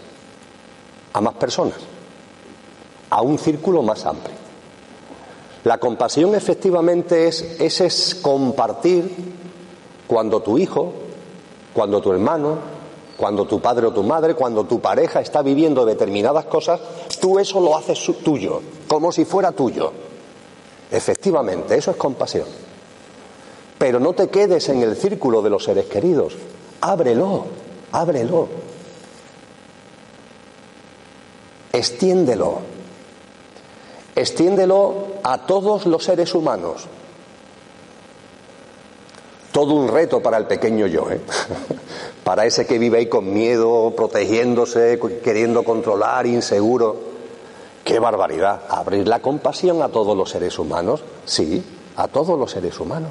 a 1.13 1.21
más 1.21 1.35
personas, 1.35 1.79
a 3.13 3.21
un 3.21 3.39
círculo 3.39 3.83
más 3.83 4.07
amplio. 4.07 4.35
La 5.65 5.77
compasión 5.77 6.35
efectivamente 6.35 7.29
es 7.29 7.43
ese 7.61 8.23
compartir 8.23 9.05
cuando 10.07 10.41
tu 10.41 10.57
hijo, 10.57 10.95
cuando 11.75 12.01
tu 12.01 12.11
hermano, 12.11 12.57
cuando 13.19 13.47
tu 13.47 13.61
padre 13.61 13.87
o 13.87 13.93
tu 13.93 14.03
madre, 14.03 14.35
cuando 14.35 14.65
tu 14.65 14.81
pareja 14.81 15.21
está 15.21 15.43
viviendo 15.43 15.85
determinadas 15.85 16.47
cosas, 16.47 16.81
tú 17.21 17.39
eso 17.39 17.61
lo 17.61 17.77
haces 17.77 18.03
tuyo, 18.25 18.63
como 18.89 19.13
si 19.13 19.27
fuera 19.27 19.53
tuyo. 19.53 19.93
Efectivamente, 20.91 21.77
eso 21.77 21.91
es 21.91 21.99
compasión. 21.99 22.47
Pero 23.77 24.01
no 24.01 24.15
te 24.15 24.29
quedes 24.29 24.71
en 24.71 24.83
el 24.83 24.97
círculo 24.97 25.43
de 25.43 25.51
los 25.51 25.65
seres 25.65 25.85
queridos. 25.85 26.35
Ábrelo, 26.81 27.45
ábrelo. 27.93 28.49
Extiéndelo. 31.75 32.72
Extiéndelo 34.15 35.07
a 35.23 35.47
todos 35.47 35.87
los 35.87 36.05
seres 36.05 36.35
humanos. 36.35 36.87
Todo 39.53 39.75
un 39.75 39.89
reto 39.89 40.21
para 40.21 40.39
el 40.39 40.47
pequeño 40.47 40.87
yo, 40.87 41.11
¿eh? 41.11 41.21
para 42.25 42.47
ese 42.47 42.67
que 42.67 42.79
vive 42.79 42.99
ahí 42.99 43.07
con 43.07 43.33
miedo, 43.33 43.93
protegiéndose, 43.97 44.99
queriendo 45.23 45.63
controlar, 45.63 46.27
inseguro. 46.27 46.97
¡Qué 47.85 47.99
barbaridad! 47.99 48.63
Abrir 48.69 49.09
la 49.09 49.21
compasión 49.21 49.83
a 49.83 49.89
todos 49.89 50.17
los 50.17 50.31
seres 50.31 50.59
humanos. 50.59 51.03
Sí, 51.25 51.63
a 51.97 52.09
todos 52.09 52.39
los 52.39 52.51
seres 52.51 52.79
humanos. 52.81 53.11